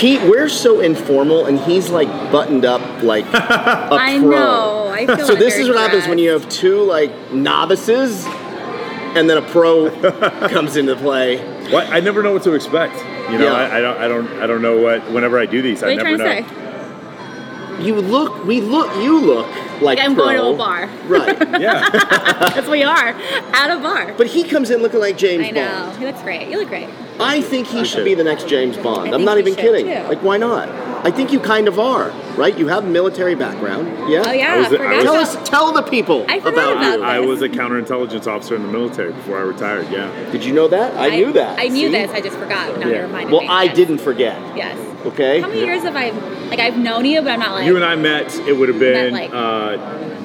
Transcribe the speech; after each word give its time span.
He 0.00 0.16
we're 0.16 0.48
so 0.48 0.78
informal, 0.78 1.46
and 1.46 1.58
he's 1.58 1.90
like 1.90 2.06
buttoned 2.30 2.64
up 2.64 3.02
like 3.02 3.24
a 3.34 3.88
I 3.92 4.18
pro. 4.20 4.30
know. 4.30 4.86
I 4.88 5.06
feel 5.06 5.26
So 5.26 5.34
this 5.34 5.56
is 5.56 5.66
what 5.66 5.76
happens 5.76 6.06
when 6.06 6.18
you 6.18 6.30
have 6.30 6.48
two 6.48 6.82
like 6.84 7.32
novices, 7.32 8.24
and 8.24 9.28
then 9.28 9.38
a 9.38 9.42
pro 9.42 9.90
comes 10.50 10.76
into 10.76 10.94
play. 10.94 11.38
What? 11.72 11.88
I 11.88 11.98
never 11.98 12.22
know 12.22 12.32
what 12.32 12.44
to 12.44 12.52
expect. 12.52 12.94
You 13.28 13.38
know, 13.38 13.46
Yeah. 13.46 13.54
I, 13.54 13.78
I 13.78 13.80
don't, 13.80 13.98
I 13.98 14.08
don't, 14.08 14.28
I 14.42 14.46
don't 14.46 14.62
know 14.62 14.76
what. 14.80 15.10
Whenever 15.10 15.36
I 15.36 15.46
do 15.46 15.62
these, 15.62 15.82
What 15.82 15.88
are 15.88 15.90
I 15.90 15.94
you 15.94 15.96
never 16.04 16.16
trying 16.16 16.44
know. 16.44 16.48
to 16.48 17.78
say? 17.78 17.84
You 17.84 17.94
look, 17.96 18.44
we 18.44 18.60
look, 18.60 18.94
you 19.02 19.18
look 19.20 19.48
like 19.82 19.98
Like 19.98 20.00
I'm 20.00 20.14
pro. 20.14 20.24
going 20.24 20.36
to 20.36 20.44
a 20.46 20.56
bar. 20.56 20.86
right? 21.06 21.38
Yeah, 21.60 21.88
That's 21.90 22.66
what 22.66 22.70
we 22.70 22.82
are. 22.84 23.08
At 23.08 23.70
a 23.76 23.80
bar. 23.80 24.12
But 24.16 24.28
he 24.28 24.44
comes 24.44 24.70
in 24.70 24.80
looking 24.82 25.00
like 25.00 25.16
James 25.18 25.44
Bond. 25.46 25.58
I 25.58 25.60
know. 25.60 25.86
Bond. 25.86 25.98
He 25.98 26.04
looks 26.06 26.22
great. 26.22 26.48
You 26.48 26.58
look 26.58 26.68
great. 26.68 26.88
I 27.20 27.40
think 27.42 27.66
he 27.66 27.84
should 27.84 28.04
be 28.04 28.14
the 28.14 28.22
next 28.24 28.46
James 28.48 28.76
Bond. 28.76 29.10
I 29.10 29.14
I'm 29.14 29.24
not 29.24 29.36
he 29.38 29.42
even 29.42 29.54
kidding. 29.56 29.86
too. 29.86 30.08
Like, 30.08 30.22
why 30.22 30.36
not? 30.36 30.68
I 31.04 31.10
think 31.12 31.32
you 31.32 31.38
kind 31.40 31.68
of 31.68 31.78
are, 31.78 32.10
right? 32.36 32.56
You 32.58 32.66
have 32.68 32.84
a 32.84 32.88
military 32.88 33.34
background. 33.36 33.86
Yeah. 34.10 34.22
Oh 34.26 34.32
yeah, 34.32 34.54
I 34.54 34.58
was- 34.58 34.72
I 34.80 34.84
I 34.84 34.94
was- 34.96 35.02
Tell 35.04 35.14
us, 35.14 35.48
tell 35.48 35.72
the 35.72 35.82
people 35.82 36.24
I 36.28 36.36
about, 36.36 36.52
about 36.76 36.98
you. 36.98 37.04
I 37.04 37.20
was 37.20 37.40
a 37.42 37.48
counterintelligence 37.48 38.26
officer 38.26 38.56
in 38.56 38.62
the 38.62 38.68
military 38.68 39.12
before 39.12 39.38
I 39.38 39.42
retired. 39.42 39.88
Yeah. 39.90 40.10
Did 40.32 40.44
you 40.44 40.52
know 40.52 40.66
that? 40.68 40.96
I, 40.96 41.10
knew 41.10 41.32
that. 41.32 41.58
I 41.58 41.68
knew 41.68 41.86
See? 41.86 41.92
this. 41.92 42.10
I 42.10 42.20
just 42.20 42.36
forgot. 42.36 42.78
Now 42.78 42.88
Yeah. 42.88 42.96
you 42.96 43.02
reminded 43.02 43.32
Well, 43.32 43.42
me. 43.42 43.48
I 43.48 43.64
Yes. 43.64 43.76
didn't 43.76 43.98
forget. 43.98 44.40
Yes. 44.56 44.76
Okay. 45.12 45.40
How 45.40 45.48
many 45.48 45.60
years 45.64 45.82
have 45.82 45.96
I? 45.96 46.10
Like 46.48 46.58
I've 46.60 46.76
known 46.78 47.04
you, 47.04 47.20
but 47.22 47.32
I'm 47.32 47.40
not 47.40 47.52
like. 47.52 47.66
You 47.66 47.76
and 47.76 47.84
I 47.84 47.96
met. 47.96 48.34
It 48.40 48.52
would 48.56 48.68
have 48.68 48.78
been 48.78 49.12
Met, 49.12 49.30
like- 49.30 49.30
uh, 49.32 49.76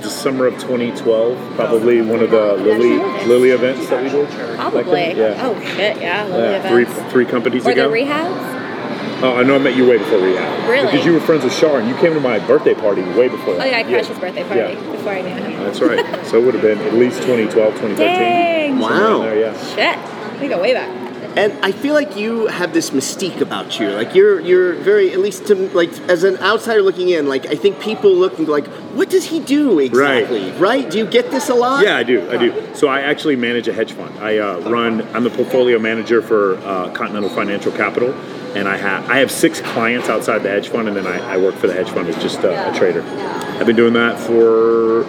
the 0.01 0.09
summer 0.09 0.45
of 0.45 0.55
2012, 0.55 1.55
probably 1.55 2.01
one 2.01 2.19
of 2.21 2.29
the 2.29 2.53
Lily 2.55 2.97
Lily 3.25 3.49
events 3.51 3.87
that 3.89 4.03
we 4.03 4.09
did. 4.09 4.29
Probably. 4.57 4.83
Back 4.83 4.91
then? 4.91 5.17
Yeah. 5.17 5.45
Oh 5.47 5.59
shit! 5.61 6.01
Yeah. 6.01 6.25
Lily 6.25 6.43
Yeah, 6.43 6.69
three 6.69 6.83
events. 6.83 7.11
three 7.13 7.25
companies 7.25 7.65
Or 7.65 7.71
ago. 7.71 7.89
the 7.89 7.95
rehabs. 7.95 9.23
oh, 9.23 9.35
I 9.37 9.43
know 9.43 9.55
I 9.55 9.59
met 9.59 9.77
you 9.77 9.87
way 9.87 9.97
before 9.97 10.19
rehab. 10.19 10.69
Really? 10.69 10.85
Because 10.91 11.05
you 11.05 11.13
were 11.13 11.21
friends 11.21 11.45
with 11.45 11.53
Shar, 11.53 11.79
and 11.79 11.87
you 11.87 11.95
came 11.95 12.13
to 12.13 12.19
my 12.19 12.39
birthday 12.39 12.73
party 12.73 13.01
way 13.01 13.29
before. 13.29 13.53
Oh 13.55 13.63
yeah, 13.63 13.77
I 13.77 13.83
crashed 13.83 14.09
his 14.09 14.19
birthday 14.19 14.43
party 14.43 14.73
Yeah. 14.73 14.91
before 14.91 15.13
I 15.13 15.21
knew 15.21 15.29
him. 15.29 15.63
That's 15.63 15.79
right. 15.79 16.25
So 16.25 16.37
it 16.41 16.45
would 16.45 16.53
have 16.55 16.63
been 16.63 16.79
at 16.79 16.93
least 16.95 17.21
2012, 17.21 17.73
2013. 17.75 17.97
Dang. 17.97 18.79
Wow. 18.79 19.19
There, 19.21 19.39
yeah. 19.39 19.53
Shit. 19.75 20.41
We 20.41 20.49
go 20.49 20.59
way 20.61 20.73
back. 20.73 20.89
And 21.35 21.53
I 21.65 21.71
feel 21.71 21.95
like 21.95 22.15
you 22.15 22.45
have 22.47 22.73
this 22.73 22.91
mystique 22.91 23.41
about 23.41 23.79
you. 23.79 23.89
Like 23.89 24.13
you're 24.13 24.39
you're 24.39 24.75
very 24.75 25.11
at 25.11 25.19
least 25.19 25.47
to 25.47 25.55
like 25.69 25.91
as 26.07 26.23
an 26.23 26.37
outsider 26.37 26.81
looking 26.81 27.09
in, 27.09 27.27
like 27.27 27.47
I 27.47 27.55
think 27.55 27.79
people 27.79 28.13
look 28.13 28.37
and 28.37 28.45
go 28.45 28.53
like, 28.53 28.67
what 28.93 29.09
does 29.09 29.25
he 29.25 29.39
do 29.39 29.79
exactly? 29.79 30.51
Right? 30.51 30.87
Do 30.89 30.99
you 30.99 31.07
get 31.07 31.31
this 31.31 31.49
a 31.49 31.55
lot? 31.55 31.83
Yeah, 31.83 31.97
I 31.97 32.03
do. 32.03 32.29
I 32.29 32.37
do. 32.37 32.75
So 32.75 32.87
I 32.87 33.01
actually 33.01 33.35
manage 33.35 33.67
a 33.67 33.73
hedge 33.73 33.93
fund. 33.93 34.17
I 34.19 34.37
uh, 34.37 34.59
run. 34.69 35.01
I'm 35.15 35.23
the 35.23 35.31
portfolio 35.31 35.79
manager 35.79 36.21
for 36.21 36.57
uh, 36.57 36.91
Continental 36.91 37.29
Financial 37.29 37.71
Capital, 37.71 38.13
and 38.55 38.67
I 38.67 38.77
have 38.77 39.09
I 39.09 39.17
have 39.17 39.31
six 39.31 39.59
clients 39.59 40.09
outside 40.09 40.43
the 40.43 40.49
hedge 40.49 40.69
fund, 40.69 40.87
and 40.87 40.95
then 40.95 41.07
I, 41.07 41.33
I 41.33 41.37
work 41.37 41.55
for 41.55 41.65
the 41.65 41.73
hedge 41.73 41.89
fund 41.89 42.09
as 42.09 42.21
just 42.21 42.41
uh, 42.41 42.71
a 42.71 42.77
trader. 42.77 43.01
I've 43.01 43.65
been 43.65 43.75
doing 43.75 43.93
that 43.93 44.19
for 44.19 45.03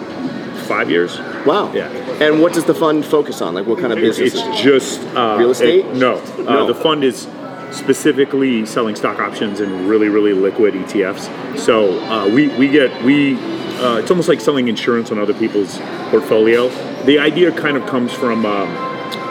five 0.65 0.89
years. 0.89 1.19
Wow. 1.45 1.71
Yeah. 1.71 1.89
And 2.21 2.41
what 2.41 2.53
does 2.53 2.63
the 2.65 2.73
fund 2.73 3.05
focus 3.05 3.41
on? 3.41 3.53
Like 3.53 3.65
what 3.65 3.79
kind 3.79 3.91
of 3.91 3.99
business? 3.99 4.33
It's 4.35 4.61
just 4.61 5.01
uh, 5.15 5.35
Real 5.37 5.51
estate? 5.51 5.85
it- 5.85 5.95
no, 5.95 6.21
No. 6.39 6.63
Uh, 6.63 6.65
the 6.65 6.75
fund 6.75 7.03
is 7.03 7.27
specifically 7.71 8.65
selling 8.65 8.95
stock 8.95 9.19
options 9.19 9.59
and 9.59 9.89
really, 9.89 10.07
really 10.07 10.33
liquid 10.33 10.73
ETFs. 10.75 11.57
So 11.59 11.99
uh, 12.03 12.27
we 12.27 12.47
we 12.57 12.67
get 12.69 13.03
we. 13.03 13.35
Uh, 13.75 13.97
it's 13.97 14.09
almost 14.09 14.29
like 14.29 14.39
selling 14.39 14.69
insurance 14.69 15.11
on 15.11 15.19
other 15.19 15.33
people's 15.33 15.77
portfolio. 16.09 16.69
The 17.03 17.19
idea 17.19 17.51
kind 17.51 17.75
of 17.75 17.85
comes 17.85 18.13
from 18.13 18.45
um, 18.45 18.69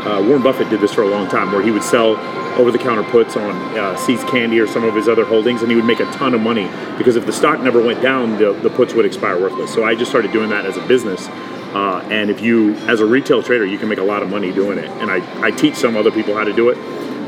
uh, 0.06 0.20
Warren 0.22 0.42
Buffett 0.42 0.68
did 0.68 0.80
this 0.80 0.92
for 0.92 1.02
a 1.02 1.08
long 1.08 1.28
time, 1.28 1.50
where 1.50 1.62
he 1.62 1.70
would 1.70 1.82
sell 1.82 2.16
over-the-counter 2.60 3.02
puts 3.10 3.36
on 3.36 3.50
uh, 3.76 3.96
See's 3.96 4.22
Candy 4.24 4.60
or 4.60 4.66
some 4.66 4.84
of 4.84 4.94
his 4.94 5.08
other 5.08 5.24
holdings, 5.24 5.62
and 5.62 5.70
he 5.70 5.76
would 5.76 5.86
make 5.86 5.98
a 5.98 6.04
ton 6.12 6.34
of 6.34 6.40
money 6.40 6.70
because 6.98 7.16
if 7.16 7.24
the 7.26 7.32
stock 7.32 7.58
never 7.60 7.82
went 7.82 8.00
down, 8.02 8.36
the, 8.38 8.52
the 8.52 8.70
puts 8.70 8.92
would 8.94 9.04
expire 9.06 9.40
worthless. 9.40 9.72
So 9.74 9.82
I 9.82 9.94
just 9.96 10.10
started 10.10 10.30
doing 10.30 10.50
that 10.50 10.64
as 10.66 10.76
a 10.76 10.86
business. 10.86 11.26
Uh, 11.74 11.98
and 12.10 12.30
if 12.30 12.40
you, 12.40 12.74
as 12.88 13.00
a 13.00 13.06
retail 13.06 13.42
trader, 13.42 13.66
you 13.66 13.78
can 13.78 13.88
make 13.88 13.98
a 13.98 14.02
lot 14.04 14.22
of 14.22 14.28
money 14.30 14.52
doing 14.52 14.78
it. 14.78 14.88
And 15.00 15.10
I, 15.10 15.20
I 15.42 15.50
teach 15.50 15.74
some 15.74 15.96
other 15.96 16.10
people 16.12 16.34
how 16.34 16.44
to 16.44 16.52
do 16.52 16.68
it. 16.70 16.78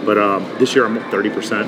But 0.06 0.18
um, 0.18 0.44
this 0.60 0.74
year 0.76 0.84
I'm 0.86 0.96
up 0.96 1.02
30% 1.10 1.64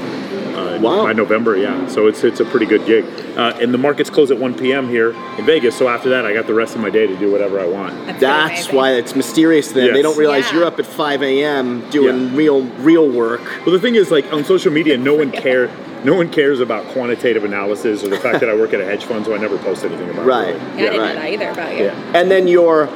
uh, 0.54 0.78
Wow. 0.80 1.02
by 1.02 1.12
November, 1.12 1.56
yeah. 1.56 1.88
So 1.88 2.06
it's 2.06 2.22
it's 2.22 2.38
a 2.38 2.44
pretty 2.44 2.66
good 2.66 2.86
gig. 2.86 3.04
Uh, 3.36 3.58
and 3.60 3.74
the 3.74 3.78
markets 3.78 4.10
close 4.10 4.30
at 4.30 4.38
1 4.38 4.54
p.m. 4.56 4.88
here 4.88 5.10
in 5.38 5.44
Vegas. 5.44 5.76
So 5.76 5.88
after 5.88 6.08
that, 6.10 6.24
I 6.24 6.32
got 6.32 6.46
the 6.46 6.54
rest 6.54 6.76
of 6.76 6.80
my 6.80 6.90
day 6.90 7.06
to 7.08 7.16
do 7.16 7.32
whatever 7.32 7.58
I 7.58 7.66
want. 7.66 7.94
That's, 8.06 8.20
That's 8.20 8.72
why 8.72 8.92
it's 8.92 9.16
mysterious. 9.16 9.72
Then 9.72 9.92
they 9.92 10.02
don't 10.02 10.16
realize 10.16 10.44
Yeah. 10.46 10.58
you're 10.58 10.64
up 10.66 10.78
at 10.78 10.86
5 10.86 11.22
a.m. 11.22 11.88
doing 11.90 12.28
Yeah. 12.28 12.36
real 12.36 12.62
real 12.62 13.08
work. 13.10 13.40
Well, 13.66 13.72
the 13.72 13.80
thing 13.80 13.96
is, 13.96 14.12
like 14.12 14.32
on 14.32 14.44
social 14.44 14.72
media, 14.72 14.96
no 14.96 15.14
one 15.14 15.32
care. 15.32 15.68
No 16.04 16.14
one 16.14 16.28
cares 16.30 16.60
about 16.60 16.86
quantitative 16.88 17.44
analysis 17.44 18.04
or 18.04 18.08
the 18.08 18.18
fact 18.18 18.40
that 18.40 18.48
I 18.48 18.54
work 18.54 18.72
at 18.72 18.80
a 18.80 18.84
hedge 18.84 19.04
fund, 19.04 19.24
so 19.24 19.34
I 19.34 19.38
never 19.38 19.58
post 19.58 19.84
anything 19.84 20.08
about 20.10 20.26
Right. 20.26 20.48
it. 20.48 20.56
Yeah, 20.56 20.62
I 20.62 20.76
Yeah, 20.76 20.90
didn't 20.90 21.00
right. 21.00 21.14
know 21.14 21.20
that 21.20 21.32
either 21.32 21.50
about 21.50 21.76
you. 21.76 21.84
Yeah. 21.84 21.94
And 22.14 22.30
then 22.30 22.46
your 22.48 22.88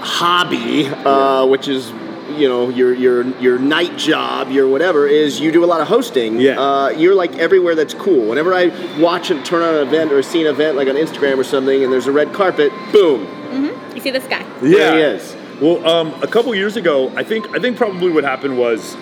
hobby, 0.00 0.88
uh, 0.88 1.46
which 1.46 1.68
is 1.68 1.92
you 2.36 2.48
know 2.48 2.68
your 2.68 2.94
your 2.94 3.26
your 3.40 3.58
night 3.58 3.96
job, 3.96 4.50
your 4.50 4.68
whatever, 4.68 5.06
is 5.06 5.40
you 5.40 5.50
do 5.52 5.64
a 5.64 5.66
lot 5.66 5.80
of 5.80 5.88
hosting. 5.88 6.40
Yeah. 6.40 6.60
Uh, 6.60 6.88
you're 6.90 7.14
like 7.14 7.36
everywhere 7.38 7.74
that's 7.74 7.94
cool. 7.94 8.26
Whenever 8.28 8.54
I 8.54 8.70
watch 8.98 9.30
and 9.30 9.44
turn 9.44 9.62
on 9.62 9.74
an 9.74 9.86
event 9.88 10.12
or 10.12 10.22
see 10.22 10.40
an 10.42 10.46
event 10.46 10.76
like 10.76 10.88
on 10.88 10.94
Instagram 10.94 11.38
or 11.38 11.44
something, 11.44 11.82
and 11.82 11.92
there's 11.92 12.06
a 12.06 12.12
red 12.12 12.32
carpet, 12.32 12.72
boom, 12.92 13.26
Mm-hmm. 13.50 13.96
You 13.96 14.00
see 14.00 14.10
this 14.10 14.26
guy? 14.28 14.44
there 14.62 14.94
he 14.96 15.02
is. 15.16 15.36
Well, 15.60 15.84
um, 15.86 16.14
a 16.22 16.26
couple 16.28 16.54
years 16.54 16.76
ago, 16.76 17.12
I 17.16 17.24
think 17.24 17.48
I 17.54 17.58
think 17.58 17.76
probably 17.76 18.10
what 18.12 18.22
happened 18.24 18.56
was 18.56 18.96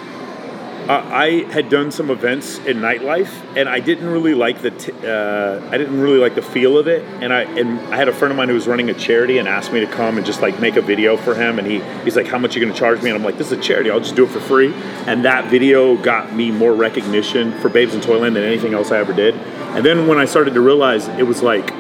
uh, 0.89 1.07
I 1.13 1.45
had 1.53 1.69
done 1.69 1.91
some 1.91 2.11
events 2.11 2.57
in 2.61 2.79
nightlife, 2.79 3.31
and 3.55 3.69
I 3.69 3.79
didn't 3.79 4.09
really 4.09 4.33
like 4.33 4.63
the 4.63 4.71
t- 4.71 4.93
uh, 5.07 5.61
I 5.71 5.77
didn't 5.77 6.01
really 6.01 6.17
like 6.17 6.35
the 6.35 6.41
feel 6.41 6.79
of 6.79 6.89
it. 6.89 7.05
And 7.23 7.31
I 7.31 7.43
and 7.43 7.79
I 7.93 7.97
had 7.97 8.09
a 8.09 8.13
friend 8.13 8.33
of 8.33 8.39
mine 8.39 8.49
who 8.49 8.55
was 8.55 8.67
running 8.67 8.89
a 8.89 8.95
charity 8.95 9.37
and 9.37 9.47
asked 9.47 9.71
me 9.71 9.81
to 9.81 9.87
come 9.87 10.17
and 10.17 10.25
just 10.25 10.41
like 10.41 10.59
make 10.61 10.77
a 10.77 10.81
video 10.81 11.19
for 11.19 11.35
him. 11.35 11.59
And 11.59 11.69
he 11.69 11.81
he's 12.05 12.17
like, 12.17 12.27
"How 12.27 12.39
much 12.39 12.57
are 12.57 12.59
you 12.59 12.65
going 12.65 12.75
to 12.75 12.79
charge 12.79 13.03
me?" 13.03 13.11
And 13.11 13.19
I'm 13.19 13.25
like, 13.25 13.37
"This 13.37 13.53
is 13.53 13.59
a 13.59 13.61
charity. 13.61 13.91
I'll 13.91 14.01
just 14.01 14.17
do 14.17 14.25
it 14.25 14.31
for 14.31 14.41
free." 14.41 14.73
And 15.07 15.27
that 15.27 15.51
video 15.51 15.95
got 15.97 16.35
me 16.35 16.51
more 16.51 16.73
recognition 16.73 17.53
for 17.61 17.69
Babes 17.69 17.95
in 17.95 18.01
Toyland 18.01 18.35
than 18.35 18.45
anything 18.45 18.73
else 18.73 18.91
I 18.91 18.97
ever 18.97 19.13
did. 19.13 19.35
And 19.35 19.85
then 19.85 20.07
when 20.07 20.17
I 20.17 20.25
started 20.25 20.55
to 20.55 20.63
realize 20.63 21.07
it 21.09 21.27
was 21.27 21.43
like 21.43 21.71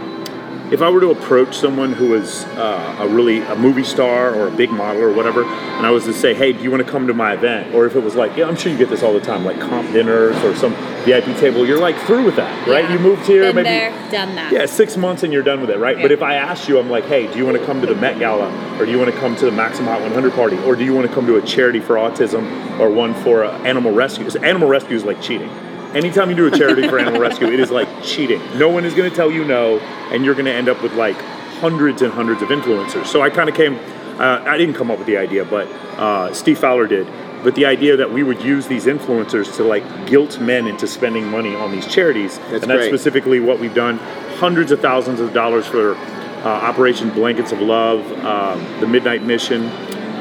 if 0.72 0.82
I 0.82 0.90
were 0.90 1.00
to 1.00 1.10
approach 1.10 1.56
someone 1.56 1.92
who 1.92 2.08
was 2.10 2.44
uh, 2.56 2.96
a 3.00 3.08
really 3.08 3.40
a 3.40 3.56
movie 3.56 3.84
star 3.84 4.34
or 4.34 4.48
a 4.48 4.50
big 4.50 4.70
model 4.70 5.02
or 5.02 5.12
whatever, 5.12 5.44
and 5.44 5.86
I 5.86 5.90
was 5.90 6.04
to 6.04 6.12
say, 6.12 6.34
"Hey, 6.34 6.52
do 6.52 6.62
you 6.62 6.70
want 6.70 6.84
to 6.84 6.90
come 6.90 7.06
to 7.06 7.14
my 7.14 7.34
event?" 7.34 7.74
Or 7.74 7.86
if 7.86 7.96
it 7.96 8.02
was 8.02 8.14
like, 8.14 8.36
"Yeah, 8.36 8.46
I'm 8.46 8.56
sure 8.56 8.70
you 8.70 8.78
get 8.78 8.90
this 8.90 9.02
all 9.02 9.12
the 9.14 9.20
time, 9.20 9.44
like 9.44 9.58
comp 9.60 9.92
dinners 9.92 10.36
or 10.44 10.54
some 10.56 10.72
VIP 11.04 11.34
table," 11.38 11.66
you're 11.66 11.80
like 11.80 11.96
through 12.00 12.24
with 12.24 12.36
that, 12.36 12.66
right? 12.68 12.84
Yeah. 12.84 12.92
You 12.94 12.98
moved 12.98 13.26
here, 13.26 13.42
Been 13.44 13.56
maybe 13.56 13.68
there, 13.68 13.90
done 14.10 14.34
that. 14.36 14.52
yeah, 14.52 14.66
six 14.66 14.96
months 14.96 15.22
and 15.22 15.32
you're 15.32 15.42
done 15.42 15.60
with 15.60 15.70
it, 15.70 15.78
right? 15.78 15.96
But 16.00 16.12
if 16.12 16.22
I 16.22 16.34
asked 16.34 16.68
you, 16.68 16.78
I'm 16.78 16.90
like, 16.90 17.04
hey, 17.04 17.30
do 17.30 17.38
you 17.38 17.44
want 17.46 17.58
to 17.58 17.64
come 17.64 17.80
to 17.80 17.86
the 17.86 17.94
Met 17.94 18.18
Gala, 18.18 18.48
or 18.78 18.84
do 18.84 18.90
you 18.90 18.98
want 18.98 19.10
to 19.12 19.16
come 19.18 19.34
to 19.36 19.44
the 19.46 19.52
Maxim 19.52 19.86
Hot 19.86 20.00
100 20.02 20.32
party, 20.32 20.58
or 20.64 20.76
do 20.76 20.84
you 20.84 20.92
want 20.94 21.06
to 21.08 21.12
come 21.14 21.26
to 21.26 21.36
a 21.36 21.42
charity 21.42 21.80
for 21.80 21.94
autism, 21.96 22.78
or 22.78 22.90
one 22.90 23.14
for 23.14 23.44
uh, 23.44 23.56
animal 23.62 23.92
rescue? 23.92 24.24
'Cause 24.24 24.36
animal 24.36 24.68
rescue 24.68 24.96
is 24.96 25.04
like 25.04 25.20
cheating. 25.22 25.50
Anytime 25.94 26.28
you 26.28 26.37
do 26.37 26.47
a 26.47 26.50
charity 26.50 26.87
for 26.87 26.99
animal 26.99 27.21
rescue, 27.21 27.49
it 27.49 27.60
is 27.60 27.71
like 27.71 27.88
cheating. 28.03 28.41
No 28.59 28.69
one 28.69 28.84
is 28.84 28.94
going 28.94 29.09
to 29.09 29.16
tell 29.16 29.31
you 29.31 29.44
no, 29.44 29.78
and 30.12 30.25
you're 30.25 30.34
going 30.34 30.44
to 30.47 30.53
end 30.53 30.69
up 30.69 30.82
with 30.82 30.93
like 30.94 31.16
hundreds 31.60 32.03
and 32.03 32.12
hundreds 32.12 32.43
of 32.43 32.49
influencers. 32.50 33.06
So 33.06 33.22
I 33.22 33.31
kind 33.31 33.49
of 33.49 33.54
came. 33.54 33.76
Uh, 34.21 34.43
I 34.44 34.59
didn't 34.59 34.75
come 34.75 34.91
up 34.91 34.99
with 34.99 35.06
the 35.06 35.16
idea, 35.16 35.44
but 35.44 35.66
uh, 35.99 36.32
Steve 36.34 36.59
Fowler 36.59 36.87
did. 36.87 37.06
But 37.43 37.54
the 37.54 37.66
idea 37.66 37.97
that 37.97 38.12
we 38.12 38.22
would 38.22 38.43
use 38.43 38.66
these 38.66 38.87
influencers 38.87 39.54
to 39.56 39.65
like 39.65 39.84
guilt 40.06 40.41
men 40.41 40.66
into 40.66 40.87
spending 40.87 41.26
money 41.28 41.54
on 41.54 41.71
these 41.71 41.87
charities, 41.87 42.38
That's 42.38 42.62
and 42.62 42.62
that's 42.65 42.81
great. 42.81 42.88
specifically 42.88 43.41
what 43.41 43.59
we've 43.60 43.75
done. 43.75 43.99
Hundreds 44.38 44.72
of 44.72 44.81
thousands 44.81 45.20
of 45.20 45.32
dollars 45.32 45.66
for 45.66 45.94
uh, 45.94 46.49
Operation 46.49 47.10
Blankets 47.10 47.53
of 47.53 47.60
Love, 47.60 48.00
um, 48.25 48.81
the 48.81 48.87
Midnight 48.87 49.22
Mission. 49.22 49.70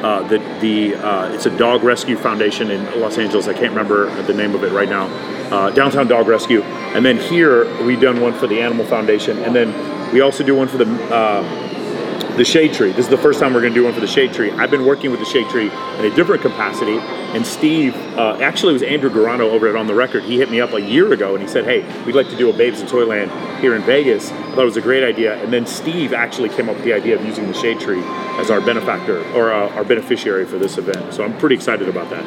Uh, 0.03 0.27
the 0.27 0.37
the 0.61 0.95
uh, 0.95 1.33
it's 1.33 1.45
a 1.45 1.57
dog 1.57 1.83
rescue 1.83 2.17
foundation 2.17 2.71
in 2.71 2.99
Los 2.99 3.17
Angeles. 3.17 3.47
I 3.47 3.53
can't 3.53 3.69
remember 3.69 4.09
the 4.23 4.33
name 4.33 4.53
of 4.55 4.63
it 4.63 4.71
right 4.71 4.89
now. 4.89 5.07
Uh, 5.47 5.69
Downtown 5.71 6.07
Dog 6.07 6.27
Rescue, 6.27 6.61
and 6.61 7.05
then 7.05 7.17
here 7.17 7.65
we've 7.83 8.01
done 8.01 8.21
one 8.21 8.33
for 8.33 8.47
the 8.47 8.61
Animal 8.61 8.85
Foundation, 8.85 9.39
and 9.39 9.55
then 9.55 9.73
we 10.13 10.21
also 10.21 10.43
do 10.43 10.53
one 10.53 10.67
for 10.67 10.77
the 10.77 10.85
uh, 11.13 11.66
the 12.37 12.45
Shade 12.45 12.73
Tree. 12.73 12.91
This 12.91 13.05
is 13.05 13.09
the 13.09 13.17
first 13.17 13.39
time 13.39 13.53
we're 13.53 13.61
going 13.61 13.73
to 13.73 13.79
do 13.79 13.83
one 13.85 13.93
for 13.93 13.99
the 13.99 14.07
Shade 14.07 14.31
Tree. 14.31 14.51
I've 14.51 14.69
been 14.69 14.85
working 14.85 15.09
with 15.09 15.19
the 15.19 15.25
Shade 15.25 15.49
Tree 15.49 15.71
in 15.71 16.05
a 16.05 16.15
different 16.15 16.41
capacity, 16.43 16.97
and 16.99 17.45
Steve, 17.45 17.95
uh, 18.17 18.37
actually, 18.41 18.71
it 18.71 18.73
was 18.73 18.83
Andrew 18.83 19.09
Garano 19.09 19.49
over 19.49 19.67
at 19.67 19.75
On 19.75 19.87
the 19.87 19.95
Record. 19.95 20.23
He 20.23 20.37
hit 20.37 20.51
me 20.51 20.61
up 20.61 20.73
a 20.73 20.79
year 20.79 21.11
ago 21.13 21.33
and 21.33 21.41
he 21.43 21.49
said, 21.49 21.65
"Hey, 21.65 21.83
we'd 22.05 22.15
like 22.15 22.29
to 22.29 22.35
do 22.37 22.49
a 22.49 22.53
Babes 22.53 22.79
in 22.79 22.87
Toyland 22.87 23.31
here 23.59 23.75
in 23.75 23.81
Vegas." 23.83 24.31
I 24.31 24.35
thought 24.51 24.61
it 24.61 24.65
was 24.65 24.77
a 24.77 24.81
great 24.81 25.03
idea, 25.03 25.41
and 25.43 25.51
then 25.51 25.65
Steve 25.65 26.13
actually 26.13 26.49
came 26.49 26.69
up 26.69 26.75
with 26.75 26.85
the 26.85 26.93
idea 26.93 27.15
of 27.15 27.25
using 27.25 27.47
the 27.47 27.53
Shade 27.55 27.79
Tree 27.79 28.01
as 28.39 28.51
our 28.51 28.61
benefactor 28.61 29.23
or 29.33 29.51
uh, 29.51 29.69
our 29.75 29.83
beneficiary 29.83 30.45
for 30.45 30.57
this 30.59 30.77
event. 30.77 31.13
So 31.13 31.23
I'm 31.23 31.35
pretty 31.39 31.55
excited 31.55 31.89
about 31.89 32.09
that. 32.11 32.23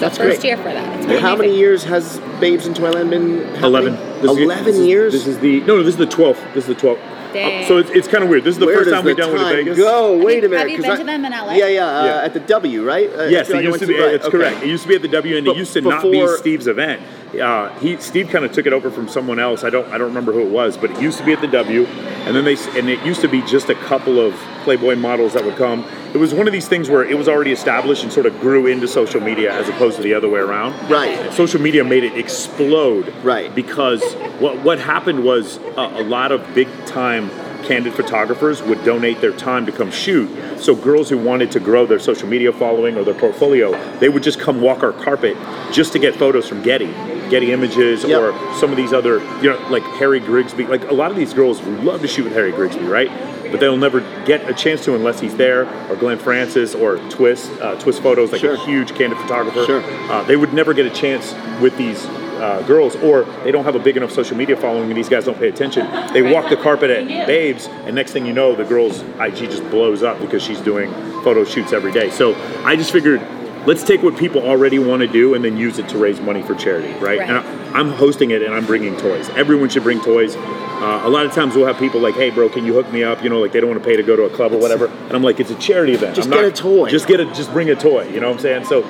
That's 0.00 0.16
First 0.18 0.40
great. 0.40 0.44
year 0.44 0.56
for 0.56 0.64
that. 0.72 0.98
It's 0.98 1.06
Well, 1.06 1.20
how 1.20 1.36
many 1.36 1.56
years 1.56 1.84
has 1.84 2.18
Babes 2.40 2.66
in 2.66 2.74
Toyland 2.74 3.10
been? 3.10 3.38
happening? 3.44 3.62
Eleven. 3.64 3.92
This 4.22 4.30
Eleven 4.38 4.74
is- 4.74 4.80
years. 4.86 5.12
This 5.12 5.26
is 5.26 5.38
the 5.38 5.60
no, 5.60 5.76
no. 5.76 5.82
This 5.82 5.94
is 5.94 5.98
the 5.98 6.06
twelfth. 6.06 6.42
This 6.54 6.64
is 6.64 6.68
the 6.68 6.74
twelfth. 6.74 7.00
Dang. 7.32 7.66
so 7.66 7.78
it's, 7.78 7.90
it's 7.90 8.08
kind 8.08 8.22
of 8.24 8.30
weird. 8.30 8.44
This 8.44 8.54
is 8.54 8.58
the 8.58 8.66
Where 8.66 8.76
first 8.78 8.90
time 8.90 9.04
we've 9.04 9.16
the 9.16 9.22
done 9.22 9.32
with 9.32 9.42
time 9.42 9.56
Vegas. 9.56 9.76
Go. 9.78 10.16
Wait 10.18 10.38
you- 10.42 10.46
a 10.46 10.48
minute. 10.48 10.58
have 10.58 10.68
you 10.68 10.76
'cause 10.76 10.82
been 10.84 10.92
I- 10.92 10.96
to 10.98 11.04
them 11.04 11.24
in 11.24 11.32
LA? 11.32 11.52
Yeah, 11.54 11.66
yeah, 11.68 11.86
uh, 12.00 12.04
Yeah. 12.04 12.24
At 12.24 12.34
the 12.34 12.40
W, 12.40 12.84
right? 12.84 13.10
Uh, 13.12 13.22
Yes, 13.24 13.48
it 13.50 13.62
used 13.64 13.78
to 13.80 13.86
be. 13.86 13.98
right. 13.98 14.14
It's 14.14 14.26
Okay. 14.26 14.36
correct. 14.38 14.62
It 14.62 14.68
used 14.68 14.82
to 14.84 14.88
be 14.88 14.94
at 14.96 15.02
the 15.02 15.08
W, 15.08 15.36
and 15.36 15.44
Be- 15.44 15.50
it 15.52 15.56
used 15.56 15.72
to 15.74 15.80
not 15.80 16.02
be 16.02 16.26
Steve's 16.38 16.66
event. 16.66 17.00
Uh, 17.40 17.68
he 17.78 17.96
Steve 17.98 18.28
kind 18.28 18.44
of 18.44 18.52
took 18.52 18.66
it 18.66 18.72
over 18.72 18.90
from 18.90 19.08
someone 19.08 19.38
else. 19.38 19.64
I 19.64 19.70
don't 19.70 19.86
I 19.88 19.98
don't 19.98 20.08
remember 20.08 20.32
who 20.32 20.40
it 20.40 20.50
was, 20.50 20.76
but 20.76 20.90
it 20.90 21.00
used 21.00 21.18
to 21.18 21.24
be 21.24 21.32
at 21.32 21.40
the 21.40 21.48
W, 21.48 21.86
and 21.86 22.36
then 22.36 22.44
they 22.44 22.56
and 22.78 22.88
it 22.88 23.04
used 23.04 23.20
to 23.22 23.28
be 23.28 23.42
just 23.42 23.68
a 23.68 23.74
couple 23.74 24.20
of 24.20 24.34
Playboy 24.64 24.96
models 24.96 25.32
that 25.34 25.44
would 25.44 25.56
come. 25.56 25.84
It 26.14 26.18
was 26.18 26.34
one 26.34 26.46
of 26.46 26.52
these 26.52 26.68
things 26.68 26.90
where 26.90 27.04
it 27.04 27.16
was 27.16 27.28
already 27.28 27.52
established 27.52 28.02
and 28.02 28.12
sort 28.12 28.26
of 28.26 28.38
grew 28.40 28.66
into 28.66 28.86
social 28.86 29.20
media 29.20 29.52
as 29.52 29.68
opposed 29.68 29.96
to 29.96 30.02
the 30.02 30.14
other 30.14 30.28
way 30.28 30.40
around. 30.40 30.72
Right. 30.90 31.32
Social 31.32 31.60
media 31.60 31.84
made 31.84 32.04
it 32.04 32.16
explode. 32.18 33.14
Right. 33.22 33.54
Because 33.54 34.02
what 34.38 34.58
what 34.60 34.78
happened 34.78 35.24
was 35.24 35.56
a, 35.76 35.80
a 35.80 36.04
lot 36.04 36.32
of 36.32 36.54
big 36.54 36.68
time 36.86 37.30
candid 37.62 37.94
photographers 37.94 38.62
would 38.62 38.84
donate 38.84 39.20
their 39.20 39.32
time 39.32 39.66
to 39.66 39.72
come 39.72 39.90
shoot. 39.90 40.28
So 40.60 40.74
girls 40.74 41.08
who 41.08 41.18
wanted 41.18 41.50
to 41.52 41.60
grow 41.60 41.86
their 41.86 41.98
social 41.98 42.28
media 42.28 42.52
following 42.52 42.96
or 42.96 43.04
their 43.04 43.14
portfolio, 43.14 43.72
they 43.98 44.08
would 44.08 44.22
just 44.22 44.38
come 44.40 44.60
walk 44.60 44.82
our 44.82 44.92
carpet 44.92 45.36
just 45.72 45.92
to 45.92 45.98
get 45.98 46.14
photos 46.16 46.48
from 46.48 46.62
Getty, 46.62 46.86
Getty 47.30 47.52
Images, 47.52 48.04
Yep. 48.04 48.20
or 48.20 48.54
some 48.58 48.70
of 48.70 48.76
these 48.76 48.92
other, 48.92 49.18
you 49.42 49.50
know, 49.50 49.66
like 49.70 49.82
Harry 49.98 50.20
Grigsby. 50.20 50.66
Like 50.66 50.88
a 50.90 50.94
lot 50.94 51.10
of 51.10 51.16
these 51.16 51.32
girls 51.34 51.62
would 51.62 51.82
love 51.84 52.00
to 52.02 52.08
shoot 52.08 52.24
with 52.24 52.32
Harry 52.34 52.52
Grigsby, 52.52 52.84
right? 52.84 53.10
But 53.50 53.60
they'll 53.60 53.76
never 53.76 54.00
get 54.24 54.48
a 54.48 54.54
chance 54.54 54.82
to 54.86 54.94
unless 54.94 55.20
he's 55.20 55.34
there, 55.36 55.66
or 55.90 55.96
Glenn 55.96 56.18
Francis, 56.18 56.74
or 56.74 56.96
Twist, 57.10 57.50
uh, 57.60 57.78
Twist 57.78 58.02
Photos, 58.02 58.32
like 58.32 58.40
Sure. 58.40 58.54
a 58.54 58.58
huge 58.64 58.94
candid 58.94 59.18
photographer. 59.18 59.64
Sure. 59.66 59.82
Uh, 60.10 60.22
they 60.24 60.36
would 60.36 60.54
never 60.54 60.72
get 60.72 60.86
a 60.86 60.90
chance 60.90 61.34
with 61.60 61.76
these 61.76 62.06
uh, 62.42 62.60
girls, 62.66 62.96
or 62.96 63.22
they 63.44 63.52
don't 63.52 63.64
have 63.64 63.76
a 63.76 63.78
big 63.78 63.96
enough 63.96 64.10
social 64.10 64.36
media 64.36 64.56
following, 64.56 64.88
and 64.88 64.96
these 64.96 65.08
guys 65.08 65.24
don't 65.24 65.38
pay 65.38 65.48
attention. 65.48 65.86
They 66.12 66.22
walk 66.22 66.50
the 66.50 66.56
carpet 66.56 66.90
at 66.90 67.06
Babes, 67.26 67.66
and 67.86 67.94
next 67.94 68.10
thing 68.12 68.26
you 68.26 68.32
know, 68.32 68.54
the 68.56 68.64
girl's 68.64 69.00
IG 69.20 69.36
just 69.50 69.62
blows 69.70 70.02
up 70.02 70.20
because 70.20 70.42
she's 70.42 70.60
doing 70.60 70.90
photo 71.22 71.44
shoots 71.44 71.72
every 71.72 71.92
day. 71.92 72.10
So 72.10 72.34
I 72.64 72.76
just 72.76 72.92
figured. 72.92 73.20
Let's 73.64 73.84
take 73.84 74.02
what 74.02 74.16
people 74.18 74.42
already 74.42 74.80
want 74.80 75.02
to 75.02 75.06
do 75.06 75.34
and 75.34 75.44
then 75.44 75.56
use 75.56 75.78
it 75.78 75.88
to 75.90 75.96
raise 75.96 76.20
money 76.20 76.42
for 76.42 76.56
charity, 76.56 76.88
right? 76.94 77.20
Right. 77.20 77.20
And 77.20 77.38
I, 77.38 77.78
I'm 77.78 77.90
hosting 77.92 78.32
it 78.32 78.42
and 78.42 78.52
I'm 78.52 78.66
bringing 78.66 78.96
toys. 78.96 79.28
Everyone 79.36 79.68
should 79.68 79.84
bring 79.84 80.00
toys. 80.00 80.34
Uh, 80.34 81.02
a 81.04 81.08
lot 81.08 81.26
of 81.26 81.32
times 81.32 81.54
we'll 81.54 81.66
have 81.66 81.78
people 81.78 82.00
like, 82.00 82.16
"Hey, 82.16 82.30
bro, 82.30 82.48
can 82.48 82.66
you 82.66 82.72
hook 82.74 82.92
me 82.92 83.04
up?" 83.04 83.22
You 83.22 83.30
know, 83.30 83.38
like 83.38 83.52
they 83.52 83.60
don't 83.60 83.70
want 83.70 83.80
to 83.80 83.88
pay 83.88 83.94
to 83.94 84.02
go 84.02 84.16
to 84.16 84.24
a 84.24 84.30
club 84.30 84.52
or 84.52 84.58
whatever. 84.58 84.86
And 84.88 85.12
I'm 85.12 85.22
like, 85.22 85.38
"It's 85.38 85.52
a 85.52 85.54
charity 85.54 85.92
event. 85.92 86.16
Just 86.16 86.26
I'm 86.26 86.32
get 86.34 86.42
not- 86.42 86.58
a 86.58 86.60
toy. 86.60 86.90
Just 86.90 87.06
get 87.06 87.20
a, 87.20 87.24
just 87.26 87.52
bring 87.52 87.70
a 87.70 87.76
toy." 87.76 88.08
You 88.08 88.18
know 88.18 88.26
what 88.30 88.38
I'm 88.38 88.42
saying? 88.42 88.64
So 88.64 88.82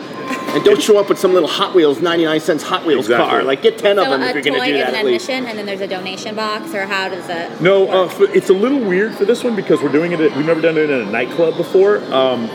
And 0.54 0.62
don't 0.64 0.82
show 0.82 0.98
up 0.98 1.08
with 1.08 1.18
some 1.18 1.32
little 1.32 1.48
Hot 1.48 1.74
Wheels, 1.74 2.00
99 2.02 2.40
cents 2.40 2.62
Hot 2.64 2.84
Wheels 2.84 3.06
Exactly. 3.06 3.28
car. 3.30 3.42
Like, 3.42 3.62
get 3.62 3.78
10 3.78 3.98
of 3.98 4.06
them 4.08 4.20
if 4.22 4.34
you're 4.44 4.54
toy 4.54 4.58
going 4.58 4.70
to 4.72 4.76
do 4.76 4.78
is 4.78 4.84
that 4.84 4.88
an 4.90 4.94
at 4.96 5.04
least. 5.06 5.24
admission, 5.28 5.46
and 5.48 5.58
then 5.58 5.64
there's 5.66 5.80
a 5.80 5.86
donation 5.86 6.34
box, 6.34 6.74
or 6.74 6.84
how 6.86 7.08
does 7.08 7.26
it? 7.30 7.60
No, 7.62 7.90
uh, 7.90 8.04
f- 8.06 8.20
it's 8.34 8.50
a 8.50 8.52
little 8.52 8.78
weird 8.80 9.14
for 9.14 9.24
this 9.24 9.42
one 9.42 9.56
because 9.56 9.80
we're 9.82 9.92
doing 9.92 10.12
it. 10.12 10.20
At, 10.20 10.36
we've 10.36 10.44
never 10.44 10.60
done 10.60 10.76
it 10.76 10.90
in 10.90 11.00
a 11.08 11.10
nightclub 11.10 11.56
before. 11.56 11.98
Um, 12.12 12.48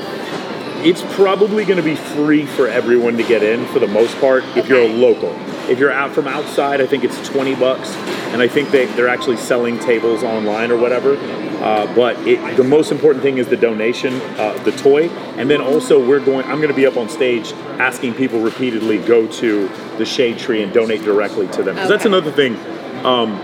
it's 0.86 1.02
probably 1.16 1.66
going 1.66 1.78
to 1.78 1.84
be 1.84 1.96
free 1.96 2.46
for 2.46 2.68
everyone 2.68 3.18
to 3.18 3.24
get 3.24 3.42
in 3.42 3.66
for 3.68 3.80
the 3.80 3.88
most 3.88 4.16
part 4.20 4.44
if 4.56 4.70
you're 4.70 4.82
a 4.82 4.88
local. 4.88 5.34
If 5.70 5.80
you're 5.80 5.92
out 5.92 6.12
from 6.12 6.28
outside, 6.28 6.82
I 6.82 6.86
think 6.88 7.04
it's 7.04 7.28
twenty 7.28 7.56
bucks, 7.56 7.94
and 8.34 8.42
I 8.42 8.48
think 8.48 8.72
they 8.72 8.86
they're 8.86 9.08
actually 9.10 9.38
selling 9.38 9.80
tables 9.80 10.24
online 10.24 10.72
or 10.72 10.78
whatever. 10.78 11.18
Uh, 11.58 11.92
but 11.96 12.16
it, 12.28 12.56
the 12.56 12.64
most 12.64 12.92
important 12.92 13.24
thing 13.24 13.40
is 13.40 13.48
the 13.48 13.58
donation, 13.58 14.14
uh, 14.38 14.54
the 14.64 14.72
toy, 14.72 15.10
and 15.38 15.50
then 15.50 15.60
also 15.62 16.00
we're 16.06 16.20
going. 16.20 16.46
I'm 16.46 16.58
going 16.58 16.70
to 16.70 16.76
be 16.76 16.86
up 16.86 16.98
on 16.98 17.10
stage 17.10 17.52
asking 17.80 18.14
people 18.14 18.40
repeatedly 18.42 19.00
go 19.00 19.28
to 19.28 19.68
the 19.98 20.06
shade 20.06 20.38
tree 20.38 20.62
and 20.64 20.72
donate 20.72 21.02
directly 21.04 21.48
to 21.50 21.64
them. 21.64 21.76
'Cause 21.76 21.90
that's 21.90 22.06
Okay. 22.06 22.16
another 22.16 22.32
thing. 22.32 22.56
Um, 23.04 23.40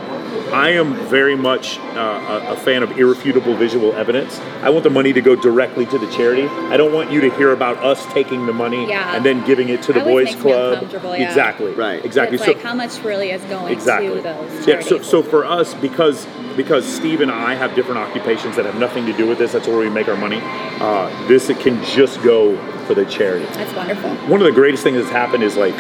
I 0.54 0.70
am 0.70 0.94
very 1.08 1.36
much 1.36 1.80
uh, 1.80 2.44
a, 2.48 2.54
a 2.54 2.56
fan 2.58 2.84
of 2.84 2.98
irrefutable 2.98 3.56
visual 3.56 3.94
evidence. 3.94 4.40
I 4.62 4.70
want 4.70 4.84
the 4.84 4.90
money 4.92 5.12
to 5.14 5.22
go 5.22 5.36
directly 5.36 5.86
to 5.88 5.98
the 5.98 6.10
charity. 6.12 6.48
I 6.48 6.78
don't 6.78 6.94
want 6.94 7.12
you 7.12 7.22
to 7.22 7.30
hear 7.32 7.52
about 7.52 7.78
us 7.78 8.06
taking 8.14 8.46
the 8.46 8.54
money 8.54 8.88
Yeah. 8.88 9.16
and 9.16 9.26
then 9.26 9.44
giving 9.46 9.70
it 9.70 9.82
to 9.84 9.94
the 9.94 10.00
That 10.00 10.06
boys 10.08 10.28
makes 10.28 10.42
club. 10.42 10.88
yeah. 10.92 11.28
Exactly. 11.28 11.72
Right. 11.74 12.04
Exactly. 12.06 12.36
It's 12.36 12.46
So- 12.46 12.52
like 12.54 12.62
how 12.62 12.76
much 12.76 13.04
really 13.04 13.32
is 13.32 13.42
going 13.46 13.74
exactly. 13.74 14.10
to 14.16 14.22
those 14.22 14.68
yeah. 14.68 14.80
So, 14.82 15.02
so 15.02 15.24
for 15.24 15.44
us, 15.46 15.74
because 15.74 16.28
because 16.56 16.86
Steve 16.86 17.22
and 17.22 17.32
I 17.32 17.56
have 17.56 17.74
different 17.74 17.98
occupations 18.00 18.56
that 18.58 18.66
have 18.66 18.78
nothing 18.78 19.08
to 19.08 19.14
do 19.14 19.26
with 19.28 19.40
this, 19.40 19.54
that's 19.54 19.68
where 19.68 19.80
we 19.80 19.90
make 19.90 20.08
our 20.08 20.16
money. 20.16 20.40
Uh, 20.80 21.10
this 21.28 21.50
it 21.50 21.60
can 21.60 21.84
just 21.84 22.22
go 22.22 22.56
for 22.86 22.94
the 22.94 23.06
charity 23.06 23.46
That's 23.54 23.74
wonderful. 23.74 24.10
one 24.28 24.40
of 24.42 24.46
the 24.46 24.52
greatest 24.52 24.84
things 24.84 24.98
that's 24.98 25.10
happened 25.10 25.42
is 25.44 25.56
like 25.56 25.74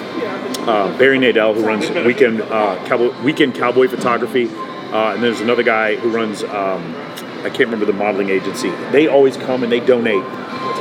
uh, 0.68 0.98
Barry 0.98 1.18
Nadell, 1.19 1.54
who 1.56 1.65
runs 1.65 1.89
weekend 2.06 2.42
uh, 2.42 2.83
cowboy, 2.88 3.19
weekend 3.24 3.56
cowboy 3.56 3.88
photography, 3.88 4.48
uh, 4.48 5.13
and 5.13 5.24
there's 5.24 5.42
another 5.42 5.63
guy 5.63 5.95
who 5.95 6.10
runs 6.10 6.44
um, 6.44 6.95
I 7.44 7.50
can't 7.50 7.60
remember 7.69 7.86
the 7.86 7.94
modeling 7.94 8.30
agency. 8.30 8.69
They 8.92 9.07
always 9.07 9.36
come 9.36 9.63
and 9.63 9.71
they 9.71 9.81
donate 9.81 10.24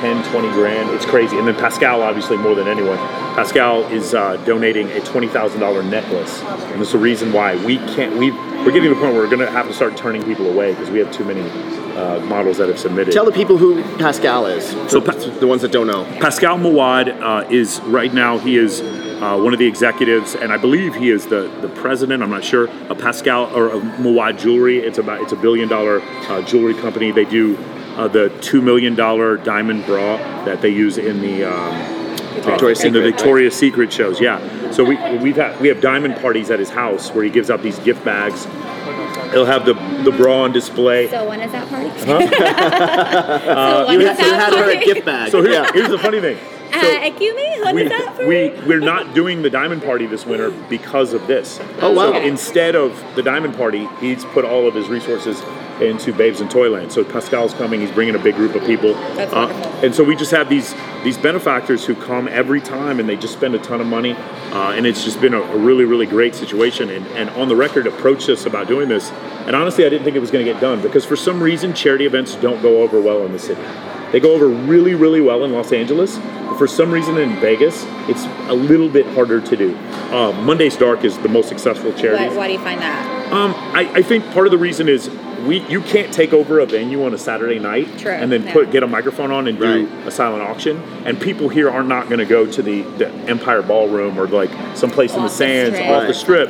10, 0.00 0.31
20 0.31 0.49
grand. 0.50 0.90
It's 0.90 1.05
crazy. 1.05 1.37
And 1.37 1.46
then 1.46 1.56
Pascal, 1.56 2.02
obviously 2.02 2.37
more 2.37 2.55
than 2.55 2.69
anyone, 2.69 2.99
Pascal 3.34 3.82
is 3.90 4.14
uh, 4.14 4.37
donating 4.44 4.88
a 4.93 5.00
twenty 5.00 5.26
thousand 5.26 5.61
dollar 5.61 5.82
necklace, 5.82 6.40
and 6.43 6.81
that's 6.81 6.93
the 6.93 6.99
reason 6.99 7.32
why 7.32 7.56
we 7.64 7.78
can't. 7.78 8.17
We 8.19 8.31
we're 8.31 8.73
getting 8.73 8.82
to 8.85 8.88
the 8.90 8.94
point 8.96 9.14
where 9.14 9.23
we're 9.23 9.31
going 9.35 9.38
to 9.40 9.50
have 9.50 9.67
to 9.67 9.73
start 9.75 9.96
turning 9.96 10.23
people 10.23 10.46
away 10.49 10.73
because 10.73 10.90
we 10.90 10.99
have 10.99 11.11
too 11.12 11.25
many 11.25 11.40
uh, 11.96 12.20
models 12.26 12.58
that 12.58 12.69
have 12.69 12.78
submitted. 12.78 13.12
Tell 13.12 13.25
the 13.25 13.32
people 13.32 13.56
who 13.56 13.82
Pascal 13.96 14.46
is. 14.46 14.69
So 14.90 15.00
Pa- 15.00 15.12
the 15.12 15.46
ones 15.46 15.62
that 15.62 15.73
don't 15.73 15.87
know. 15.87 16.05
Pascal 16.20 16.58
Mouawad 16.58 17.20
uh, 17.20 17.49
is 17.50 17.81
right 17.82 18.12
now. 18.12 18.38
He 18.38 18.56
is 18.56 18.81
uh, 19.22 19.40
one 19.40 19.52
of 19.52 19.60
the 19.60 19.66
executives, 19.66 20.34
and 20.34 20.52
I 20.52 20.56
believe 20.56 20.96
he 20.96 21.10
is 21.10 21.26
the, 21.28 21.42
the 21.60 21.69
president. 21.69 22.24
I'm 22.24 22.30
not 22.30 22.42
sure. 22.42 22.64
A 22.90 22.94
Pascal 22.94 23.54
or 23.56 23.69
a 23.69 23.78
Mouawad 23.78 24.36
Jewelry. 24.36 24.80
It's 24.80 24.98
about 24.98 25.20
it's 25.22 25.30
a 25.32 25.36
billion 25.36 25.69
dollar 25.69 26.00
uh, 26.02 26.42
jewelry 26.42 26.74
company. 26.74 27.12
They 27.12 27.24
do 27.24 27.56
uh, 27.96 28.08
the 28.08 28.30
two 28.40 28.60
million 28.60 28.96
dollar 28.96 29.36
diamond 29.36 29.86
bra 29.86 30.16
that 30.44 30.60
they 30.60 30.70
use 30.70 30.98
in 30.98 31.20
the. 31.20 31.44
Um, 31.44 32.02
uh, 32.32 32.42
Victoria's 32.42 32.82
in 32.82 32.92
the 32.92 32.98
Secret, 32.98 33.12
Victoria's 33.12 33.54
Secret 33.54 33.92
shows, 33.92 34.20
yeah. 34.20 34.72
So 34.72 34.82
we 34.82 34.96
we've 35.19 35.36
had 35.36 35.60
we 35.60 35.68
have 35.68 35.80
diamond 35.80 36.16
parties 36.16 36.50
at 36.50 36.58
his 36.58 36.70
house 36.70 37.12
where 37.12 37.22
he 37.22 37.30
gives 37.30 37.48
out 37.48 37.62
these 37.62 37.78
gift 37.78 38.04
bags. 38.04 38.46
He'll 39.30 39.46
have 39.46 39.64
the 39.64 39.75
the 40.02 40.10
bra 40.10 40.42
on 40.42 40.52
display. 40.52 41.08
So 41.08 41.28
when 41.28 41.40
is 41.40 41.52
that 41.52 41.68
party? 41.68 41.90
Uh, 43.52 43.84
so 43.84 43.86
when 43.86 44.00
You 44.00 44.08
is 44.08 44.18
had, 44.18 44.25
you 44.26 44.32
that 44.32 44.52
had 44.52 44.64
her 44.64 44.70
a 44.70 44.84
gift 44.84 45.06
bag. 45.06 45.30
So 45.30 45.42
here's, 45.42 45.54
yeah. 45.54 45.72
here's 45.72 45.90
the 45.90 45.98
funny 45.98 46.20
thing. 46.20 46.38
Uh, 46.72 46.80
So- 46.80 47.02
excuse 47.02 47.34
me, 47.34 47.60
when 47.62 47.74
we, 47.76 47.82
is 47.84 47.88
that 47.90 48.06
party? 48.06 48.26
we 48.26 48.48
we're 48.66 48.80
not 48.80 49.14
doing 49.14 49.42
the 49.42 49.50
diamond 49.50 49.82
party 49.82 50.06
this 50.06 50.24
winter 50.26 50.50
because 50.69 51.12
of 51.12 51.26
this. 51.26 51.60
Oh, 51.80 51.92
wow. 51.92 52.12
So 52.12 52.19
instead 52.20 52.74
of 52.74 53.02
the 53.14 53.22
diamond 53.22 53.56
party, 53.56 53.88
he's 54.00 54.24
put 54.26 54.44
all 54.44 54.66
of 54.66 54.74
his 54.74 54.88
resources 54.88 55.42
into 55.80 56.12
Babes 56.12 56.40
in 56.40 56.48
Toyland. 56.48 56.92
So 56.92 57.02
Pascal's 57.02 57.54
coming. 57.54 57.80
He's 57.80 57.90
bringing 57.90 58.14
a 58.14 58.19
big 58.19 58.36
group 58.36 58.54
of 58.54 58.62
people. 58.64 58.94
Uh, 58.94 59.14
That's 59.16 59.32
wonderful. 59.32 59.72
and 59.84 59.94
so 59.94 60.04
we 60.04 60.14
just 60.14 60.30
have 60.30 60.48
these 60.48 60.74
these 61.02 61.19
benefactors 61.19 61.84
who 61.84 61.94
come 61.96 62.28
every 62.28 62.60
time, 62.60 63.00
and 63.00 63.08
they 63.08 63.16
just 63.16 63.32
spend 63.32 63.54
a 63.54 63.58
ton 63.58 63.80
of 63.80 63.86
money. 63.86 64.12
Uh, 64.12 64.72
and 64.76 64.86
it's 64.86 65.02
just 65.04 65.20
been 65.20 65.34
a, 65.34 65.40
a 65.40 65.56
really 65.58 65.84
really 65.84 66.06
great 66.06 66.34
situation. 66.34 66.88
And, 66.90 67.06
and 67.08 67.30
on 67.30 67.48
the 67.48 67.56
record, 67.56 67.86
approached 67.86 68.28
us 68.28 68.46
about 68.46 68.68
doing 68.68 68.88
this. 68.88 69.10
And 69.46 69.56
honestly, 69.56 69.85
I 69.85 69.88
didn't 69.88 70.04
think 70.04 70.14
it 70.14 70.20
was 70.20 70.30
going 70.30 70.44
to 70.47 70.52
get 70.52 70.61
done 70.61 70.80
because 70.80 71.04
for 71.04 71.16
some 71.16 71.42
reason, 71.42 71.75
charity 71.75 72.06
events 72.06 72.37
don't 72.37 72.62
go 72.62 72.82
over 72.82 73.00
well 73.00 73.25
in 73.26 73.32
the 73.32 73.38
city. 73.40 73.62
They 74.12 74.21
go 74.21 74.35
over 74.35 74.47
really, 74.47 74.95
really 74.95 75.21
well 75.21 75.42
in 75.45 75.52
Los 75.52 75.73
Angeles, 75.73 76.19
but 76.19 76.59
for 76.59 76.69
some 76.69 76.92
reason 76.92 77.16
in 77.16 77.35
Vegas, 77.40 77.85
it's 78.09 78.25
a 78.49 78.54
little 78.54 78.88
bit 78.88 79.07
harder 79.14 79.40
to 79.40 79.57
do. 79.57 79.75
Uh, 80.12 80.33
Monday's 80.42 80.76
Dark 80.76 81.02
is 81.04 81.19
the 81.19 81.28
most 81.28 81.49
successful 81.49 81.92
charity. 81.95 82.28
Why, 82.28 82.37
why 82.37 82.47
do 82.47 82.52
you 82.52 82.59
find 82.61 82.81
that? 82.81 83.33
Um, 83.33 83.54
I, 83.75 83.90
I 83.95 84.02
think 84.02 84.31
part 84.33 84.47
of 84.47 84.50
the 84.50 84.59
reason 84.59 84.88
is 84.88 85.09
we 85.47 85.61
you 85.69 85.81
can't 85.81 86.12
take 86.12 86.33
over 86.33 86.61
a 86.61 86.66
venue 86.66 87.04
on 87.04 87.14
a 87.14 87.19
Saturday 87.19 87.59
night 87.59 87.99
True, 87.99 88.12
and 88.12 88.31
then 88.31 88.45
yeah. 88.45 88.52
put 88.52 88.71
get 88.71 88.83
a 88.83 88.87
microphone 88.87 89.31
on 89.31 89.49
and 89.49 89.59
do 89.59 89.87
Right. 89.87 90.07
a 90.07 90.11
silent 90.11 90.42
auction, 90.42 90.76
and 91.07 91.21
people 91.21 91.49
here 91.49 91.71
are 91.71 91.83
not 91.83 92.09
going 92.09 92.19
to 92.19 92.26
go 92.26 92.47
to 92.47 92.62
the, 92.62 92.83
the 92.99 93.09
Empire 93.09 93.62
Ballroom 93.62 94.19
or 94.19 94.26
like 94.28 94.50
someplace 94.76 95.12
in 95.12 95.21
the 95.21 95.25
Off 95.25 95.31
the 95.31 95.37
sands 95.37 95.76
strip 95.76 95.90
off 95.90 96.07
the 96.07 96.14
strip. 96.14 96.49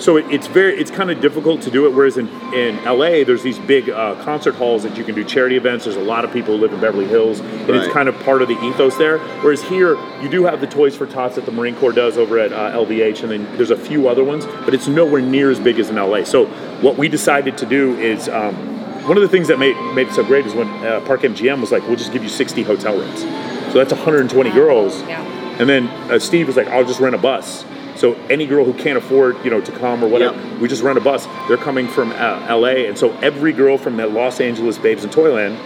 Something, 0.00 0.24
yeah. 0.24 0.26
So 0.26 0.30
it, 0.30 0.34
it's 0.34 0.46
very 0.46 0.78
it's 0.78 0.90
kind 0.90 1.10
of 1.10 1.20
difficult 1.20 1.62
to 1.62 1.70
do 1.70 1.86
it. 1.86 1.94
Whereas 1.94 2.16
in, 2.16 2.28
in 2.52 2.82
LA, 2.84 3.24
there's 3.24 3.42
these 3.42 3.58
big 3.58 3.90
uh, 3.90 4.14
concert 4.24 4.54
halls 4.54 4.82
that 4.82 4.96
you 4.96 5.04
can 5.04 5.14
do 5.14 5.24
charity 5.24 5.56
events. 5.56 5.84
There's 5.84 5.96
a 5.96 6.00
lot 6.00 6.24
of 6.24 6.32
people 6.32 6.56
who 6.56 6.60
live 6.60 6.72
in 6.72 6.80
Beverly 6.80 7.06
Hills, 7.06 7.40
and 7.40 7.70
it's 7.70 7.92
kind 7.92 8.08
of 8.08 8.18
part 8.20 8.42
of 8.42 8.48
the 8.48 8.58
ethos 8.64 8.96
there. 8.96 9.18
Whereas 9.42 9.62
here, 9.62 9.96
you 10.22 10.28
do 10.28 10.44
have 10.44 10.60
the 10.60 10.66
Toys 10.66 10.96
for 10.96 11.06
Tots 11.06 11.36
that 11.36 11.46
the 11.46 11.52
Marine 11.52 11.76
Corps 11.76 11.92
does 11.92 12.18
over 12.18 12.38
at 12.38 12.52
uh, 12.52 12.72
LVH, 12.72 13.22
and 13.22 13.30
then 13.30 13.56
there's 13.56 13.70
a 13.70 13.76
few 13.76 14.08
other 14.08 14.24
ones, 14.24 14.46
but 14.46 14.74
it's 14.74 14.88
nowhere 14.88 15.22
near 15.22 15.50
as 15.50 15.60
big 15.60 15.78
as 15.78 15.90
in 15.90 15.96
LA. 15.96 16.24
So 16.24 16.46
what 16.80 16.96
we 16.96 17.08
decided 17.08 17.58
to 17.58 17.66
do 17.66 17.98
is. 17.98 18.28
Um, 18.28 18.76
one 19.06 19.16
of 19.16 19.22
the 19.22 19.28
things 19.28 19.46
that 19.46 19.60
made 19.60 19.76
made 19.94 20.08
it 20.08 20.14
so 20.14 20.24
great 20.24 20.46
is 20.46 20.52
when 20.52 20.66
uh, 20.84 21.00
Park 21.06 21.20
MGM 21.20 21.60
was 21.60 21.70
like, 21.70 21.86
"We'll 21.86 21.94
just 21.94 22.12
give 22.12 22.24
you 22.24 22.28
60 22.28 22.64
hotel 22.64 22.98
rooms." 22.98 23.20
So 23.20 23.74
that's 23.74 23.92
120 23.92 24.50
girls. 24.50 25.00
Yeah. 25.02 25.22
And 25.60 25.68
then 25.68 25.86
uh, 26.10 26.18
Steve 26.18 26.48
was 26.48 26.56
like, 26.56 26.66
"I'll 26.66 26.84
just 26.84 26.98
rent 26.98 27.14
a 27.14 27.18
bus." 27.18 27.64
So 27.96 28.14
any 28.30 28.46
girl 28.46 28.64
who 28.64 28.74
can't 28.74 28.98
afford, 28.98 29.42
you 29.44 29.50
know, 29.50 29.60
to 29.60 29.72
come 29.72 30.04
or 30.04 30.08
whatever, 30.08 30.36
Yeah. 30.36 30.58
we 30.58 30.68
just 30.68 30.82
rent 30.82 30.98
a 30.98 31.00
bus. 31.00 31.26
They're 31.48 31.56
coming 31.56 31.88
from 31.88 32.12
uh, 32.12 32.46
LA, 32.48 32.86
and 32.86 32.96
so 32.96 33.12
every 33.22 33.52
girl 33.52 33.78
from 33.78 33.96
that 33.96 34.12
Los 34.12 34.40
Angeles 34.40 34.78
Babes 34.78 35.04
in 35.04 35.10
Toyland 35.10 35.58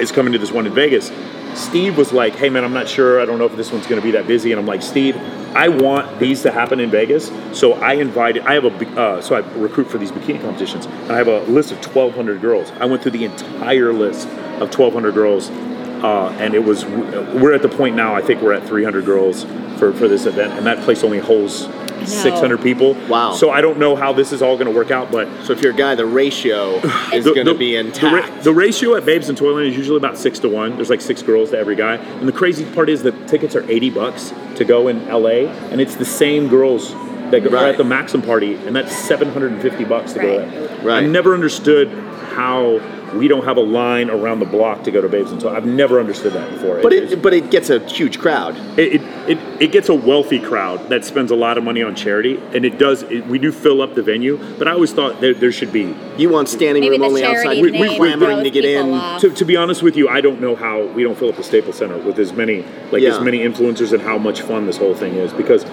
is 0.00 0.10
coming 0.10 0.32
to 0.32 0.38
this 0.38 0.50
one 0.50 0.66
in 0.66 0.72
Vegas. 0.72 1.12
Steve 1.54 1.98
was 1.98 2.12
like, 2.14 2.34
"Hey 2.34 2.48
man, 2.48 2.64
I'm 2.64 2.72
not 2.72 2.88
sure. 2.88 3.20
I 3.20 3.26
don't 3.26 3.38
know 3.38 3.44
if 3.44 3.54
this 3.56 3.70
one's 3.70 3.86
going 3.86 4.00
to 4.00 4.04
be 4.04 4.12
that 4.12 4.26
busy." 4.26 4.52
And 4.52 4.58
I'm 4.58 4.66
like, 4.66 4.80
"Steve, 4.82 5.16
I 5.54 5.68
want 5.68 6.18
these 6.18 6.40
to 6.42 6.50
happen 6.50 6.80
in 6.80 6.90
Vegas." 6.90 7.30
So 7.52 7.74
I 7.74 7.92
invited. 7.94 8.42
I 8.44 8.54
have 8.54 8.64
a 8.64 9.00
uh, 9.00 9.20
so 9.20 9.34
I 9.34 9.40
recruit 9.58 9.84
for 9.88 9.98
these 9.98 10.10
bikini 10.10 10.40
competitions. 10.40 10.86
And 10.86 11.12
I 11.12 11.18
have 11.18 11.28
a 11.28 11.40
list 11.42 11.70
of 11.70 11.78
1,200 11.84 12.40
girls. 12.40 12.72
I 12.80 12.86
went 12.86 13.02
through 13.02 13.12
the 13.12 13.26
entire 13.26 13.92
list 13.92 14.26
of 14.60 14.70
1,200 14.74 15.12
girls, 15.12 15.50
uh, 15.50 16.34
and 16.40 16.54
it 16.54 16.64
was. 16.64 16.86
We're 16.86 17.52
at 17.52 17.60
the 17.60 17.68
point 17.68 17.96
now. 17.96 18.14
I 18.14 18.22
think 18.22 18.40
we're 18.40 18.54
at 18.54 18.66
300 18.66 19.04
girls 19.04 19.44
for, 19.82 19.92
for 19.92 20.06
this 20.06 20.26
event, 20.26 20.52
and 20.52 20.64
that 20.64 20.78
place 20.84 21.02
only 21.02 21.18
holds 21.18 21.66
600 22.08 22.62
people. 22.62 22.94
Wow. 23.08 23.32
So 23.32 23.50
I 23.50 23.60
don't 23.60 23.78
know 23.78 23.96
how 23.96 24.12
this 24.12 24.30
is 24.32 24.40
all 24.40 24.56
going 24.56 24.68
to 24.72 24.76
work 24.76 24.92
out, 24.92 25.10
but 25.10 25.26
So 25.44 25.52
if 25.52 25.60
you're 25.60 25.72
a 25.72 25.76
guy, 25.76 25.96
the 25.96 26.06
ratio 26.06 26.76
is 27.12 27.24
going 27.24 27.46
to 27.46 27.52
the- 27.52 27.54
be 27.58 27.72
The, 27.76 27.82
ra- 27.82 28.18
intact. 28.20 28.44
the 28.44 28.52
ratio 28.52 28.94
at 28.94 29.04
Babes 29.04 29.28
in 29.28 29.34
Toyland 29.34 29.66
is 29.66 29.76
usually 29.76 29.96
about 29.96 30.16
six 30.18 30.38
to 30.40 30.48
one. 30.48 30.76
There's 30.76 30.88
like 30.90 31.00
six 31.00 31.20
girls 31.20 31.50
to 31.50 31.58
every 31.58 31.74
guy. 31.74 31.96
And 31.96 32.28
the 32.28 32.32
crazy 32.32 32.64
part 32.64 32.88
is 32.90 33.02
the 33.02 33.10
tickets 33.26 33.56
are 33.56 33.68
80 33.68 33.90
bucks 33.90 34.32
to 34.54 34.64
go 34.64 34.86
in 34.86 35.04
LA, 35.08 35.50
and 35.72 35.80
it's 35.80 35.96
the 35.96 36.04
same 36.04 36.46
girls 36.46 36.92
that 37.32 37.42
go, 37.42 37.58
are 37.58 37.66
at 37.66 37.76
the 37.76 37.82
Maxim 37.84 38.22
party, 38.22 38.54
and 38.54 38.76
that's 38.76 38.96
750 38.96 39.84
bucks 39.84 40.12
to 40.12 40.20
go 40.20 40.38
there. 40.46 40.78
Right. 40.84 41.02
I've 41.02 41.10
never 41.10 41.34
understood 41.34 41.88
how 42.36 42.78
we 43.14 43.28
don't 43.28 43.44
have 43.44 43.56
a 43.56 43.60
line 43.62 44.10
around 44.10 44.38
the 44.40 44.46
block 44.46 44.84
to 44.84 44.90
go 44.90 45.00
to 45.00 45.08
Babes 45.08 45.32
in 45.32 45.38
Toyland. 45.38 45.56
I've 45.56 45.66
never 45.66 46.00
understood 46.00 46.32
that 46.32 46.50
before. 46.50 46.80
but 46.82 46.92
It- 46.92 47.12
it 47.12 47.22
but 47.22 47.32
it 47.34 47.50
gets 47.50 47.70
a 47.70 47.78
huge 47.88 48.18
crowd. 48.18 48.56
it, 48.78 48.94
it, 48.94 49.02
it, 49.28 49.38
it 49.60 49.72
gets 49.72 49.88
a 49.88 49.94
wealthy 49.94 50.40
crowd 50.40 50.88
that 50.88 51.04
spends 51.04 51.30
a 51.30 51.36
lot 51.36 51.58
of 51.58 51.64
money 51.64 51.82
on 51.82 51.94
charity, 51.94 52.40
and 52.54 52.64
it 52.64 52.78
does. 52.78 53.02
It, 53.04 53.26
we 53.26 53.38
do 53.38 53.52
fill 53.52 53.82
up 53.82 53.94
the 53.94 54.02
venue, 54.02 54.38
but 54.58 54.66
I 54.68 54.72
always 54.72 54.92
thought 54.92 55.20
there, 55.20 55.34
there 55.34 55.52
should 55.52 55.72
be. 55.72 55.94
You 56.16 56.28
want 56.30 56.48
standing 56.48 56.84
room 56.88 57.02
only 57.02 57.22
outside, 57.24 57.60
We- 57.62 57.70
name 57.70 57.80
we- 57.90 57.96
clamoring 57.96 58.44
to 58.44 58.50
get 58.50 58.64
in. 58.64 58.92
To, 59.20 59.30
to 59.30 59.44
be 59.44 59.56
honest 59.56 59.82
with 59.82 59.96
you, 59.96 60.08
I 60.08 60.20
don't 60.20 60.40
know 60.40 60.56
how 60.56 60.82
we 60.86 61.02
don't 61.02 61.16
fill 61.16 61.28
up 61.28 61.36
the 61.36 61.42
Staples 61.44 61.76
Center 61.76 61.98
with 61.98 62.18
as 62.18 62.32
many 62.32 62.64
like 62.90 63.02
Yeah. 63.02 63.10
as 63.10 63.20
many 63.20 63.38
influencers 63.40 63.92
and 63.92 64.02
how 64.02 64.18
much 64.18 64.40
fun 64.42 64.66
this 64.66 64.76
whole 64.76 64.94
thing 64.94 65.14
is 65.14 65.32
because 65.32 65.64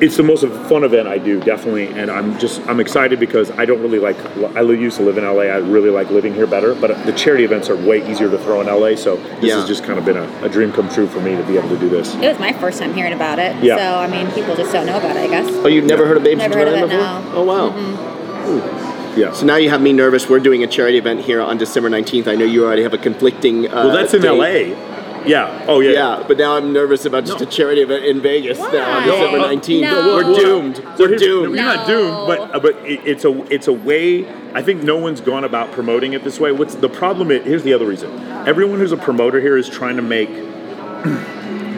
it's 0.00 0.16
the 0.16 0.22
most 0.22 0.44
fun 0.68 0.84
event 0.84 1.08
I 1.08 1.18
do 1.18 1.40
definitely, 1.40 1.88
and 1.88 2.10
I'm 2.10 2.38
just 2.38 2.60
I'm 2.68 2.80
excited 2.80 3.18
because 3.18 3.50
I 3.52 3.64
don't 3.64 3.80
really 3.80 3.98
like 3.98 4.16
I 4.56 4.60
used 4.62 4.96
to 4.98 5.02
live 5.02 5.18
in 5.18 5.24
LA. 5.24 5.42
I 5.44 5.56
really 5.58 5.90
like 5.90 6.10
living 6.10 6.34
here 6.34 6.46
better, 6.46 6.74
but 6.74 7.04
the 7.06 7.12
charity 7.12 7.44
events 7.44 7.68
are 7.68 7.76
way 7.76 8.08
easier 8.10 8.30
to 8.30 8.38
throw 8.38 8.60
in 8.60 8.66
LA. 8.68 8.94
So 8.96 9.16
this 9.16 9.44
Yeah. 9.44 9.56
has 9.60 9.66
just 9.68 9.84
kind 9.84 9.98
of 9.98 10.04
been 10.04 10.16
a, 10.16 10.44
a 10.44 10.48
dream 10.48 10.72
come 10.72 10.88
true 10.88 11.06
for 11.08 11.20
me 11.20 11.36
to 11.36 11.42
be 11.44 11.56
able 11.56 11.68
to 11.70 11.78
do 11.78 11.88
this. 11.88 12.14
It 12.14 12.28
was 12.28 12.38
my 12.38 12.52
first 12.52 12.78
time 12.78 12.94
hearing 12.94 13.12
about 13.12 13.38
it. 13.38 13.56
Yeah. 13.62 13.76
So, 13.76 13.98
I 13.98 14.06
mean, 14.06 14.30
people 14.32 14.54
just 14.56 14.72
don't 14.72 14.86
know 14.86 14.98
about 14.98 15.16
it, 15.16 15.20
I 15.20 15.26
guess. 15.28 15.50
Oh, 15.64 15.68
you've 15.68 15.84
never 15.84 16.06
heard 16.06 16.16
of 16.16 16.22
Babes 16.22 16.42
in 16.42 16.50
Never 16.50 16.58
heard 16.64 16.68
of 16.82 16.90
Toyland 16.90 16.92
it, 16.92 16.96
before? 16.96 17.32
no. 17.32 17.38
Oh 17.38 17.44
wow. 17.44 19.14
Yeah. 19.16 19.32
So 19.32 19.46
now 19.46 19.56
you 19.56 19.68
have 19.70 19.82
me 19.82 19.92
nervous. 19.92 20.28
We're 20.28 20.38
doing 20.38 20.62
a 20.62 20.66
charity 20.66 20.98
event 20.98 21.20
here 21.20 21.40
on 21.40 21.58
December 21.58 21.90
19th. 21.90 22.28
I 22.28 22.36
know 22.36 22.44
you 22.44 22.64
already 22.64 22.82
have 22.82 22.94
a 22.94 22.98
conflicting. 22.98 23.66
Uh, 23.66 23.86
Well, 23.86 23.92
that's 23.92 24.14
in 24.14 24.22
date. 24.22 24.30
LA. 24.72 24.97
Yeah. 25.26 25.64
Oh 25.68 25.80
yeah. 25.80 25.90
Yeah, 25.90 26.24
but 26.26 26.38
now 26.38 26.56
I'm 26.56 26.72
nervous 26.72 27.04
about 27.04 27.24
just 27.24 27.40
No. 27.40 27.46
a 27.46 27.50
charity 27.50 27.82
event 27.82 28.04
in 28.04 28.20
Vegas 28.20 28.58
now 28.58 28.66
on 28.66 28.72
Why? 28.72 29.04
December 29.06 29.38
uh, 29.38 29.48
19th. 29.52 29.80
no. 29.80 30.14
We're 30.16 30.40
doomed. 30.40 30.78
We're 30.98 31.08
here's- 31.08 31.20
doomed. 31.22 31.54
You're 31.56 31.64
not 31.64 31.86
doomed, 31.86 32.26
but 32.26 32.40
uh, 32.54 32.60
but 32.60 32.76
it, 32.86 33.00
it's 33.06 33.24
a 33.24 33.52
it's 33.52 33.68
a 33.68 33.72
way. 33.72 34.28
I 34.54 34.62
think 34.62 34.82
no 34.82 34.96
one's 34.96 35.20
gone 35.20 35.44
about 35.44 35.72
promoting 35.72 36.12
it 36.14 36.24
this 36.24 36.40
way. 36.40 36.52
What's 36.52 36.74
the 36.76 36.88
problem? 36.88 37.30
Is, 37.30 37.44
here's 37.44 37.62
the 37.62 37.74
other 37.74 37.86
reason. 37.86 38.10
Everyone 38.46 38.78
who's 38.78 38.92
a 38.92 38.96
promoter 38.96 39.40
here 39.40 39.56
is 39.56 39.68
trying 39.68 39.96
to 39.96 40.02
make. 40.02 40.28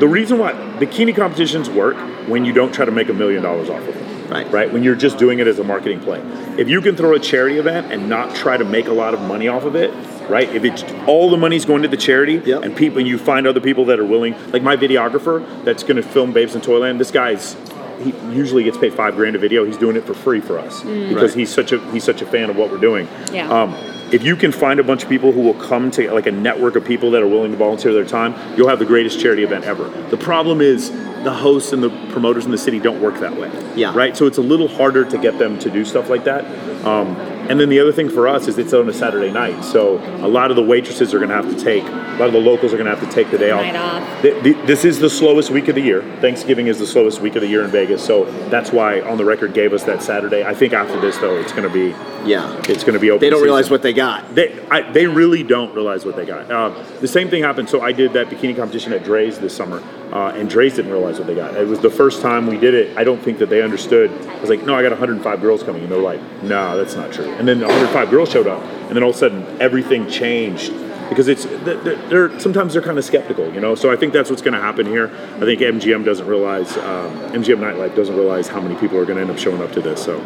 the 0.01 0.09
reason 0.09 0.39
why 0.39 0.53
bikini 0.79 1.15
competitions 1.15 1.69
work 1.69 1.97
when 2.29 2.45
you 2.45 2.53
don't 2.53 2.73
try 2.73 2.85
to 2.85 2.93
make 2.93 3.09
a 3.09 3.13
million 3.15 3.43
dollars 3.43 3.69
off 3.69 3.87
of 3.87 3.95
them. 3.95 4.07
Right. 4.31 4.51
Right. 4.53 4.73
When 4.73 4.83
you're 4.83 4.95
just 4.95 5.19
doing 5.19 5.39
it 5.41 5.47
as 5.47 5.59
a 5.59 5.65
marketing 5.65 6.01
play. 6.01 6.21
If 6.59 6.69
you 6.69 6.81
can 6.81 6.97
throw 6.97 7.15
a 7.15 7.19
charity 7.19 7.59
event 7.59 7.93
and 7.93 8.09
not 8.09 8.35
try 8.37 8.57
to 8.57 8.65
make 8.65 8.87
a 8.87 8.93
lot 8.93 9.13
of 9.15 9.21
money 9.23 9.49
off 9.49 9.65
of 9.65 9.75
it, 9.75 9.91
right? 10.29 10.49
If 10.55 10.65
it's 10.65 10.85
all 11.07 11.31
the 11.31 11.37
money's 11.37 11.65
going 11.65 11.83
to 11.83 11.89
the 11.89 11.97
charity 11.97 12.41
Yep. 12.45 12.63
and 12.63 12.77
people, 12.77 12.99
and 12.99 13.09
you 13.09 13.19
find 13.19 13.47
other 13.47 13.61
people 13.61 13.87
that 13.87 13.99
are 13.99 14.05
willing, 14.05 14.35
like 14.53 14.63
my 14.63 14.77
videographer 14.77 15.45
that's 15.65 15.83
going 15.83 15.97
to 15.97 16.03
film 16.03 16.33
Babes 16.33 16.55
in 16.55 16.61
Toyland. 16.61 17.01
This 17.01 17.11
guy's 17.11 17.57
he 18.03 18.15
usually 18.33 18.65
gets 18.65 18.79
paid 18.79 18.95
five 18.95 19.15
grand 19.15 19.37
a 19.37 19.39
video. 19.39 19.63
He's 19.67 19.77
doing 19.77 19.95
it 19.95 20.05
for 20.07 20.15
free 20.15 20.41
for 20.41 20.59
us 20.59 20.81
because 20.83 21.15
Right. 21.15 21.35
he's 21.35 21.51
such 21.51 21.73
a 21.73 21.79
he's 21.91 22.05
such 22.05 22.23
a 22.23 22.27
fan 22.27 22.49
of 22.49 22.57
what 22.57 22.71
we're 22.71 22.79
doing. 22.79 23.07
Yeah. 23.33 23.51
Um, 23.51 23.75
if 24.13 24.25
you 24.25 24.37
can 24.37 24.53
find 24.53 24.81
a 24.81 24.85
bunch 24.85 25.03
of 25.03 25.09
people 25.09 25.33
who 25.33 25.41
will 25.41 25.55
come 25.55 25.91
to 25.93 26.13
like 26.13 26.27
a 26.27 26.33
network 26.33 26.77
of 26.77 26.85
people 26.85 27.11
that 27.13 27.23
are 27.23 27.29
willing 27.29 27.53
to 27.53 27.57
volunteer 27.57 27.93
their 27.93 28.05
time, 28.05 28.35
you'll 28.57 28.69
have 28.69 28.79
the 28.79 28.85
greatest 28.85 29.21
charity 29.21 29.43
event 29.43 29.65
ever. 29.65 29.89
The 30.09 30.17
problem 30.17 30.61
is 30.61 30.91
the 30.91 31.33
hosts 31.33 31.73
and 31.73 31.83
the 31.83 31.91
promoters 32.11 32.45
in 32.45 32.51
the 32.51 32.59
city 32.59 32.79
don't 32.79 33.01
work 33.01 33.21
that 33.21 33.37
way. 33.37 33.51
Yeah. 33.77 33.93
Right. 33.95 34.17
So 34.17 34.27
it's 34.27 34.39
a 34.39 34.43
little 34.43 34.69
harder 34.69 35.05
to 35.05 35.19
get 35.19 35.39
them 35.39 35.59
to 35.61 35.71
do 35.71 35.85
stuff 35.85 36.09
like 36.09 36.25
that. 36.25 36.45
Um, 36.85 37.15
and 37.51 37.61
then 37.61 37.69
the 37.69 37.81
other 37.81 37.93
thing 37.93 38.09
for 38.09 38.29
us 38.29 38.49
is 38.49 38.57
it's 38.59 38.73
on 38.73 38.89
a 38.89 38.93
Saturday 38.93 39.31
night, 39.31 39.63
so 39.65 39.99
a 40.25 40.29
lot 40.29 40.51
of 40.51 40.57
the 40.57 40.63
waitresses 40.63 41.13
are 41.13 41.19
going 41.19 41.29
to 41.31 41.35
have 41.35 41.51
to 41.55 41.63
take, 41.63 41.83
a 41.85 42.17
lot 42.19 42.23
of 42.29 42.33
the 42.33 42.39
locals 42.41 42.73
are 42.73 42.77
going 42.79 42.89
to 42.91 42.95
have 42.97 43.07
to 43.07 43.15
take 43.15 43.31
the 43.31 43.39
day 43.39 43.51
off. 43.51 43.61
Off. 43.75 44.23
Th- 44.23 44.43
th- 44.43 44.67
This 44.67 44.85
is 44.85 44.99
the 44.99 45.11
slowest 45.11 45.51
week 45.51 45.69
of 45.69 45.75
the 45.75 45.81
year. 45.83 46.03
Thanksgiving 46.21 46.67
is 46.69 46.79
the 46.79 46.87
slowest 46.87 47.21
week 47.21 47.35
of 47.37 47.43
the 47.43 47.49
year 47.49 47.65
in 47.65 47.71
Vegas, 47.71 48.05
so 48.05 48.25
that's 48.49 48.71
why 48.73 49.01
on 49.03 49.19
the 49.19 49.25
record 49.25 49.53
gave 49.55 49.73
us 49.73 49.83
that 49.85 50.03
Saturday. 50.03 50.45
I 50.45 50.55
think 50.55 50.73
after 50.73 51.01
this 51.01 51.19
though, 51.19 51.37
it's 51.39 51.53
going 51.53 51.65
to 51.65 51.73
be 51.73 51.89
Yeah. 52.29 52.55
it's 52.69 52.85
going 52.85 52.95
to 52.95 53.01
be 53.01 53.11
open. 53.11 53.21
They 53.21 53.31
don't 53.31 53.43
realize 53.43 53.71
what 53.71 53.83
they 53.83 53.93
got. 53.93 54.35
They, 54.35 54.59
I, 54.71 54.91
they 54.93 55.07
really 55.07 55.43
don't 55.43 55.75
realize 55.75 56.05
what 56.05 56.17
they 56.17 56.25
got. 56.27 56.51
Uh, 56.51 56.83
the 57.01 57.09
same 57.09 57.29
thing 57.31 57.43
happened. 57.43 57.69
So 57.69 57.81
I 57.81 57.93
did 57.93 58.13
that 58.15 58.29
bikini 58.29 58.55
competition 58.57 58.93
at 58.93 59.03
Drai's 59.03 59.39
this 59.39 59.57
summer, 59.57 59.83
uh, 60.13 60.33
and 60.35 60.51
Drai's 60.51 60.75
didn't 60.75 60.91
realize 60.91 61.19
what 61.19 61.27
they 61.27 61.35
got. 61.35 61.55
It 61.57 61.67
was 61.67 61.81
the 61.81 61.91
first 61.91 62.21
time 62.21 62.47
we 62.47 62.59
did 62.59 62.75
it. 62.75 62.97
I 62.97 63.05
don't 63.05 63.23
think 63.23 63.39
that 63.39 63.49
they 63.49 63.63
understood. 63.63 64.11
I 64.11 64.41
was 64.41 64.51
like, 64.51 64.65
no, 64.65 64.75
I 64.75 64.83
got 64.83 64.91
105 64.91 65.41
girls 65.41 65.63
coming, 65.63 65.83
and 65.83 65.91
they're 65.91 65.99
like, 65.99 66.21
no, 66.43 66.77
that's 66.77 66.97
not 66.97 67.13
true. 67.13 67.31
And 67.33 67.47
then 67.47 67.61
105 67.61 68.11
girls 68.11 68.31
showed 68.31 68.47
up, 68.47 68.63
and 68.63 68.97
then 68.97 69.03
all 69.03 69.11
of 69.11 69.17
a 69.17 69.19
sudden 69.19 69.61
everything 69.61 70.09
changed 70.09 70.73
because 71.11 71.27
it's 71.27 71.45
they're, 71.45 72.39
sometimes 72.39 72.73
they're 72.73 72.83
kind 72.83 72.97
of 72.97 73.05
skeptical, 73.05 73.53
you 73.53 73.61
know. 73.61 73.75
So 73.75 73.91
I 73.91 73.97
think 73.97 74.13
that's 74.13 74.31
what's 74.31 74.43
going 74.43 74.55
to 74.55 74.61
happen 74.61 74.87
here. 74.87 75.07
I 75.37 75.41
think 75.41 75.61
MGM 75.61 76.05
doesn't 76.05 76.27
realize 76.27 76.77
um, 76.79 77.13
MGM 77.33 77.59
Nightlife 77.59 77.95
doesn't 77.97 78.17
realize 78.17 78.49
how 78.49 78.61
many 78.61 78.77
people 78.77 78.97
are 78.97 79.05
going 79.05 79.17
to 79.17 79.23
end 79.23 79.31
up 79.31 79.39
showing 79.39 79.61
up 79.61 79.73
to 79.73 79.81
this. 79.81 80.03
So 80.03 80.19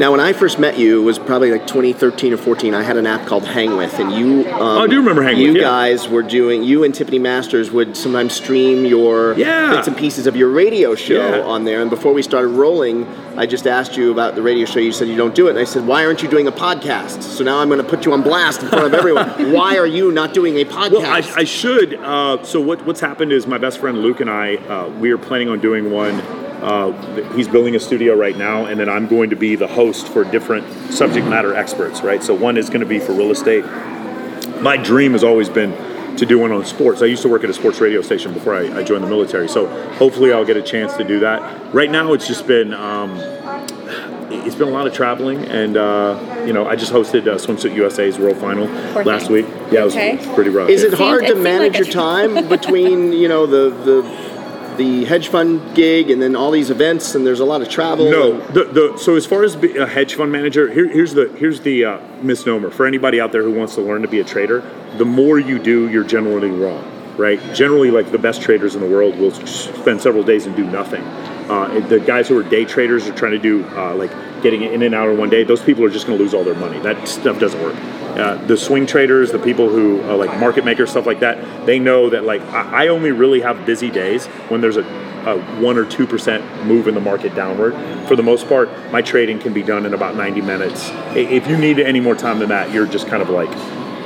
Now, 0.00 0.12
when 0.12 0.20
I 0.20 0.32
first 0.32 0.58
met 0.58 0.78
you, 0.78 1.02
it 1.02 1.04
was 1.04 1.18
probably 1.18 1.50
like 1.50 1.66
2013 1.66 2.32
or 2.32 2.38
14. 2.38 2.72
I 2.74 2.82
had 2.82 2.96
an 2.96 3.06
app 3.06 3.26
called 3.26 3.44
Hang 3.44 3.76
With, 3.76 3.98
and 3.98 4.10
you. 4.10 4.50
Um, 4.50 4.58
Oh, 4.62 4.84
I 4.84 4.86
do 4.86 4.96
remember 4.96 5.20
Hang 5.22 5.36
You 5.36 5.48
With, 5.48 5.56
yeah. 5.56 5.62
guys 5.64 6.08
were 6.08 6.22
doing. 6.22 6.62
You 6.62 6.84
and 6.84 6.94
Tiffany 6.94 7.18
Masters 7.18 7.70
would 7.70 7.94
sometimes 7.94 8.32
stream 8.32 8.86
your 8.86 9.34
Yeah. 9.34 9.74
bits 9.74 9.88
and 9.88 9.94
pieces 9.98 10.26
of 10.26 10.36
your 10.36 10.48
radio 10.48 10.94
show 10.94 11.36
Yeah. 11.36 11.42
on 11.42 11.64
there. 11.64 11.82
And 11.82 11.90
before 11.90 12.14
we 12.14 12.22
started 12.22 12.48
rolling, 12.48 13.06
I 13.36 13.44
just 13.44 13.66
asked 13.66 13.94
you 13.98 14.10
about 14.10 14.36
the 14.36 14.40
radio 14.42 14.64
show. 14.64 14.80
You 14.80 14.90
said 14.90 15.06
you 15.06 15.18
don't 15.18 15.34
do 15.34 15.48
it, 15.48 15.50
and 15.50 15.58
I 15.58 15.64
said, 15.64 15.86
"Why 15.86 16.06
aren't 16.06 16.22
you 16.22 16.30
doing 16.30 16.46
a 16.46 16.52
podcast?" 16.52 17.22
So 17.22 17.44
now 17.44 17.58
I'm 17.58 17.68
going 17.68 17.82
to 17.82 17.86
put 17.86 18.06
you 18.06 18.14
on 18.14 18.22
blast 18.22 18.62
in 18.62 18.70
front 18.70 18.86
of 18.86 18.94
everyone. 18.94 19.28
Why 19.52 19.76
are 19.76 19.86
you 19.86 20.12
not 20.12 20.32
doing 20.32 20.56
a 20.56 20.64
podcast? 20.64 20.92
Well, 20.92 21.04
I, 21.04 21.22
I 21.36 21.44
should. 21.44 21.96
Uh, 22.02 22.42
so 22.42 22.58
what, 22.58 22.86
what's 22.86 23.00
happened 23.00 23.32
is 23.32 23.46
my 23.46 23.58
best 23.58 23.78
friend 23.78 23.98
Luke 23.98 24.20
and 24.20 24.30
I, 24.30 24.54
uh, 24.56 24.88
we 24.98 25.10
are 25.10 25.18
planning 25.18 25.50
on 25.50 25.58
doing 25.60 25.90
one. 25.90 26.22
Uh, 26.62 26.92
he's 27.34 27.48
building 27.48 27.74
a 27.76 27.80
studio 27.80 28.14
right 28.14 28.36
now, 28.36 28.66
and 28.66 28.78
then 28.78 28.88
I'm 28.88 29.06
going 29.06 29.30
to 29.30 29.36
be 29.36 29.56
the 29.56 29.66
host 29.68 30.08
for 30.08 30.24
different 30.24 30.66
subject 30.92 31.26
matter 31.26 31.54
experts. 31.54 32.02
Right. 32.02 32.22
So 32.22 32.34
one 32.34 32.56
is 32.56 32.68
going 32.68 32.80
to 32.80 32.86
be 32.86 32.98
for 32.98 33.12
real 33.12 33.30
estate. 33.30 33.64
My 34.60 34.76
dream 34.76 35.12
has 35.12 35.24
always 35.24 35.48
been 35.48 35.72
to 36.16 36.26
do 36.26 36.38
one 36.38 36.52
on 36.52 36.64
sports. 36.66 37.00
I 37.02 37.06
used 37.06 37.22
to 37.22 37.28
work 37.28 37.44
at 37.44 37.50
a 37.50 37.54
sports 37.54 37.80
radio 37.80 38.02
station 38.02 38.34
before 38.34 38.54
I, 38.54 38.80
I 38.80 38.82
joined 38.82 39.04
the 39.04 39.08
military. 39.08 39.48
So 39.48 39.66
hopefully 39.94 40.32
I'll 40.32 40.44
get 40.44 40.56
a 40.56 40.62
chance 40.62 40.94
to 40.96 41.04
do 41.04 41.20
that. 41.20 41.72
Right 41.74 41.90
now, 41.90 42.12
it's 42.12 42.26
just 42.26 42.46
been. 42.46 42.74
Um, 42.74 43.18
it's 44.32 44.54
been 44.54 44.68
a 44.68 44.70
lot 44.70 44.86
of 44.86 44.92
traveling, 44.94 45.44
and 45.46 45.76
uh, 45.76 46.44
you 46.46 46.52
know, 46.52 46.66
I 46.66 46.76
just 46.76 46.92
hosted 46.92 47.26
uh, 47.26 47.34
Swimsuit 47.34 47.74
USA's 47.74 48.16
World 48.18 48.36
Final 48.38 48.66
Poor 48.92 49.04
last 49.04 49.24
thing. 49.24 49.32
week. 49.32 49.46
Yeah, 49.72 49.80
it 49.82 49.84
was, 49.84 49.94
Okay. 49.94 50.12
it 50.14 50.18
was 50.18 50.34
pretty 50.34 50.50
rough. 50.50 50.68
Is 50.70 50.82
yeah. 50.82 50.88
it 50.88 50.94
hard 50.94 51.22
Seems- 51.22 51.32
to 51.34 51.40
manage 51.40 51.74
like 51.74 51.84
your 51.84 51.92
time 51.92 52.48
between 52.48 53.12
you 53.12 53.26
know 53.28 53.46
the 53.46 53.70
the 53.84 54.02
the 54.80 55.04
hedge 55.04 55.28
fund 55.28 55.76
gig 55.76 56.10
and 56.10 56.22
then 56.22 56.34
all 56.34 56.50
these 56.50 56.70
events 56.70 57.14
and 57.14 57.26
there's 57.26 57.40
a 57.40 57.44
lot 57.44 57.60
of 57.60 57.68
travel? 57.68 58.10
No, 58.10 58.40
the, 58.48 58.64
the 58.64 58.96
so 58.96 59.14
as 59.14 59.26
far 59.26 59.44
as 59.44 59.54
a 59.54 59.86
hedge 59.86 60.14
fund 60.14 60.32
manager, 60.32 60.72
here, 60.72 60.88
here's 60.88 61.12
the 61.12 61.28
here's 61.36 61.60
the 61.60 61.84
uh, 61.84 61.98
misnomer 62.22 62.70
for 62.70 62.86
anybody 62.86 63.20
out 63.20 63.30
there 63.30 63.42
who 63.42 63.52
wants 63.52 63.74
to 63.74 63.82
learn 63.82 64.00
to 64.00 64.08
be 64.08 64.20
a 64.20 64.24
trader. 64.24 64.60
The 64.96 65.04
more 65.04 65.38
you 65.38 65.58
do, 65.58 65.90
you're 65.90 66.04
generally 66.04 66.48
wrong, 66.48 66.90
right? 67.18 67.38
Generally, 67.54 67.90
like 67.90 68.10
the 68.10 68.18
best 68.18 68.40
traders 68.40 68.74
in 68.74 68.80
the 68.80 68.88
world 68.88 69.18
will 69.18 69.32
spend 69.46 70.00
several 70.00 70.24
days 70.24 70.46
and 70.46 70.56
do 70.56 70.64
nothing. 70.64 71.02
Uh, 71.50 71.78
the 71.88 72.00
guys 72.00 72.28
who 72.28 72.38
are 72.38 72.42
day 72.42 72.64
traders 72.64 73.06
are 73.06 73.14
trying 73.14 73.32
to 73.32 73.38
do 73.38 73.66
uh, 73.76 73.94
like 73.94 74.12
getting 74.42 74.62
it 74.62 74.72
in 74.72 74.82
and 74.82 74.94
out 74.94 75.08
in 75.08 75.18
one 75.18 75.30
day. 75.30 75.44
Those 75.44 75.62
people 75.62 75.84
are 75.84 75.90
just 75.90 76.06
going 76.06 76.18
to 76.18 76.22
lose 76.22 76.34
all 76.34 76.44
their 76.44 76.54
money. 76.54 76.78
That 76.80 77.06
stuff 77.06 77.38
doesn't 77.38 77.60
work. 77.62 77.76
Uh, 77.76 78.34
the 78.46 78.56
swing 78.56 78.86
traders, 78.86 79.30
the 79.30 79.38
people 79.38 79.68
who 79.68 80.02
uh, 80.02 80.16
like 80.16 80.38
market 80.40 80.64
makers, 80.64 80.90
stuff 80.90 81.06
like 81.06 81.20
that, 81.20 81.66
they 81.66 81.78
know 81.78 82.10
that 82.10 82.24
like 82.24 82.42
I, 82.42 82.84
I 82.84 82.88
only 82.88 83.12
really 83.12 83.40
have 83.40 83.64
busy 83.64 83.90
days 83.90 84.26
when 84.48 84.60
there's 84.60 84.76
a, 84.76 84.82
a 85.26 85.38
one 85.60 85.78
or 85.78 85.84
two 85.84 86.06
percent 86.06 86.44
move 86.66 86.88
in 86.88 86.94
the 86.94 87.00
market 87.00 87.34
downward. 87.34 87.72
For 88.08 88.16
the 88.16 88.22
most 88.22 88.48
part, 88.48 88.68
my 88.90 89.00
trading 89.00 89.38
can 89.38 89.52
be 89.52 89.62
done 89.62 89.86
in 89.86 89.94
about 89.94 90.16
90 90.16 90.40
minutes. 90.40 90.90
If 91.14 91.46
you 91.46 91.56
need 91.56 91.78
any 91.78 92.00
more 92.00 92.16
time 92.16 92.40
than 92.40 92.48
that, 92.48 92.72
you're 92.72 92.86
just 92.86 93.06
kind 93.06 93.22
of 93.22 93.30
like 93.30 93.50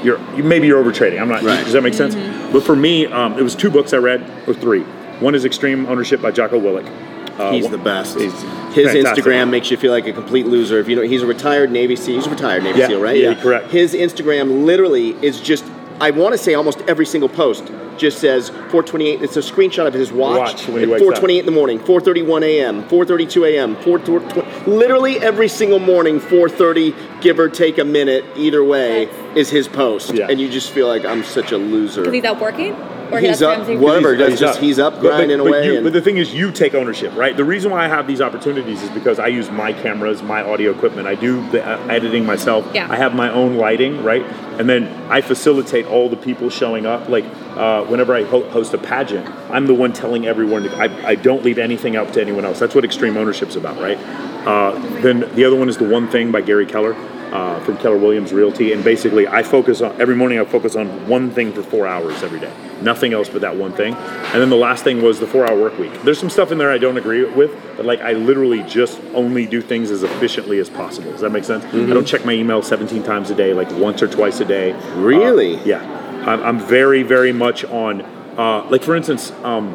you're 0.05 0.19
maybe 0.37 0.67
you're 0.67 0.79
over 0.79 0.93
trading. 0.93 1.19
I'm 1.19 1.29
not. 1.29 1.43
Right. 1.43 1.65
Does 1.65 1.73
that 1.73 1.83
make 1.83 1.95
sense? 1.95 2.15
But 2.53 2.63
for 2.63 2.77
me, 2.77 3.07
um, 3.07 3.39
it 3.39 3.43
was 3.43 3.55
two 3.55 3.71
books 3.71 3.93
I 3.95 3.99
read 3.99 4.49
or 4.49 4.55
three. 4.55 4.83
One 5.21 5.35
is 5.35 5.45
Extreme 5.45 5.87
Ownership 5.87 6.21
by 6.21 6.31
Jocko 6.31 6.61
Willink. 6.61 7.14
Uh, 7.39 7.53
He's 7.53 7.69
the 7.69 7.79
best. 7.79 8.19
He's 8.19 8.33
His 8.75 8.91
fantastic. 8.93 9.25
Instagram 9.25 9.51
makes 9.51 9.71
you 9.71 9.77
feel 9.77 9.93
like 9.93 10.07
a 10.07 10.13
complete 10.13 10.47
loser. 10.47 10.79
If 10.79 10.89
you 10.89 10.97
know, 10.97 11.03
he's 11.03 11.23
a 11.23 11.27
retired 11.27 11.71
Navy 11.71 11.97
SEAL. 11.97 12.17
He's 12.17 12.27
a 12.27 12.31
retired 12.31 12.63
Navy 12.63 12.79
Yeah, 12.81 12.89
SEAL, 12.89 13.01
right? 13.01 13.17
yeah, 13.17 13.35
correct. 13.35 13.71
His 13.71 13.95
Instagram 13.95 14.65
literally 14.65 15.11
is 15.25 15.41
just. 15.41 15.65
I 16.01 16.11
want 16.11 16.33
to 16.33 16.39
say 16.39 16.55
almost 16.55 16.81
every 16.89 17.07
single 17.07 17.29
post 17.29 17.71
just 17.99 18.19
says 18.19 18.51
4:28. 18.51 19.23
It's 19.23 19.37
a 19.37 19.41
screenshot 19.41 19.87
of 19.87 19.95
his 19.95 20.11
watch, 20.13 20.39
Watch 20.39 20.69
when 20.69 20.89
he 20.89 20.93
at 20.93 21.01
4:28 21.01 21.39
in 21.39 21.47
the 21.47 21.53
morning, 21.53 21.79
4:31 21.79 22.43
a.m., 22.43 22.83
4:32 22.89 23.47
a.m., 23.55 23.77
4:20. 23.77 24.67
Literally 24.67 25.19
every 25.21 25.47
single 25.47 25.79
morning, 25.79 26.19
4:30, 26.21 26.95
give 27.21 27.39
or 27.39 27.49
take 27.49 27.79
a 27.79 27.85
minute, 27.85 28.25
either 28.37 28.65
way, 28.65 29.09
is 29.37 29.51
his 29.51 29.69
post, 29.69 30.13
Yeah. 30.15 30.27
and 30.29 30.41
you 30.41 30.49
just 30.51 30.71
feel 30.73 30.89
like 30.89 31.05
I'm 31.05 31.23
such 31.23 31.53
a 31.53 31.59
loser. 31.59 32.01
Because 32.01 32.15
he's 32.15 32.25
out 32.25 32.41
working? 32.41 32.75
Or 33.15 33.21
he's 33.21 33.43
up, 33.43 33.55
friends 33.57 33.69
who- 33.69 33.79
whatever. 33.85 34.15
He's- 34.15 34.19
Does 34.19 34.31
he's 34.31 34.41
just 34.41 34.59
up. 34.59 34.63
he's 34.65 34.79
up 34.79 34.95
But- 34.95 35.03
but- 35.03 35.29
but 35.29 35.41
away. 35.41 35.67
you- 35.67 35.75
and- 35.77 35.85
but 35.85 35.93
the 35.93 36.01
thing 36.01 36.17
is, 36.19 36.35
you 36.35 36.51
take 36.51 36.75
ownership, 36.75 37.13
right? 37.17 37.37
The 37.37 37.45
reason 37.45 37.71
why 37.71 37.85
I 37.85 37.89
have 37.89 38.07
these 38.07 38.21
opportunities 38.21 38.83
is 38.83 38.89
because 38.91 39.19
I 39.19 39.27
use 39.29 39.51
my 39.51 39.73
cameras, 39.73 40.23
my 40.23 40.43
audio 40.43 40.71
equipment. 40.71 41.07
I 41.09 41.15
do 41.15 41.43
the 41.53 41.63
uh, 41.67 41.79
editing 41.89 42.27
myself. 42.27 42.65
Yeah. 42.75 42.87
I 42.91 42.97
have 42.97 43.15
my 43.15 43.31
own 43.31 43.57
lighting, 43.57 44.03
right? 44.05 44.25
And 44.59 44.69
then 44.69 44.89
I 45.11 45.21
facilitate 45.21 45.87
all 45.91 46.09
the 46.09 46.17
people 46.17 46.49
showing 46.51 46.87
up. 46.87 47.09
Like 47.09 47.25
uh, 47.57 47.83
whenever 47.85 48.15
I 48.15 48.25
ho- 48.25 48.49
host 48.51 48.75
a 48.75 48.79
pageant, 48.79 49.27
I'm 49.51 49.67
the 49.67 49.75
one 49.75 49.93
telling 49.93 50.27
everyone. 50.27 50.65
To, 50.65 50.77
I, 50.77 50.91
I 51.11 51.15
don't 51.15 51.45
leave 51.45 51.59
anything 51.59 51.97
up 51.97 52.13
to 52.13 52.21
anyone 52.21 52.45
else. 52.45 52.59
That's 52.59 52.75
what 52.75 52.85
extreme 52.85 53.17
ownership's 53.17 53.55
about, 53.57 53.81
right? 53.81 53.99
Uh, 54.45 54.73
then 55.03 55.25
the 55.35 55.45
other 55.45 55.57
one 55.57 55.69
is 55.69 55.77
the 55.77 55.85
one 55.89 56.09
thing 56.09 56.31
by 56.33 56.41
Gary 56.41 56.67
Keller. 56.67 56.95
Uh, 57.35 57.59
from 57.65 57.77
Keller 57.79 57.99
Williams 57.99 58.33
Realty, 58.33 58.73
and 58.73 58.85
basically, 58.85 59.27
I 59.27 59.43
focus 59.43 59.81
on 59.81 60.01
every 60.01 60.15
morning. 60.15 60.39
I 60.39 60.45
focus 60.45 60.77
on 60.77 61.09
one 61.09 61.33
thing 61.33 61.53
for 61.53 61.65
four 61.65 61.85
hours 61.85 62.23
every 62.23 62.39
day, 62.39 62.55
nothing 62.81 63.13
else 63.13 63.29
but 63.29 63.41
that 63.41 63.57
one 63.57 63.73
thing. 63.73 63.93
And 63.95 64.41
then 64.41 64.51
the 64.51 64.57
last 64.57 64.85
thing 64.85 65.03
was 65.03 65.19
the 65.19 65.27
four-hour 65.27 65.61
work 65.61 65.77
week. 65.77 65.93
There's 66.05 66.21
some 66.21 66.31
stuff 66.31 66.53
in 66.53 66.59
there 66.59 66.71
I 66.71 66.79
don't 66.79 66.97
agree 66.97 67.25
with, 67.25 67.51
but 67.77 67.87
like 67.87 68.01
I 68.03 68.13
literally 68.13 68.63
just 68.63 69.01
only 69.15 69.47
do 69.47 69.61
things 69.61 69.91
as 69.91 70.05
efficiently 70.05 70.61
as 70.61 70.71
possible. 70.71 71.11
Does 71.11 71.23
that 71.23 71.31
make 71.31 71.43
sense? 71.43 71.65
I 71.65 71.93
don't 71.93 72.07
check 72.07 72.25
my 72.25 72.35
email 72.35 72.63
17 72.63 73.03
times 73.03 73.31
a 73.31 73.35
day, 73.35 73.53
like 73.53 73.69
once 73.73 74.01
or 74.01 74.07
twice 74.07 74.39
a 74.39 74.45
day. 74.45 74.73
Really? 74.95 75.57
Uh, 75.57 75.65
yeah, 75.65 76.25
I'm, 76.25 76.41
I'm 76.41 76.61
very, 76.61 77.03
very 77.03 77.33
much 77.33 77.65
on. 77.65 78.03
Uh, 78.39 78.65
like 78.71 78.85
for 78.85 78.95
instance, 78.95 79.33
um, 79.43 79.75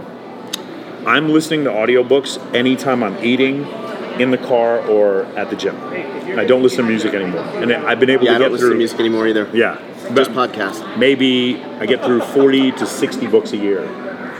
I'm 1.05 1.27
listening 1.27 1.65
to 1.65 1.71
audiobooks 1.71 2.39
anytime 2.55 3.03
I'm 3.03 3.21
eating, 3.21 3.65
in 4.19 4.31
the 4.31 4.37
car, 4.37 4.79
or 4.87 5.23
at 5.37 5.49
the 5.49 5.55
gym. 5.55 5.75
I 6.37 6.45
don't 6.45 6.61
listen 6.61 6.83
to 6.83 6.89
music 6.89 7.13
anymore, 7.13 7.41
and 7.41 7.71
I've 7.73 7.99
been 7.99 8.09
able 8.09 8.25
yeah, 8.25 8.31
I 8.31 8.33
to 8.33 8.39
don't 8.39 8.47
get 8.47 8.51
listen 8.53 8.67
through. 8.67 8.73
to 8.75 8.77
music 8.77 8.99
anymore 8.99 9.27
either. 9.27 9.49
Yeah, 9.53 9.79
Just 10.13 10.31
podcast. 10.31 10.97
maybe 10.97 11.61
I 11.79 11.85
get 11.85 12.03
through 12.03 12.21
40 12.21 12.71
to 12.73 12.85
60 12.85 13.27
books 13.27 13.53
a 13.53 13.57
year, 13.57 13.81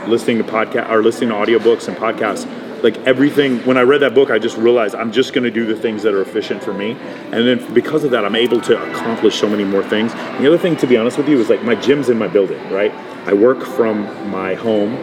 listening 0.06 0.38
to 0.38 0.44
podcast 0.44 0.88
or 0.90 1.02
listening 1.02 1.30
to 1.30 1.34
audiobooks 1.36 1.88
and 1.88 1.96
podcasts. 1.96 2.46
Like 2.82 2.96
everything, 3.06 3.58
when 3.66 3.76
I 3.76 3.82
read 3.82 4.00
that 4.00 4.14
book, 4.14 4.30
I 4.30 4.38
just 4.38 4.56
realized 4.56 4.94
I'm 4.94 5.12
just 5.12 5.34
going 5.34 5.44
to 5.44 5.50
do 5.50 5.66
the 5.66 5.76
things 5.76 6.02
that 6.02 6.14
are 6.14 6.22
efficient 6.22 6.62
for 6.64 6.72
me, 6.72 6.92
and 6.92 7.46
then 7.46 7.74
because 7.74 8.04
of 8.04 8.10
that, 8.12 8.24
I'm 8.24 8.36
able 8.36 8.60
to 8.62 8.82
accomplish 8.90 9.34
so 9.38 9.48
many 9.48 9.64
more 9.64 9.82
things. 9.82 10.12
And 10.14 10.44
the 10.44 10.48
other 10.48 10.58
thing, 10.58 10.76
to 10.78 10.86
be 10.86 10.96
honest 10.96 11.18
with 11.18 11.28
you, 11.28 11.38
is 11.40 11.50
like 11.50 11.62
my 11.62 11.74
gym's 11.74 12.08
in 12.08 12.16
my 12.18 12.28
building, 12.28 12.58
right? 12.70 12.92
I 13.26 13.34
work 13.34 13.62
from 13.64 14.04
my 14.30 14.54
home. 14.54 14.96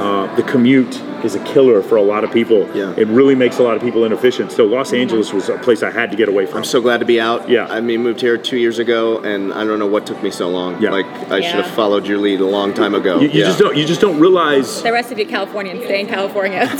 Uh, 0.00 0.34
the 0.36 0.42
commute 0.42 1.00
is 1.24 1.34
a 1.34 1.44
killer 1.44 1.82
for 1.82 1.96
a 1.96 2.02
lot 2.02 2.24
of 2.24 2.32
people. 2.32 2.60
Yeah. 2.74 2.94
It 2.96 3.06
really 3.08 3.34
makes 3.34 3.58
a 3.58 3.62
lot 3.62 3.76
of 3.76 3.82
people 3.82 4.04
inefficient. 4.06 4.50
So 4.50 4.64
Los 4.64 4.94
Angeles 4.94 5.32
was 5.34 5.50
a 5.50 5.58
place 5.58 5.82
I 5.82 5.90
had 5.90 6.10
to 6.10 6.16
get 6.16 6.28
away 6.30 6.46
from. 6.46 6.58
I'm 6.58 6.64
so 6.64 6.80
glad 6.80 7.00
to 7.00 7.04
be 7.06 7.20
out. 7.20 7.48
Yeah. 7.50 7.66
I 7.66 7.80
mean, 7.80 8.02
moved 8.02 8.22
here 8.22 8.38
two 8.38 8.56
years 8.56 8.78
ago, 8.78 9.18
and 9.18 9.52
I 9.52 9.64
don't 9.64 9.78
know 9.78 9.86
what 9.86 10.06
took 10.06 10.22
me 10.22 10.30
so 10.30 10.48
long. 10.48 10.80
Yeah. 10.82 10.90
Like 10.90 11.04
I 11.30 11.40
should 11.42 11.62
have 11.62 11.74
followed 11.74 12.06
your 12.06 12.16
lead 12.18 12.40
a 12.40 12.46
long 12.46 12.72
time 12.72 12.94
ago. 12.94 13.20
you, 13.20 13.28
you 13.28 13.40
Yeah. 13.40 13.46
just 13.46 13.58
don't. 13.58 13.76
You 13.76 13.84
just 13.84 14.00
don't 14.00 14.18
realize. 14.18 14.82
The 14.82 14.92
rest 14.92 15.12
of 15.12 15.18
you 15.18 15.26
Californians, 15.26 15.84
stay 15.84 16.00
in 16.00 16.06
California. 16.06 16.66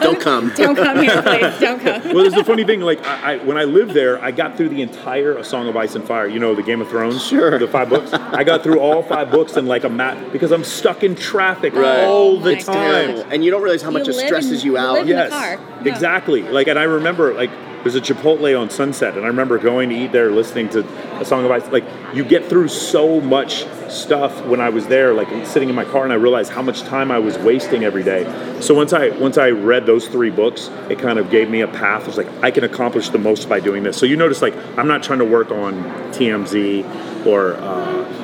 don't 0.00 0.20
come. 0.20 0.52
Don't 0.56 0.74
come 0.76 1.00
here, 1.02 1.22
please. 1.22 1.58
Don't 1.60 1.80
come. 1.80 2.02
well, 2.12 2.22
there's 2.22 2.34
the 2.34 2.44
funny 2.44 2.64
thing. 2.64 2.80
Like, 2.80 3.04
I, 3.06 3.34
I, 3.34 3.36
when 3.44 3.56
I 3.56 3.64
lived 3.64 3.92
there, 3.92 4.22
I 4.22 4.30
got 4.32 4.56
through 4.56 4.70
the 4.70 4.82
entire 4.82 5.36
A 5.38 5.44
Song 5.44 5.68
of 5.68 5.76
Ice 5.76 5.94
and 5.94 6.04
Fire. 6.04 6.26
You 6.26 6.40
know, 6.40 6.54
the 6.54 6.62
Game 6.62 6.80
of 6.80 6.88
Thrones. 6.88 7.24
Sure. 7.24 7.58
The 7.58 7.68
five 7.68 7.88
books. 7.88 8.12
I 8.12 8.42
got 8.44 8.62
through 8.64 8.80
all 8.80 9.02
five 9.02 9.30
books 9.30 9.56
in 9.56 9.66
like 9.66 9.84
a 9.84 9.88
mat 9.88 10.32
because 10.32 10.50
I'm 10.50 10.64
stuck 10.64 11.04
in 11.04 11.14
traffic 11.14 11.74
Right. 11.74 12.04
all 12.04 12.38
the 12.40 12.47
my 12.56 12.60
time. 12.60 12.74
Terrible. 13.12 13.30
And 13.32 13.44
you 13.44 13.50
don't 13.50 13.62
realize 13.62 13.82
how 13.82 13.90
much 13.90 14.06
You 14.06 14.12
it 14.14 14.26
stresses 14.26 14.60
in- 14.62 14.66
you 14.66 14.72
you 14.72 14.78
out. 14.78 14.92
live 14.94 15.02
in 15.02 15.08
the 15.08 15.12
Yes, 15.14 15.30
car. 15.30 15.58
No. 15.84 15.90
exactly. 15.90 16.42
Like, 16.42 16.66
and 16.68 16.78
I 16.78 16.84
remember 16.84 17.34
like 17.34 17.50
there's 17.84 17.94
a 17.94 18.00
Chipotle 18.00 18.60
on 18.60 18.70
Sunset, 18.70 19.14
and 19.16 19.24
I 19.24 19.28
remember 19.28 19.56
going 19.56 19.88
to 19.90 19.94
eat 19.94 20.10
there, 20.10 20.32
listening 20.32 20.68
to 20.70 20.84
a 21.20 21.24
Song 21.24 21.44
of 21.44 21.50
Ice. 21.52 21.62
Like, 21.70 21.84
you 22.12 22.24
get 22.24 22.44
through 22.46 22.66
so 22.68 23.20
much 23.20 23.66
stuff 23.88 24.44
when 24.46 24.60
I 24.60 24.68
was 24.68 24.88
there, 24.88 25.14
like 25.14 25.28
sitting 25.46 25.68
in 25.68 25.76
my 25.76 25.84
car, 25.84 26.02
and 26.02 26.12
I 26.12 26.16
realized 26.16 26.50
how 26.50 26.60
much 26.60 26.82
time 26.82 27.12
I 27.12 27.20
was 27.20 27.38
wasting 27.38 27.84
every 27.84 28.02
day. 28.02 28.24
So 28.60 28.74
once 28.74 28.92
I 28.92 29.10
once 29.10 29.38
I 29.38 29.50
read 29.50 29.86
those 29.86 30.08
three 30.08 30.30
books, 30.30 30.70
it 30.90 30.98
kind 30.98 31.20
of 31.20 31.30
gave 31.30 31.48
me 31.50 31.60
a 31.60 31.68
path. 31.68 32.02
It 32.02 32.06
was 32.08 32.16
like 32.16 32.26
I 32.42 32.50
can 32.50 32.64
accomplish 32.64 33.10
the 33.10 33.18
most 33.18 33.48
by 33.48 33.60
doing 33.60 33.84
this. 33.84 33.96
So 33.96 34.06
you 34.06 34.16
notice, 34.16 34.42
like, 34.42 34.56
I'm 34.76 34.88
not 34.88 35.04
trying 35.04 35.20
to 35.20 35.24
work 35.24 35.52
on 35.52 35.74
TMZ 36.12 37.26
or 37.26 37.54
uh, 37.54 37.60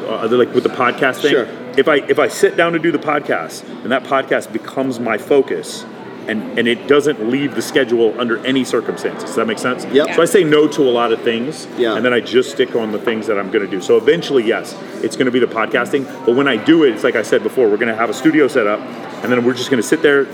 other 0.08 0.36
like 0.36 0.52
with 0.52 0.64
the 0.64 0.68
podcast 0.68 1.22
thing 1.22 1.30
Sure. 1.30 1.46
If 1.76 1.88
I 1.88 1.96
if 1.96 2.18
I 2.18 2.28
sit 2.28 2.56
down 2.56 2.72
to 2.72 2.78
do 2.78 2.92
the 2.92 2.98
podcast 2.98 3.68
and 3.82 3.90
that 3.92 4.04
podcast 4.04 4.52
becomes 4.52 5.00
my 5.00 5.18
focus 5.18 5.84
and 6.26 6.58
and 6.58 6.66
it 6.66 6.86
doesn't 6.88 7.28
leave 7.30 7.54
the 7.54 7.62
schedule 7.62 8.18
under 8.18 8.44
any 8.46 8.64
circumstances. 8.64 9.24
Does 9.24 9.36
that 9.36 9.46
make 9.46 9.58
sense? 9.58 9.84
Yep. 9.86 10.14
So 10.16 10.22
I 10.22 10.24
say 10.24 10.42
no 10.44 10.66
to 10.68 10.82
a 10.82 10.90
lot 10.90 11.12
of 11.12 11.20
things 11.22 11.66
Yeah. 11.76 11.96
and 11.96 12.04
then 12.04 12.12
I 12.14 12.20
just 12.20 12.50
stick 12.52 12.74
on 12.76 12.92
the 12.92 12.98
things 12.98 13.26
that 13.26 13.38
I'm 13.38 13.50
going 13.50 13.64
to 13.64 13.70
do. 13.70 13.80
So 13.82 13.96
eventually, 13.96 14.44
yes, 14.46 14.74
it's 15.02 15.16
going 15.16 15.26
to 15.26 15.32
be 15.32 15.38
the 15.40 15.46
podcasting, 15.46 16.04
but 16.24 16.34
when 16.34 16.48
I 16.48 16.56
do 16.56 16.84
it, 16.84 16.94
it's 16.94 17.04
like 17.04 17.16
I 17.16 17.22
said 17.22 17.42
before, 17.42 17.68
we're 17.68 17.76
going 17.76 17.88
to 17.92 17.96
have 17.96 18.08
a 18.10 18.14
studio 18.14 18.48
set 18.48 18.66
up 18.66 18.80
and 19.22 19.30
then 19.32 19.44
we're 19.44 19.54
just 19.54 19.70
going 19.70 19.82
to 19.82 19.86
sit 19.88 20.00
there, 20.02 20.24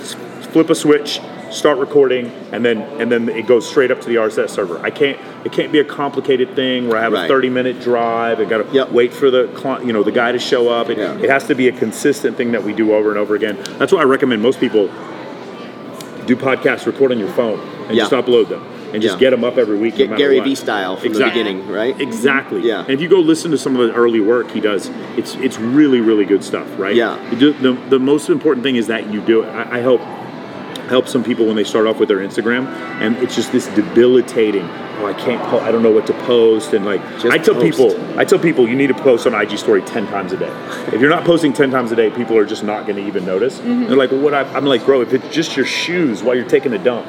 flip 0.52 0.70
a 0.70 0.74
switch, 0.74 1.20
start 1.50 1.78
recording 1.78 2.26
and 2.52 2.64
then 2.64 2.78
and 3.00 3.10
then 3.10 3.28
it 3.28 3.46
goes 3.46 3.68
straight 3.68 3.90
up 3.90 4.00
to 4.00 4.08
the 4.08 4.16
RSS 4.16 4.50
server. 4.50 4.78
I 4.80 4.90
can't 4.90 5.18
it 5.44 5.52
can't 5.52 5.72
be 5.72 5.78
a 5.80 5.84
complicated 5.84 6.54
thing 6.54 6.88
where 6.88 6.98
I 6.98 7.02
have 7.02 7.12
Right. 7.12 7.24
a 7.24 7.28
30 7.28 7.50
minute 7.50 7.80
drive. 7.80 8.40
I 8.40 8.44
got 8.44 8.58
to 8.58 8.66
Yep. 8.74 8.92
wait 8.92 9.12
for 9.12 9.30
the 9.30 9.48
cli- 9.54 9.84
you 9.86 9.92
know 9.92 10.02
the 10.02 10.12
guy 10.12 10.32
to 10.32 10.38
show 10.38 10.68
up. 10.68 10.90
It, 10.90 10.98
Yeah. 10.98 11.18
it 11.18 11.28
has 11.30 11.46
to 11.46 11.54
be 11.54 11.68
a 11.68 11.72
consistent 11.72 12.36
thing 12.36 12.52
that 12.52 12.62
we 12.64 12.72
do 12.72 12.94
over 12.94 13.10
and 13.10 13.18
over 13.18 13.34
again. 13.34 13.56
That's 13.78 13.92
why 13.92 14.00
I 14.00 14.04
recommend 14.04 14.42
most 14.42 14.60
people 14.60 14.88
do 16.26 16.36
podcasts, 16.36 16.86
record 16.86 17.10
on 17.12 17.18
your 17.18 17.28
phone, 17.30 17.58
and 17.88 17.96
Yeah. 17.96 18.02
just 18.04 18.12
upload 18.12 18.48
them, 18.48 18.62
and 18.92 19.02
just 19.02 19.14
Yeah. 19.16 19.20
get 19.20 19.30
them 19.30 19.42
up 19.42 19.58
every 19.58 19.76
week. 19.76 19.96
Get 19.96 20.10
matter 20.10 20.18
Gary. 20.22 20.40
Vee 20.40 20.54
style 20.54 20.96
from 20.96 21.08
Exactly. 21.08 21.42
the 21.42 21.48
beginning, 21.50 21.72
right? 21.72 22.00
Exactly. 22.00 22.60
Yeah. 22.62 22.80
And 22.82 22.90
if 22.90 23.00
you 23.00 23.08
go 23.08 23.18
listen 23.18 23.50
to 23.50 23.58
some 23.58 23.74
of 23.76 23.88
the 23.88 23.94
early 23.94 24.20
work 24.20 24.50
he 24.52 24.60
does, 24.60 24.90
it's 25.16 25.36
it's 25.42 25.58
really 25.58 26.00
really 26.00 26.24
good 26.24 26.44
stuff, 26.44 26.66
right? 26.78 26.94
Yeah. 26.94 27.16
Do- 27.38 27.54
the 27.60 27.76
the 27.88 27.98
most 27.98 28.28
important 28.30 28.62
thing 28.64 28.76
is 28.76 28.86
that 28.86 29.12
you 29.12 29.20
do 29.20 29.42
it. 29.42 29.48
I, 29.48 29.78
I 29.78 29.80
help 29.80 30.00
help 30.88 31.08
some 31.08 31.22
people 31.24 31.46
when 31.46 31.56
they 31.56 31.64
start 31.64 31.86
off 31.86 31.98
with 31.98 32.08
their 32.08 32.18
Instagram, 32.18 32.66
and 33.00 33.16
it's 33.18 33.34
just 33.34 33.52
this 33.52 33.66
debilitating. 33.68 34.68
Oh, 35.00 35.06
I 35.06 35.14
can't. 35.14 35.42
Po- 35.48 35.60
I 35.60 35.72
don't 35.72 35.82
know 35.82 35.90
what 35.90 36.06
to 36.08 36.12
post, 36.24 36.74
and 36.74 36.84
like 36.84 37.00
Just 37.18 37.26
I 37.26 37.38
tell 37.38 37.54
post. 37.54 37.78
people, 37.78 38.18
I 38.18 38.24
tell 38.24 38.38
people 38.38 38.68
you 38.68 38.76
need 38.76 38.88
to 38.88 38.94
post 38.94 39.26
on 39.26 39.34
IG 39.34 39.58
story 39.58 39.82
ten 39.82 40.06
times 40.08 40.32
a 40.32 40.36
day. 40.36 40.50
if 40.92 41.00
you're 41.00 41.10
not 41.10 41.24
posting 41.24 41.52
ten 41.52 41.70
times 41.70 41.92
a 41.92 41.96
day, 41.96 42.10
people 42.10 42.36
are 42.36 42.44
just 42.44 42.64
not 42.64 42.86
going 42.86 42.96
to 42.96 43.06
even 43.06 43.24
notice. 43.24 43.58
Mm-hmm. 43.58 43.86
They're 43.86 43.96
like, 43.96 44.10
well, 44.10 44.20
what? 44.20 44.34
I, 44.34 44.42
I'm 44.52 44.66
like, 44.66 44.84
bro, 44.84 45.00
if 45.00 45.12
it's 45.14 45.28
just 45.34 45.56
your 45.56 45.66
shoes 45.66 46.22
while 46.22 46.34
you're 46.34 46.48
taking 46.48 46.72
a 46.72 46.78
dump, 46.78 47.06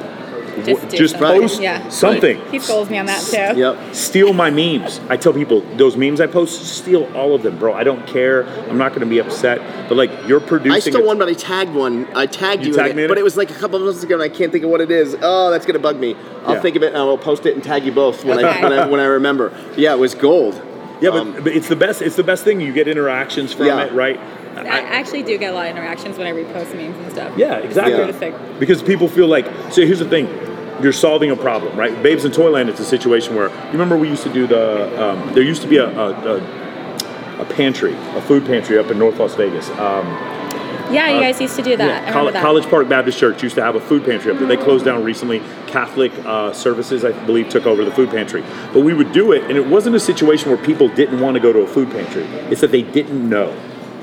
Just 0.64 0.82
wh- 0.82 0.88
do 0.88 0.96
just 0.96 1.18
something. 1.18 1.40
post 1.42 1.60
Yeah. 1.62 1.88
something. 1.88 2.40
He 2.50 2.58
scolds 2.58 2.90
me 2.90 2.98
on 2.98 3.06
that 3.06 3.20
too. 3.22 3.58
Yep. 3.58 3.94
Steal 3.94 4.32
my 4.32 4.50
memes. 4.50 5.00
I 5.08 5.16
tell 5.16 5.32
people 5.32 5.62
those 5.76 5.96
memes 5.96 6.20
I 6.20 6.26
post, 6.26 6.64
steal 6.66 7.04
all 7.16 7.34
of 7.34 7.42
them, 7.42 7.58
bro. 7.58 7.72
I 7.74 7.84
don't 7.84 8.06
care. 8.06 8.44
I'm 8.68 8.78
not 8.78 8.90
going 8.90 9.00
to 9.00 9.06
be 9.06 9.18
upset. 9.18 9.60
But 9.88 9.96
like 9.96 10.10
you're 10.26 10.40
producing. 10.40 10.94
I 10.94 10.96
stole 10.98 11.06
one, 11.06 11.18
but 11.18 11.28
I 11.28 11.34
tagged 11.34 11.74
one. 11.74 12.06
I 12.14 12.26
tagged 12.26 12.62
You 12.64 12.68
you, 12.72 12.76
tagged 12.76 12.90
in 12.90 12.96
me 12.96 13.02
it, 13.02 13.04
in 13.06 13.08
but 13.08 13.18
it? 13.18 13.22
it 13.22 13.24
was 13.24 13.36
like 13.36 13.50
a 13.50 13.54
couple 13.54 13.78
of 13.78 13.84
months 13.84 14.02
ago, 14.02 14.14
and 14.14 14.22
I 14.22 14.28
can't 14.28 14.52
think 14.52 14.64
of 14.64 14.70
what 14.70 14.80
it 14.80 14.90
is. 14.90 15.16
Oh, 15.22 15.50
that's 15.50 15.66
gonna 15.66 15.78
bug 15.78 15.98
me. 15.98 16.16
I'll 16.44 16.54
Yeah. 16.54 16.60
think 16.60 16.76
of 16.76 16.82
it, 16.82 16.88
and 16.88 16.96
I'll 16.98 17.18
post 17.18 17.46
it 17.46 17.54
and 17.54 17.62
tag 17.62 17.84
you 17.84 17.92
both 17.92 18.24
when, 18.24 18.44
I, 18.44 18.62
when, 18.62 18.72
I, 18.72 18.86
when 18.88 19.00
I 19.00 19.04
remember. 19.04 19.52
Yeah, 19.76 19.92
it 19.94 19.98
was 19.98 20.14
gold. 20.14 20.60
Yeah, 21.00 21.10
but, 21.10 21.20
Um, 21.20 21.32
but 21.42 21.48
it's 21.48 21.68
the 21.68 21.76
best. 21.76 22.00
It's 22.02 22.16
the 22.16 22.22
best 22.22 22.44
thing. 22.44 22.60
You 22.60 22.72
get 22.72 22.86
interactions 22.88 23.52
from 23.52 23.66
Yeah. 23.66 23.84
it, 23.84 23.92
right? 23.92 24.20
I 24.56 24.80
actually 24.80 25.22
do 25.22 25.36
get 25.38 25.52
a 25.52 25.54
lot 25.54 25.66
of 25.66 25.70
interactions 25.76 26.18
when 26.18 26.26
I 26.26 26.32
repost 26.32 26.74
memes 26.74 26.96
and 26.96 27.12
stuff. 27.12 27.36
Yeah, 27.36 27.56
exactly. 27.58 27.92
It's 27.94 28.18
the 28.18 28.28
greatest 28.28 28.40
thing. 28.48 28.58
Because 28.58 28.82
people 28.82 29.08
feel 29.08 29.26
like. 29.26 29.46
So 29.72 29.84
here's 29.86 29.98
the 29.98 30.08
thing. 30.08 30.26
You're 30.82 30.92
solving 30.92 31.30
a 31.30 31.36
problem, 31.36 31.76
right? 31.76 32.02
Babes 32.02 32.24
in 32.24 32.32
Toyland, 32.32 32.68
it's 32.68 32.80
a 32.80 32.84
situation 32.84 33.34
where 33.36 33.48
you 33.48 33.72
remember 33.72 33.96
we 33.96 34.08
used 34.08 34.24
to 34.24 34.32
do 34.32 34.46
the. 34.46 35.02
Um, 35.02 35.34
there 35.34 35.42
used 35.42 35.62
to 35.62 35.68
be 35.68 35.76
a, 35.76 35.86
a, 35.88 36.36
a, 36.36 37.42
a 37.42 37.44
pantry, 37.44 37.94
a 37.94 38.22
food 38.22 38.44
pantry 38.46 38.78
up 38.78 38.90
in 38.90 38.98
North 38.98 39.18
Las 39.18 39.34
Vegas. 39.34 39.68
Um, 39.70 40.06
Yeah, 40.92 41.08
you 41.14 41.20
guys 41.20 41.40
used 41.40 41.56
to 41.56 41.62
do 41.62 41.76
that. 41.76 42.04
I 42.04 42.08
remember 42.08 42.32
that. 42.32 42.42
College 42.42 42.66
Park 42.68 42.88
Baptist 42.88 43.18
Church 43.18 43.42
used 43.42 43.54
to 43.54 43.62
have 43.62 43.76
a 43.76 43.80
food 43.80 44.04
pantry 44.04 44.30
up 44.32 44.38
there. 44.38 44.48
They 44.48 44.56
closed 44.58 44.84
down 44.84 45.02
recently. 45.04 45.40
Catholic 45.66 46.12
uh, 46.26 46.52
Services, 46.52 47.02
I 47.04 47.12
believe, 47.24 47.48
took 47.48 47.64
over 47.64 47.84
the 47.84 47.90
food 47.92 48.10
pantry. 48.10 48.42
But 48.74 48.80
we 48.80 48.92
would 48.92 49.12
do 49.12 49.32
it, 49.32 49.44
and 49.44 49.52
it 49.56 49.66
wasn't 49.66 49.96
a 49.96 50.00
situation 50.00 50.50
where 50.50 50.62
people 50.62 50.88
didn't 50.88 51.20
want 51.20 51.34
to 51.36 51.40
go 51.40 51.52
to 51.52 51.60
a 51.60 51.66
food 51.66 51.90
pantry. 51.90 52.24
It's 52.50 52.60
that 52.60 52.72
they 52.72 52.82
didn't 52.82 53.26
know. 53.26 53.54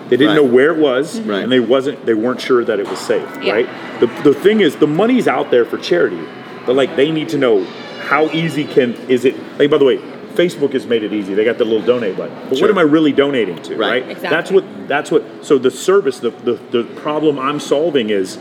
They 0.10 0.18
didn't 0.18 0.36
Right. 0.36 0.36
know 0.44 0.44
where 0.52 0.72
it 0.72 0.78
was, 0.78 1.22
Right. 1.22 1.44
and 1.44 1.52
they 1.52 1.60
wasn't. 1.60 2.06
They 2.06 2.14
weren't 2.16 2.42
sure 2.42 2.64
that 2.64 2.80
it 2.80 2.90
was 2.90 3.00
safe. 3.00 3.24
Yeah. 3.44 3.54
Right. 3.54 3.68
The 4.00 4.08
the 4.24 4.34
thing 4.34 4.60
is, 4.62 4.76
the 4.76 4.88
money's 4.88 5.28
out 5.28 5.52
there 5.52 5.66
for 5.66 5.78
charity, 5.78 6.20
but 6.66 6.76
like 6.76 6.96
they 6.96 7.12
need 7.12 7.30
to 7.30 7.38
know 7.38 7.64
how 8.02 8.26
easy 8.32 8.64
can 8.64 8.96
is 9.08 9.26
it. 9.26 9.36
Like 9.60 9.70
by 9.70 9.78
the 9.78 9.86
way. 9.86 10.00
Facebook 10.36 10.72
has 10.72 10.86
made 10.86 11.04
it 11.04 11.12
easy. 11.12 11.34
They 11.34 11.44
got 11.44 11.58
the 11.58 11.66
little 11.66 11.82
donate 11.86 12.16
button. 12.16 12.34
But 12.48 12.60
Sure. 12.60 12.68
what 12.68 12.72
am 12.72 12.78
I 12.78 12.84
really 12.84 13.12
donating 13.12 13.58
to, 13.64 13.76
Right. 13.76 14.04
right? 14.04 14.12
Exactly. 14.12 14.30
That's 14.30 14.52
what 14.52 14.64
that's 14.88 15.12
what 15.12 15.24
so 15.42 15.58
the 15.58 15.72
service 15.72 16.20
the, 16.20 16.30
the 16.30 16.58
the 16.72 16.84
problem 16.96 17.38
i'm 17.40 17.60
solving 17.60 18.10
is 18.10 18.38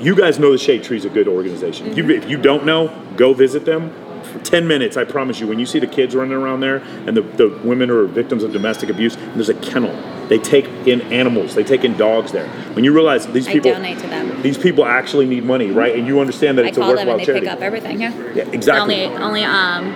you 0.00 0.14
guys 0.14 0.38
know 0.38 0.52
the 0.52 0.58
shade 0.58 0.84
tree's 0.84 1.04
a 1.04 1.08
good 1.08 1.26
organization 1.26 1.86
if, 1.88 1.96
you, 1.96 2.08
if 2.10 2.28
you 2.30 2.36
don't 2.36 2.64
know 2.64 2.90
go 3.16 3.32
visit 3.32 3.64
them 3.64 3.90
for 3.90 4.09
10 4.44 4.66
minutes 4.66 4.96
i 4.96 5.04
promise 5.04 5.40
you 5.40 5.46
when 5.46 5.58
you 5.58 5.66
see 5.66 5.78
the 5.78 5.86
kids 5.86 6.14
running 6.14 6.32
around 6.32 6.60
there 6.60 6.76
and 7.06 7.16
the, 7.16 7.22
the 7.22 7.48
women 7.64 7.88
who 7.88 7.98
are 7.98 8.06
victims 8.06 8.42
of 8.42 8.52
domestic 8.52 8.88
abuse 8.88 9.16
and 9.16 9.34
there's 9.34 9.48
a 9.48 9.54
kennel 9.54 9.92
they 10.28 10.38
take 10.38 10.66
in 10.86 11.00
animals 11.12 11.54
they 11.54 11.64
take 11.64 11.84
in 11.84 11.96
dogs 11.96 12.32
there 12.32 12.48
when 12.74 12.84
you 12.84 12.92
realize 12.92 13.26
these 13.28 13.48
I 13.48 13.52
people 13.52 13.72
donate 13.72 13.98
to 13.98 14.06
them. 14.06 14.40
these 14.42 14.56
people 14.56 14.84
actually 14.84 15.26
need 15.26 15.44
money 15.44 15.70
right 15.70 15.96
and 15.96 16.06
you 16.06 16.20
understand 16.20 16.58
that 16.58 16.64
I 16.64 16.68
it's 16.68 16.78
a 16.78 16.80
call 16.80 16.94
them 16.94 16.98
worthwhile 16.98 17.18
and 17.18 17.20
they 17.20 17.26
charity 17.26 17.46
pick 17.46 17.52
up 17.52 17.60
everything. 17.60 18.00
Yeah. 18.00 18.14
yeah 18.34 18.48
exactly 18.52 19.04
Only, 19.04 19.16
only 19.22 19.44
um, 19.44 19.92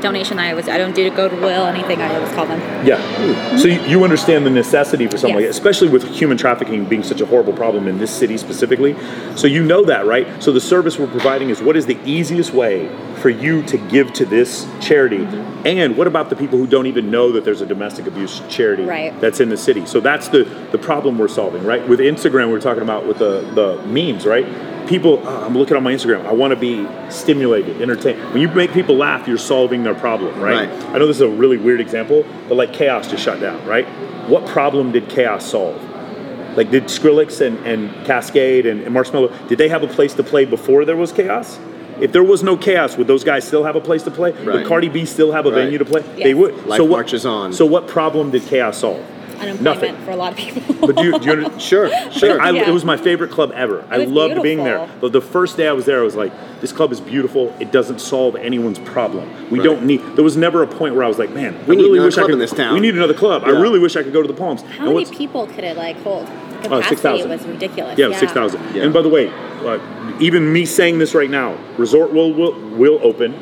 donation. 0.00 0.38
I 0.38 0.50
always 0.50 0.68
I 0.68 0.78
don't 0.78 0.94
do 0.94 1.10
go 1.10 1.28
to 1.28 1.36
will 1.36 1.66
anything. 1.66 2.00
I 2.00 2.14
always 2.14 2.32
call 2.32 2.46
them. 2.46 2.60
Yeah. 2.86 3.56
So 3.56 3.68
you, 3.68 3.80
you 3.82 4.04
understand 4.04 4.46
the 4.46 4.50
necessity 4.50 5.06
for 5.06 5.18
something 5.18 5.36
like 5.36 5.44
that, 5.44 5.50
especially 5.50 5.88
with 5.88 6.04
human 6.08 6.36
trafficking 6.36 6.84
being 6.84 7.02
such 7.02 7.20
a 7.20 7.26
horrible 7.26 7.52
problem 7.52 7.88
in 7.88 7.98
this 7.98 8.10
city 8.10 8.36
specifically. 8.36 8.96
So 9.36 9.46
you 9.46 9.64
know 9.64 9.84
that, 9.84 10.06
right? 10.06 10.42
So 10.42 10.52
the 10.52 10.60
service 10.60 10.98
we're 10.98 11.06
providing 11.06 11.50
is 11.50 11.60
what 11.62 11.76
is 11.76 11.86
the 11.86 11.98
easiest 12.04 12.52
way 12.52 12.88
for 13.16 13.30
you 13.30 13.62
to 13.64 13.78
give 13.78 14.12
to 14.14 14.24
this 14.26 14.66
charity? 14.80 15.18
Mm-hmm. 15.18 15.66
And 15.66 15.96
what 15.96 16.06
about 16.06 16.30
the 16.30 16.36
people 16.36 16.58
who 16.58 16.66
don't 16.66 16.86
even 16.86 17.10
know 17.10 17.32
that 17.32 17.44
there's 17.44 17.60
a 17.60 17.66
domestic 17.66 18.06
abuse 18.06 18.40
charity 18.48 18.84
Right. 18.84 19.18
that's 19.20 19.40
in 19.40 19.48
the 19.48 19.56
city? 19.56 19.86
So 19.86 20.00
that's 20.00 20.28
the 20.28 20.44
the 20.72 20.78
problem 20.78 21.18
we're 21.18 21.28
solving, 21.28 21.64
right? 21.64 21.86
With 21.88 22.00
Instagram, 22.00 22.50
we're 22.50 22.60
talking 22.60 22.82
about 22.82 23.06
with 23.06 23.18
the 23.18 23.40
the 23.54 23.82
memes, 23.86 24.26
right? 24.26 24.46
People, 24.86 25.20
oh, 25.24 25.44
I'm 25.44 25.56
looking 25.56 25.76
on 25.76 25.82
my 25.82 25.92
Instagram. 25.92 26.24
I 26.26 26.32
want 26.32 26.52
to 26.52 26.56
be 26.56 26.86
stimulated, 27.10 27.82
entertained. 27.82 28.22
When 28.32 28.40
you 28.40 28.48
make 28.48 28.72
people 28.72 28.96
laugh, 28.96 29.26
you're 29.26 29.38
solving 29.38 29.82
their 29.82 29.94
problem, 29.94 30.38
right? 30.40 30.68
Right. 30.68 30.84
I 30.90 30.98
know 30.98 31.06
this 31.06 31.16
is 31.16 31.22
a 31.22 31.28
really 31.28 31.56
weird 31.56 31.80
example, 31.80 32.24
but 32.48 32.54
like 32.56 32.72
Chaos 32.72 33.10
just 33.10 33.24
shut 33.24 33.40
down, 33.40 33.64
right? 33.66 33.84
What 34.28 34.46
problem 34.46 34.92
did 34.92 35.08
Chaos 35.08 35.44
solve? 35.44 35.82
Like, 36.56 36.70
did 36.70 36.84
Skrillex 36.84 37.44
and, 37.44 37.58
and 37.66 37.90
Kaskade 38.06 38.70
and, 38.70 38.80
and 38.82 38.94
Marshmello, 38.94 39.48
did 39.48 39.58
they 39.58 39.68
have 39.68 39.82
a 39.82 39.88
place 39.88 40.14
to 40.14 40.22
play 40.22 40.44
before 40.44 40.84
there 40.84 40.96
was 40.96 41.12
Chaos? 41.12 41.58
If 42.00 42.12
there 42.12 42.24
was 42.24 42.42
no 42.42 42.56
chaos, 42.58 42.96
would 42.98 43.06
those 43.06 43.24
guys 43.24 43.46
still 43.46 43.64
have 43.64 43.74
a 43.74 43.80
place 43.80 44.02
to 44.02 44.10
play? 44.10 44.32
Right. 44.32 44.46
Would 44.46 44.66
Cardi 44.66 44.88
B 44.88 45.06
still 45.06 45.32
have 45.32 45.46
a 45.46 45.50
Right. 45.50 45.64
venue 45.64 45.78
to 45.78 45.84
play? 45.84 46.02
Yes. 46.02 46.24
They 46.24 46.34
would. 46.34 46.66
Life 46.66 46.76
so 46.76 46.84
what, 46.84 46.96
marches 46.98 47.24
on. 47.24 47.52
So 47.52 47.64
what 47.64 47.88
problem 47.88 48.30
did 48.30 48.42
Chaos 48.42 48.78
solve? 48.78 49.02
Unemployment 49.40 49.62
Nothing. 49.62 49.96
for 50.04 50.10
a 50.10 50.16
lot 50.16 50.32
of 50.32 50.38
people. 50.38 50.62
But 50.86 50.96
do 50.96 51.04
you, 51.04 51.18
do 51.18 51.24
you 51.26 51.32
under- 51.32 51.60
Sure, 51.60 51.88
sure. 52.12 52.40
I, 52.40 52.50
Yeah. 52.50 52.68
It 52.68 52.72
was 52.72 52.84
my 52.84 52.96
favorite 52.96 53.30
club 53.30 53.52
ever. 53.54 53.84
I 53.90 53.98
was 53.98 54.08
loved 54.08 54.42
being 54.42 54.64
there. 54.64 54.88
But 55.00 55.12
the 55.12 55.20
first 55.20 55.56
day 55.56 55.68
I 55.68 55.72
was 55.72 55.84
there, 55.84 56.00
I 56.00 56.04
was 56.04 56.14
like, 56.16 56.32
"This 56.60 56.72
club 56.72 56.92
is 56.92 57.00
beautiful. 57.00 57.54
It 57.60 57.70
doesn't 57.72 58.00
solve 58.00 58.36
anyone's 58.36 58.78
problem. 58.78 59.28
We 59.50 59.58
Right. 59.58 59.64
don't 59.64 59.84
need." 59.84 60.00
There 60.16 60.24
was 60.24 60.36
never 60.36 60.62
a 60.62 60.66
point 60.66 60.94
where 60.94 61.04
I 61.04 61.08
was 61.08 61.18
like, 61.18 61.30
"Man, 61.30 61.54
We 61.66 61.74
I 61.74 61.76
need 61.76 61.82
really 61.84 61.98
another 61.98 62.04
wish 62.06 62.14
I 62.14 62.20
club 62.20 62.26
could." 62.28 62.32
in 62.34 62.38
this 62.40 62.52
town. 62.52 62.74
We 62.74 62.80
need 62.80 62.94
another 62.94 63.14
club. 63.14 63.42
I 63.44 63.50
really 63.50 63.78
wish 63.78 63.96
I 63.96 64.02
could 64.02 64.12
go 64.12 64.22
to 64.22 64.28
the 64.28 64.34
Palms. 64.34 64.62
How 64.62 64.86
And 64.86 64.94
many 64.94 65.06
people 65.06 65.46
could 65.46 65.64
it 65.64 65.76
like 65.76 65.96
hold? 66.02 66.26
The 66.26 66.68
Oh, 66.68 66.80
capacity 66.80 66.88
6,000. 66.96 67.30
was 67.30 67.46
ridiculous. 67.46 67.98
Yeah, 67.98 68.16
six 68.16 68.32
thousand. 68.32 68.60
Yeah. 68.74 68.84
And 68.84 68.92
by 68.92 69.02
the 69.02 69.08
way, 69.10 69.30
uh, 69.64 69.78
even 70.20 70.52
me 70.52 70.64
saying 70.64 70.98
this 70.98 71.14
right 71.14 71.30
now, 71.30 71.54
Resorts 71.76 72.12
World 72.12 72.36
will, 72.36 72.52
will 72.76 72.98
open. 73.02 73.34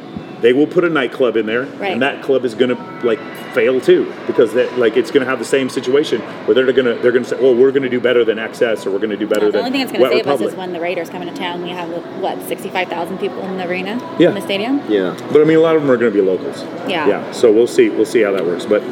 They 0.44 0.52
will 0.52 0.66
put 0.66 0.84
a 0.84 0.90
nightclub 0.90 1.38
in 1.38 1.46
there, 1.46 1.62
Right. 1.64 1.92
and 1.92 2.02
that 2.02 2.22
club 2.22 2.44
is 2.44 2.54
going 2.54 2.68
to 2.68 2.76
like 3.02 3.18
fail 3.54 3.80
too 3.80 4.12
because 4.26 4.52
that, 4.52 4.76
like 4.78 4.94
it's 4.98 5.10
going 5.10 5.24
to 5.24 5.30
have 5.30 5.38
the 5.38 5.44
same 5.56 5.70
situation 5.70 6.20
where 6.44 6.54
they're 6.54 6.70
going 6.70 6.84
to 6.84 7.00
they're 7.00 7.12
going 7.12 7.24
to 7.24 7.30
say, 7.30 7.40
well, 7.40 7.54
we're 7.54 7.70
going 7.70 7.82
to 7.84 7.88
do 7.88 7.98
better 7.98 8.26
than 8.26 8.36
XS 8.36 8.84
or 8.84 8.90
we're 8.90 8.98
going 8.98 9.08
to 9.08 9.16
do 9.16 9.26
better 9.26 9.46
No, 9.46 9.50
the 9.50 9.52
than 9.52 9.66
only 9.66 9.70
thing 9.70 9.80
that's 9.86 9.92
going 9.92 10.02
Wet 10.02 10.10
to 10.10 10.16
save 10.18 10.26
Republic. 10.26 10.46
us 10.48 10.52
is 10.52 10.58
when 10.58 10.72
the 10.74 10.80
Raiders 10.80 11.08
come 11.08 11.22
into 11.22 11.32
town. 11.34 11.62
We 11.62 11.70
have 11.70 11.88
what 12.20 12.36
sixty-five 12.46 12.88
thousand 12.88 13.16
people 13.18 13.40
in 13.48 13.56
the 13.56 13.66
arena, 13.66 13.92
Yeah. 14.18 14.28
in 14.28 14.34
the 14.34 14.42
stadium. 14.42 14.82
Yeah. 14.86 15.16
But 15.32 15.40
I 15.40 15.44
mean, 15.44 15.56
a 15.56 15.60
lot 15.60 15.76
of 15.76 15.80
them 15.82 15.90
are 15.90 15.96
going 15.96 16.12
to 16.12 16.18
be 16.20 16.24
locals. 16.24 16.62
Yeah. 16.88 17.08
Yeah. 17.08 17.32
So 17.32 17.50
we'll 17.50 17.66
see. 17.66 17.88
We'll 17.88 18.04
see 18.04 18.20
how 18.20 18.32
that 18.32 18.44
works. 18.44 18.66
But 18.66 18.82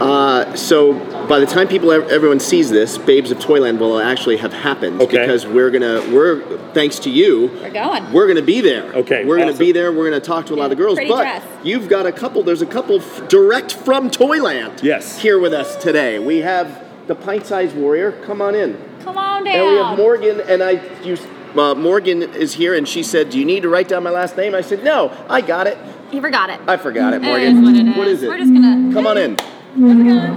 Uh, 0.00 0.54
so 0.54 0.92
by 1.26 1.38
the 1.38 1.46
time 1.46 1.66
people 1.68 1.90
everyone 1.90 2.38
sees 2.38 2.68
this, 2.70 2.98
Babes 2.98 3.30
of 3.30 3.38
Toyland 3.40 3.80
will 3.80 3.98
actually 3.98 4.36
have 4.36 4.52
happened 4.52 5.00
Okay. 5.00 5.18
because 5.20 5.46
we're 5.46 5.70
gonna 5.70 6.02
we're 6.12 6.42
thanks 6.74 6.98
to 7.00 7.10
you. 7.10 7.50
We're 7.62 7.70
going. 7.70 8.12
We're 8.12 8.26
gonna 8.28 8.42
be 8.42 8.60
there. 8.60 8.84
Okay, 8.92 9.24
We're 9.24 9.38
gonna 9.38 9.54
be 9.54 9.72
there. 9.72 9.90
We're 9.92 10.04
gonna 10.10 10.20
talk 10.20 10.44
to 10.46 10.54
a 10.54 10.56
lot 10.56 10.70
of 10.70 10.78
Yeah, 10.78 10.84
girls. 10.86 10.96
pretty 10.96 11.10
But 11.10 11.22
dress. 11.22 11.42
you've 11.62 11.88
got 11.88 12.06
a 12.06 12.12
couple. 12.12 12.42
There's 12.42 12.62
a 12.62 12.66
couple 12.66 12.96
f- 13.00 13.28
direct 13.28 13.72
from 13.74 14.10
Toyland. 14.10 14.80
Yes. 14.82 15.18
Here 15.20 15.38
with 15.38 15.52
us 15.52 15.76
today. 15.76 16.18
We 16.18 16.38
have 16.38 16.84
the 17.06 17.14
pint-sized 17.14 17.76
warrior. 17.76 18.12
Come 18.24 18.40
on 18.42 18.54
in. 18.54 18.76
Come 19.04 19.16
on 19.18 19.44
down. 19.44 19.54
And 19.54 19.70
we 19.70 19.76
have 19.76 19.96
Morgan, 19.98 20.40
and 20.40 20.62
I 20.62 20.80
you. 21.02 21.16
Uh, 21.56 21.74
Morgan 21.74 22.22
is 22.22 22.54
here, 22.54 22.74
and 22.74 22.86
she 22.86 23.02
said, 23.02 23.30
"Do 23.30 23.38
you 23.38 23.44
need 23.44 23.62
to 23.62 23.68
write 23.68 23.88
down 23.88 24.02
my 24.02 24.10
last 24.10 24.36
name?" 24.36 24.54
I 24.54 24.60
said, 24.60 24.82
"No, 24.84 25.10
I 25.28 25.40
got 25.40 25.66
it. 25.66 25.78
You 26.12 26.20
forgot 26.20 26.50
it. 26.50 26.60
I 26.66 26.76
forgot 26.76 27.14
it, 27.14 27.22
It 27.22 27.22
Morgan. 27.22 27.56
is 27.56 27.62
what 27.64 27.74
it 27.76 27.86
is. 27.88 27.96
What 27.96 28.08
is 28.08 28.22
it? 28.22 28.28
We're 28.28 28.38
just 28.38 28.52
gonna. 28.52 28.92
Come 28.92 29.06
on 29.06 29.16
in. 29.18 29.36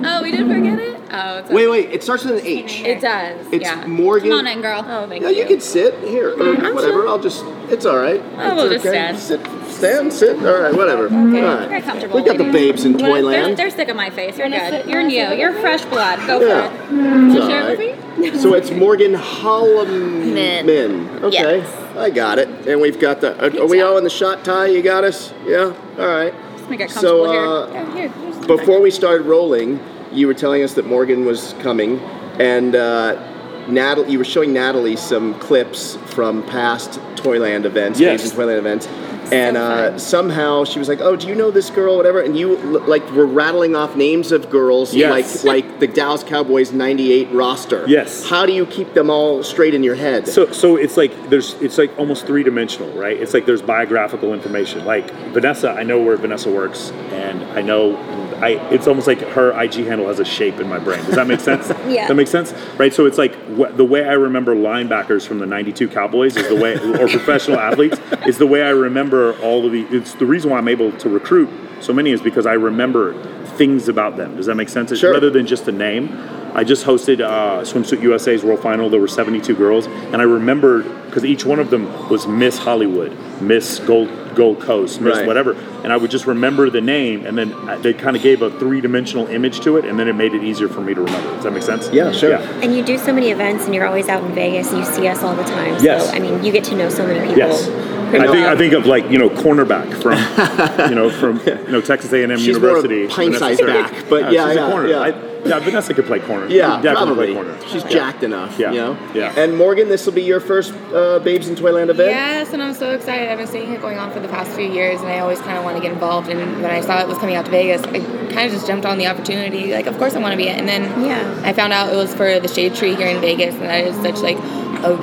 Oh, 0.05 0.21
we 0.23 0.31
did 0.31 0.47
forget 0.47 0.79
it. 0.79 0.98
Oh, 1.11 1.43
Wait, 1.49 1.67
wait. 1.67 1.89
It 1.91 2.03
starts 2.03 2.23
with 2.23 2.39
an 2.39 2.45
H. 2.45 2.81
It 2.81 3.01
does. 3.01 3.47
It's 3.51 3.63
yeah. 3.63 3.85
Morgan. 3.87 4.29
Come 4.29 4.39
on 4.39 4.47
in, 4.47 4.61
girl. 4.61 4.83
Oh, 4.87 5.07
thank 5.07 5.23
No, 5.23 5.29
you. 5.29 5.37
you 5.39 5.45
can 5.45 5.59
sit 5.59 5.95
here 6.07 6.29
or 6.37 6.55
I'm 6.65 6.75
whatever. 6.75 6.93
sure. 6.93 7.07
I'll 7.07 7.19
just. 7.19 7.43
It's 7.69 7.85
all 7.85 7.97
right. 7.97 8.21
Oh, 8.37 8.55
we'll 8.55 8.69
just 8.71 8.85
okay. 8.85 9.15
stand. 9.15 9.19
Sit, 9.19 9.71
stand, 9.71 10.13
sit. 10.13 10.37
All 10.45 10.61
right, 10.61 10.73
whatever. 10.73 11.03
All 11.09 11.27
right. 11.27 11.67
Very 11.67 11.81
comfortable. 11.81 12.15
We 12.15 12.23
got 12.25 12.37
the 12.37 12.51
babes 12.51 12.85
in 12.85 12.93
They're, 12.93 13.07
Toyland. 13.07 13.57
they're 13.57 13.69
sick 13.69 13.89
of 13.89 13.95
my 13.95 14.09
face. 14.09 14.37
You're 14.37 14.49
Wanna 14.49 14.69
good. 14.69 14.83
sit- 14.83 14.89
You're 14.91 15.03
new. 15.03 15.27
sit 15.29 15.39
You're 15.39 15.53
fresh 15.53 15.83
blood. 15.85 16.19
Go 16.27 16.41
Yeah. 16.41 16.69
for 16.69 16.75
it. 16.75 17.25
It's 17.27 17.35
you 17.35 17.41
share 17.41 17.67
right. 17.67 17.77
with 17.77 18.33
me? 18.33 18.39
So 18.39 18.53
it's 18.53 18.71
Morgan 18.71 19.13
Holloman. 19.13 21.23
Okay, 21.23 21.57
Yes. 21.59 21.97
I 21.97 22.09
got 22.09 22.39
it. 22.39 22.47
And 22.67 22.81
we've 22.81 22.99
got 22.99 23.21
the. 23.21 23.35
Are, 23.43 23.63
are 23.63 23.67
we 23.67 23.81
all 23.81 23.97
in 23.97 24.03
the 24.03 24.09
shot 24.09 24.43
tie? 24.43 24.67
You 24.67 24.81
got 24.81 25.03
us? 25.03 25.33
Yeah. 25.45 25.73
All 25.97 26.07
right. 26.07 26.33
Just 26.57 26.69
make 26.69 26.79
it 26.81 26.91
So, 26.91 27.25
comfortable 27.25 27.29
uh, 27.29 27.67
here. 27.93 28.05
Yeah, 28.05 28.31
here. 28.37 28.47
Before 28.47 28.81
we 28.81 28.91
started 28.91 29.25
rolling, 29.25 29.79
you 30.11 30.27
were 30.27 30.33
telling 30.33 30.63
us 30.63 30.73
that 30.75 30.85
Morgan 30.85 31.25
was 31.25 31.53
coming, 31.61 31.99
and 32.39 32.75
uh, 32.75 33.67
Natalie, 33.67 34.11
you 34.11 34.17
were 34.17 34.25
showing 34.25 34.53
Natalie 34.53 34.95
some 34.95 35.33
clips 35.39 35.95
from 36.07 36.43
past 36.43 36.99
Toyland 37.15 37.65
events, 37.65 37.99
Yes. 37.99 38.21
Babes 38.21 38.31
in 38.31 38.37
Toyland 38.37 38.57
events, 38.59 38.87
and 39.31 39.57
uh, 39.57 39.99
somehow 39.99 40.63
she 40.63 40.79
was 40.79 40.87
like, 40.87 41.01
"Oh, 41.01 41.15
do 41.15 41.27
you 41.27 41.35
know 41.35 41.51
this 41.51 41.69
girl? 41.69 41.97
Whatever." 41.97 42.21
And 42.21 42.35
you 42.35 42.55
like 42.87 43.07
were 43.11 43.27
rattling 43.27 43.75
off 43.75 43.95
names 43.95 44.31
of 44.31 44.49
girls, 44.49 44.95
Yes. 44.95 45.43
like 45.43 45.63
like 45.63 45.79
the 45.79 45.85
Dallas 45.87 46.23
Cowboys 46.23 46.71
'98 46.71 47.29
roster. 47.31 47.83
Yes. 47.87 48.27
How 48.27 48.47
do 48.47 48.53
you 48.53 48.65
keep 48.65 48.93
them 48.95 49.11
all 49.11 49.43
straight 49.43 49.75
in 49.75 49.83
your 49.83 49.93
head? 49.95 50.27
So, 50.27 50.51
so 50.51 50.77
it's 50.77 50.97
like 50.97 51.29
there's 51.29 51.53
it's 51.55 51.77
like 51.77 51.95
almost 51.99 52.25
three 52.25 52.41
dimensional, 52.41 52.89
right? 52.93 53.15
It's 53.17 53.35
like 53.35 53.45
there's 53.45 53.61
biographical 53.61 54.33
information. 54.33 54.83
Like 54.85 55.11
Vanessa, 55.31 55.71
I 55.71 55.83
know 55.83 55.99
where 56.01 56.15
Vanessa 56.17 56.49
works, 56.49 56.89
and 57.11 57.43
I 57.51 57.61
know 57.61 57.95
I. 58.43 58.49
It's 58.71 58.87
almost 58.87 59.07
like 59.07 59.19
her 59.19 59.51
IG 59.61 59.85
handle 59.85 60.07
has 60.07 60.19
a 60.19 60.25
shape 60.25 60.59
in 60.59 60.67
my 60.67 60.79
brain. 60.79 61.03
Does 61.05 61.15
that 61.15 61.27
make 61.27 61.39
sense? 61.39 61.71
Yeah. 61.89 62.07
That 62.07 62.15
makes 62.15 62.29
sense, 62.29 62.53
right? 62.77 62.93
So 62.93 63.05
it's 63.05 63.17
like 63.17 63.33
wh- 63.57 63.75
the 63.75 63.85
way 63.85 64.03
I 64.07 64.13
remember 64.13 64.53
linebackers 64.55 65.25
from 65.27 65.39
the 65.39 65.45
'92 65.45 65.87
Cowboys 65.87 66.35
is 66.37 66.47
the 66.47 66.55
way, 66.55 66.73
or 66.75 67.07
professional 67.07 67.57
athletes 67.69 67.99
is 68.27 68.37
the 68.37 68.45
way 68.45 68.61
I 68.61 68.69
remember 68.69 69.33
all 69.39 69.65
of 69.65 69.71
the. 69.71 69.83
It's 69.89 70.13
the 70.15 70.25
reason 70.25 70.51
why 70.51 70.57
I'm 70.59 70.67
able 70.67 70.91
to 70.91 71.09
recruit 71.09 71.49
so 71.81 71.93
many 71.93 72.11
is 72.11 72.21
because 72.21 72.45
I 72.45 72.53
remember 72.53 73.13
things 73.57 73.87
about 73.87 74.17
them. 74.17 74.35
Does 74.35 74.45
that 74.45 74.55
make 74.55 74.69
sense? 74.69 74.95
Sure. 74.97 75.13
Rather 75.13 75.29
than 75.29 75.47
just 75.47 75.67
a 75.67 75.71
name. 75.71 76.09
I 76.53 76.63
just 76.63 76.83
hosted 76.83 77.21
uh, 77.21 77.61
Swimsuit 77.61 78.01
USA's 78.01 78.43
World 78.43 78.61
Final. 78.61 78.89
There 78.89 78.99
were 78.99 79.07
72 79.07 79.55
girls, 79.55 79.85
and 79.85 80.15
I 80.17 80.23
remembered 80.23 80.83
because 81.05 81.23
each 81.23 81.45
one 81.45 81.59
of 81.59 81.69
them 81.69 82.09
was 82.09 82.25
Miss 82.25 82.57
Hollywood, 82.57 83.11
Miss 83.41 83.79
Gold 83.79 84.09
Gold 84.35 84.59
Coast, 84.61 85.01
Miss 85.01 85.17
Right. 85.17 85.27
whatever, 85.27 85.55
and 85.83 85.91
I 85.91 85.97
would 85.97 86.11
just 86.11 86.25
remember 86.27 86.69
the 86.69 86.81
name, 86.81 87.25
and 87.25 87.37
then 87.37 87.53
they 87.81 87.93
kind 87.93 88.15
of 88.15 88.21
gave 88.21 88.41
a 88.41 88.49
three 88.51 88.79
dimensional 88.79 89.27
image 89.27 89.59
to 89.61 89.77
it, 89.77 89.85
and 89.85 89.99
then 89.99 90.07
it 90.07 90.13
made 90.13 90.33
it 90.33 90.43
easier 90.43 90.69
for 90.69 90.81
me 90.81 90.93
to 90.93 91.01
remember. 91.01 91.29
Does 91.35 91.43
that 91.43 91.51
make 91.51 91.63
sense? 91.63 91.89
Yeah, 91.91 92.11
sure. 92.11 92.35
And 92.35 92.75
you 92.75 92.83
do 92.83 92.97
so 92.97 93.11
many 93.11 93.31
events, 93.31 93.65
and 93.65 93.73
you're 93.75 93.85
always 93.87 94.07
out 94.07 94.23
in 94.23 94.33
Vegas, 94.33 94.69
and 94.71 94.79
you 94.79 94.85
see 94.85 95.07
us 95.07 95.23
all 95.23 95.35
the 95.35 95.43
time. 95.43 95.75
Yes. 95.83 96.09
So 96.09 96.15
I 96.15 96.19
mean, 96.19 96.43
you 96.43 96.51
get 96.51 96.63
to 96.65 96.75
know 96.75 96.89
so 96.89 97.05
many 97.05 97.19
people. 97.21 97.37
Yes. 97.37 97.67
I 98.11 98.11
think 98.31 98.45
I 98.47 98.55
think 98.55 98.73
of 98.73 98.85
like 98.87 99.09
you 99.11 99.19
know 99.19 99.29
cornerback 99.29 100.01
from 100.01 100.17
you 100.89 100.95
know 100.95 101.09
from 101.09 101.39
you 101.45 101.71
know 101.71 101.81
Texas 101.81 102.11
A&M 102.11 102.29
She's 102.37 102.57
more 102.59 102.69
University. 102.77 103.07
pint-sized 103.07 103.61
back, 103.65 104.05
but 104.09 104.31
yeah, 104.31 104.47
she's 104.47 104.55
yeah, 104.55 104.67
a 104.67 104.71
corner. 104.71 104.87
yeah. 104.87 105.28
I, 105.45 105.47
yeah, 105.49 105.59
Vanessa 105.59 105.93
could 105.93 106.05
play 106.05 106.19
corner. 106.19 106.47
yeah, 106.47 106.81
definitely 106.81 106.93
probably. 106.93 107.25
play 107.27 107.33
corner. 107.35 107.57
She's 107.67 107.83
Yeah. 107.83 107.89
jacked 107.89 108.23
enough. 108.23 108.57
Yeah. 108.59 108.71
You 108.71 108.77
know. 108.81 108.97
Yeah. 109.13 109.33
And 109.37 109.55
Morgan, 109.57 109.87
this 109.89 110.05
will 110.05 110.13
be 110.13 110.21
your 110.23 110.39
first 110.39 110.73
uh, 110.93 111.19
Babes 111.19 111.47
in 111.47 111.55
Toyland 111.55 111.89
event. 111.89 112.09
Yes, 112.11 112.53
and 112.53 112.61
I'm 112.61 112.73
so 112.73 112.91
excited. 112.91 113.29
I've 113.29 113.37
been 113.37 113.47
seeing 113.47 113.71
it 113.73 113.81
going 113.81 113.97
on 113.97 114.11
for 114.11 114.19
the 114.19 114.27
past 114.27 114.51
few 114.51 114.69
years, 114.69 114.99
and 115.01 115.09
I 115.09 115.19
always 115.19 115.39
kind 115.41 115.57
of 115.57 115.63
want 115.63 115.77
to 115.77 115.81
get 115.81 115.91
involved. 115.91 116.29
And 116.29 116.61
when 116.61 116.71
I 116.71 116.81
saw 116.81 116.99
it 117.01 117.07
was 117.07 117.17
coming 117.17 117.35
out 117.35 117.45
to 117.45 117.51
Vegas, 117.51 117.81
I 117.83 117.99
kind 118.33 118.39
of 118.47 118.51
just 118.51 118.67
jumped 118.67 118.85
on 118.85 118.97
the 118.97 119.07
opportunity. 119.07 119.73
Like, 119.73 119.85
of 119.87 119.97
course 119.97 120.13
I 120.15 120.19
want 120.19 120.33
to 120.33 120.37
be 120.37 120.47
it. 120.47 120.57
And 120.57 120.67
then 120.67 120.83
Yeah. 121.03 121.41
I 121.43 121.53
found 121.53 121.73
out 121.73 121.91
it 121.91 121.95
was 121.95 122.13
for 122.13 122.39
the 122.39 122.47
Shade 122.47 122.75
Tree 122.75 122.95
here 122.95 123.07
in 123.07 123.21
Vegas, 123.21 123.55
and 123.55 123.63
that 123.63 123.85
is 123.85 123.95
such 123.97 124.21
like 124.21 124.37
a 124.37 124.93
s- 124.93 124.99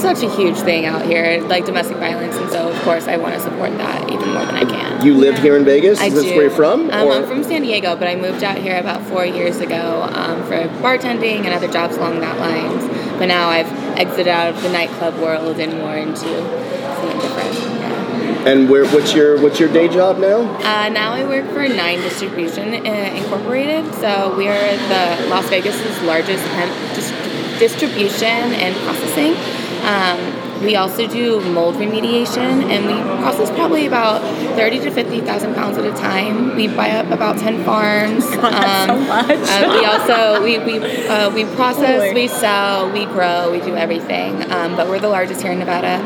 such 0.00 0.22
a 0.22 0.30
huge 0.34 0.56
thing 0.58 0.86
out 0.86 1.04
here, 1.04 1.42
like 1.42 1.66
domestic 1.66 1.96
violence. 1.98 2.36
And 2.36 2.50
so, 2.50 2.68
of 2.70 2.80
course, 2.82 3.06
I 3.06 3.16
want 3.16 3.34
to 3.34 3.40
support 3.40 3.70
that 3.78 4.10
even 4.10 4.32
more 4.32 4.44
than 4.44 4.54
I 4.54 4.64
can. 4.64 5.04
You 5.04 5.14
live 5.14 5.38
here 5.38 5.56
in 5.56 5.64
Vegas. 5.64 6.00
I 6.00 6.06
Is 6.06 6.14
this 6.14 6.24
do. 6.24 6.30
where 6.30 6.42
you're 6.42 6.50
from? 6.50 6.90
Um, 6.90 7.10
I'm 7.10 7.26
from 7.26 7.44
San 7.44 7.62
Diego, 7.62 7.96
but 7.96 8.08
I 8.08 8.16
moved 8.16 8.42
out 8.42 8.58
here 8.58 8.78
about 8.78 9.02
four 9.02 9.24
years 9.24 9.60
ago 9.60 10.08
um, 10.12 10.42
for 10.44 10.68
bartending 10.82 11.44
and 11.44 11.48
other 11.48 11.68
jobs 11.70 11.96
along 11.96 12.20
that 12.20 12.38
lines. 12.38 12.84
But 13.18 13.26
now 13.26 13.48
I've 13.48 13.70
exited 13.98 14.28
out 14.28 14.54
of 14.54 14.62
the 14.62 14.70
nightclub 14.70 15.14
world 15.18 15.58
and 15.58 15.74
more 15.78 15.96
into 15.96 16.16
something 16.16 17.20
different. 17.20 17.54
Yeah. 17.54 18.48
And 18.48 18.70
where? 18.70 18.86
What's 18.86 19.14
your 19.14 19.40
What's 19.42 19.60
your 19.60 19.70
day 19.70 19.88
job 19.88 20.18
now? 20.18 20.40
Uh, 20.40 20.88
now 20.88 21.12
I 21.12 21.26
work 21.26 21.46
for 21.52 21.68
Nine 21.68 22.00
Distribution 22.00 22.74
uh, 22.74 23.12
Incorporated. 23.14 23.84
So 23.96 24.34
we 24.36 24.48
are 24.48 24.76
the 24.88 25.28
Las 25.28 25.46
Vegas's 25.50 26.02
largest 26.02 26.42
hemp 26.44 26.72
dis- 26.94 27.58
distribution 27.58 28.26
and 28.56 28.74
processing. 28.76 29.59
Um, 29.82 30.62
we 30.62 30.76
also 30.76 31.06
do 31.06 31.40
mold 31.52 31.76
remediation, 31.76 32.64
and 32.64 32.86
we 32.86 32.92
process 33.22 33.50
probably 33.50 33.86
about 33.86 34.20
thirty 34.56 34.78
to 34.80 34.90
fifty 34.90 35.20
thousand 35.20 35.54
pounds 35.54 35.78
at 35.78 35.84
a 35.84 35.92
time. 35.92 36.54
We 36.54 36.68
buy 36.68 36.90
up 36.90 37.10
about 37.10 37.38
ten 37.38 37.64
farms. 37.64 38.24
Um, 38.50 38.88
so 38.88 38.96
much. 39.06 39.30
uh, 39.30 39.78
we 39.78 39.86
also 39.86 40.42
we 40.42 40.58
we 40.58 41.06
uh, 41.06 41.30
we 41.32 41.44
process, 41.56 42.12
we 42.14 42.26
sell, 42.28 42.90
we 42.90 43.04
grow, 43.06 43.50
we 43.50 43.60
do 43.60 43.74
everything. 43.76 44.50
Um, 44.50 44.76
but 44.76 44.88
we're 44.88 44.98
the 44.98 45.08
largest 45.08 45.40
here 45.40 45.52
in 45.52 45.58
Nevada. 45.60 45.98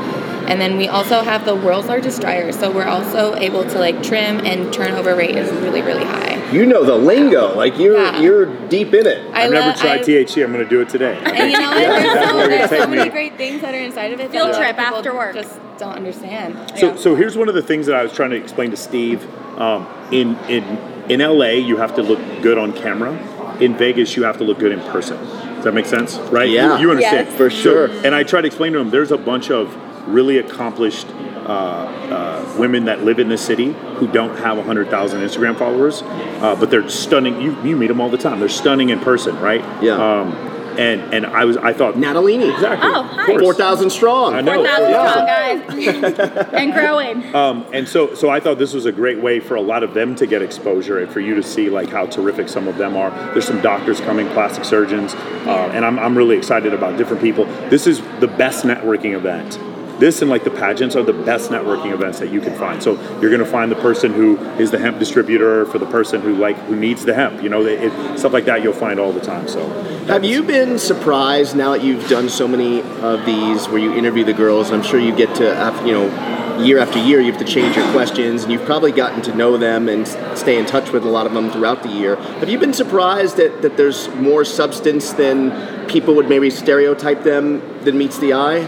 And 0.49 0.61
then 0.61 0.77
we 0.77 0.89
also 0.89 1.23
have 1.23 1.45
the 1.45 1.55
world's 1.55 1.89
largest 1.89 2.21
dryer, 2.21 2.53
so 2.53 2.71
we're 2.71 2.85
also 2.87 3.35
able 3.37 3.65
to 3.65 3.79
like 3.79 4.03
trim 4.03 4.45
and 4.45 4.73
turnover 4.73 5.15
rate 5.15 5.37
is 5.37 5.51
really 5.63 5.83
really 5.83 6.05
high. 6.05 6.33
You 6.53 6.67
know 6.67 6.85
the 6.85 6.95
lingo, 6.97 7.55
like 7.57 7.79
you're 7.79 7.97
Yeah. 7.97 8.21
you're 8.21 8.47
deep 8.69 8.95
in 8.95 9.07
it. 9.07 9.29
I 9.35 9.45
I've 9.45 9.51
never 9.53 9.77
tried 9.79 10.01
I- 10.01 10.05
THC. 10.05 10.45
I'm 10.45 10.53
going 10.53 10.63
to 10.65 10.71
do 10.71 10.81
it 10.81 10.89
today. 10.89 11.19
And 11.25 11.51
you 11.51 11.59
know 11.59 11.71
what? 11.71 11.81
Yeah, 11.83 11.91
There's 12.15 12.29
so, 12.31 12.49
there's 12.49 12.71
so 12.71 12.87
many 12.87 13.05
me. 13.05 13.09
great 13.11 13.37
things 13.37 13.61
that 13.63 13.75
are 13.75 13.79
inside 13.81 14.13
of 14.13 14.21
it. 14.21 14.31
Field 14.31 14.33
that 14.33 14.41
a 14.41 14.45
lot 14.45 14.51
of 14.71 14.77
trip 14.77 14.79
after 14.79 15.15
work. 15.15 15.35
Just 15.35 15.59
don't 15.79 15.95
understand. 15.97 16.73
So, 16.79 16.97
so 16.97 17.15
here's 17.17 17.37
one 17.37 17.49
of 17.49 17.55
the 17.55 17.63
things 17.63 17.87
that 17.87 17.97
I 17.97 18.03
was 18.03 18.13
trying 18.13 18.31
to 18.31 18.37
explain 18.37 18.71
to 18.71 18.77
Steve. 18.77 19.27
Um, 19.59 19.87
in 20.13 20.37
in 20.49 20.63
in 21.09 21.21
LA, 21.21 21.51
you 21.69 21.77
have 21.79 21.95
to 21.97 22.03
look 22.03 22.21
good 22.43 22.59
on 22.59 22.73
camera. 22.73 23.13
In 23.61 23.77
Vegas, 23.77 24.17
you 24.17 24.25
have 24.25 24.39
to 24.39 24.45
look 24.45 24.59
good 24.59 24.73
in 24.73 24.81
person. 24.81 25.17
Does 25.57 25.65
that 25.65 25.75
make 25.75 25.87
sense? 25.87 26.17
Right? 26.19 26.51
Yeah. 26.51 26.75
You, 26.77 26.83
you 26.83 26.91
understand 26.91 27.29
Yes. 27.29 27.37
For 27.37 27.51
So- 27.51 27.57
sure. 27.57 27.87
and 28.05 28.15
I 28.15 28.23
try 28.23 28.41
to 28.41 28.47
explain 28.47 28.73
to 28.75 28.79
him. 28.81 28.91
There's 28.91 29.13
a 29.13 29.17
bunch 29.19 29.51
of 29.51 29.75
really 30.07 30.39
accomplished 30.39 31.07
uh, 31.09 31.49
uh, 31.49 32.57
women 32.59 32.87
that 32.87 33.03
live 33.05 33.19
in 33.19 33.29
the 33.29 33.39
city 33.39 33.73
who 33.97 34.07
don't 34.07 34.37
have 34.39 34.57
100,000 34.57 35.21
Instagram 35.21 35.59
followers, 35.59 36.03
uh, 36.03 36.57
but 36.59 36.71
they're 36.71 36.89
stunning. 36.89 37.41
You 37.41 37.57
you 37.63 37.77
meet 37.77 37.89
them 37.89 38.01
all 38.01 38.09
the 38.11 38.19
time. 38.19 38.41
They're 38.41 38.49
stunning 38.49 38.89
in 38.91 39.01
person, 39.01 39.39
right? 39.41 39.61
Yeah. 39.83 39.93
Um, 39.95 40.33
and 40.79 41.15
and 41.15 41.27
I 41.27 41.45
was 41.45 41.57
I 41.59 41.73
thought 41.73 41.95
Natalini. 41.95 42.53
exactly. 42.53 42.89
Oh, 42.93 43.03
hi. 43.03 43.39
Four 43.39 43.55
thousand 43.55 43.91
strong. 43.91 44.35
I 44.35 44.41
know. 44.41 44.55
4,000 44.55 44.91
Yeah. 44.91 45.11
strong 45.11 45.27
guys. 45.27 46.49
and 46.53 46.73
growing. 46.73 47.35
Um, 47.35 47.67
and 47.73 47.87
so, 47.87 48.15
so 48.15 48.29
I 48.29 48.41
thought 48.41 48.59
this 48.59 48.73
was 48.73 48.85
a 48.87 48.91
great 48.93 49.21
way 49.21 49.39
for 49.39 49.55
a 49.55 49.61
lot 49.61 49.83
of 49.85 49.95
them 49.95 50.17
to 50.17 50.27
get 50.27 50.43
exposure 50.43 50.99
and 50.99 51.13
for 51.13 51.21
you 51.21 51.35
to 51.37 51.43
see 51.45 51.69
like 51.71 51.91
how 51.91 52.07
terrific 52.07 52.49
some 52.49 52.67
of 52.67 52.77
them 52.77 52.97
are. 52.97 53.11
There's 53.33 53.47
some 53.47 53.61
doctors 53.61 54.01
coming, 54.01 54.27
plastic 54.31 54.65
surgeons, 54.65 55.15
uh, 55.15 55.71
and 55.75 55.85
I'm, 55.85 55.97
I'm 55.99 56.17
really 56.19 56.37
excited 56.37 56.75
about 56.75 56.97
different 56.99 57.23
people. 57.23 57.45
This 57.69 57.87
is 57.87 58.01
the 58.19 58.27
best 58.29 58.65
networking 58.65 59.15
event. 59.15 59.59
This 59.99 60.23
and 60.23 60.31
like 60.31 60.45
the 60.45 60.51
pageants 60.51 60.97
are 60.97 61.03
the 61.03 61.13
best 61.13 61.51
networking 61.51 61.93
events 61.93 62.19
that 62.19 62.31
you 62.31 62.41
can 62.41 62.55
find. 62.57 62.83
So 62.83 62.95
you're 63.21 63.31
going 63.31 63.45
to 63.45 63.47
find 63.47 63.71
the 63.71 63.77
person 63.77 64.13
who 64.13 64.39
is 64.59 64.71
the 64.71 64.79
hemp 64.79 64.99
distributor 64.99 65.67
for 65.67 65.79
the 65.79 65.87
person 65.87 66.21
who 66.21 66.35
like 66.35 66.57
who 66.67 66.77
needs 66.77 67.05
the 67.05 67.15
hemp. 67.15 67.43
You 67.43 67.49
know, 67.49 67.65
it, 67.65 68.19
stuff 68.19 68.33
like 68.33 68.45
that 68.47 68.63
you'll 68.63 68.73
find 68.73 68.99
all 68.99 69.13
the 69.13 69.21
time. 69.21 69.49
So 69.49 69.67
Have 70.07 70.23
you 70.23 70.43
been 70.43 70.79
surprised 70.79 71.57
now 71.57 71.73
that 71.73 71.83
you've 71.83 72.07
done 72.11 72.29
so 72.29 72.47
many 72.47 72.83
of 72.83 73.25
these 73.25 73.67
where 73.69 73.79
you 73.79 73.95
interview 73.95 74.23
the 74.23 74.35
girls? 74.35 74.71
I'm 74.71 74.83
sure 74.83 75.01
you 75.01 75.17
get 75.17 75.35
to, 75.37 75.83
you 75.87 75.93
know, 75.93 76.63
year 76.63 76.79
after 76.79 76.99
year, 76.99 77.21
you 77.21 77.33
have 77.33 77.41
to 77.41 77.51
change 77.51 77.75
your 77.75 77.91
questions, 77.91 78.43
and 78.43 78.53
you've 78.53 78.67
probably 78.67 78.93
gotten 78.93 79.23
to 79.23 79.35
know 79.35 79.57
them 79.57 79.89
and 79.89 80.07
stay 80.37 80.59
in 80.59 80.67
touch 80.67 80.93
with 80.93 81.05
a 81.05 81.09
lot 81.09 81.25
of 81.25 81.33
them 81.33 81.51
throughout 81.51 81.83
the 81.83 81.89
year. 81.89 82.17
Have 82.17 82.51
you 82.51 82.59
been 82.59 82.75
surprised 82.75 83.39
that, 83.39 83.63
that 83.63 83.79
there's 83.79 84.09
more 84.11 84.45
substance 84.45 85.15
than 85.15 85.87
people 85.87 86.15
would 86.17 86.29
maybe 86.29 86.51
stereotype 86.51 87.23
them 87.23 87.63
than 87.85 87.97
meets 87.97 88.19
the 88.19 88.35
eye? 88.35 88.61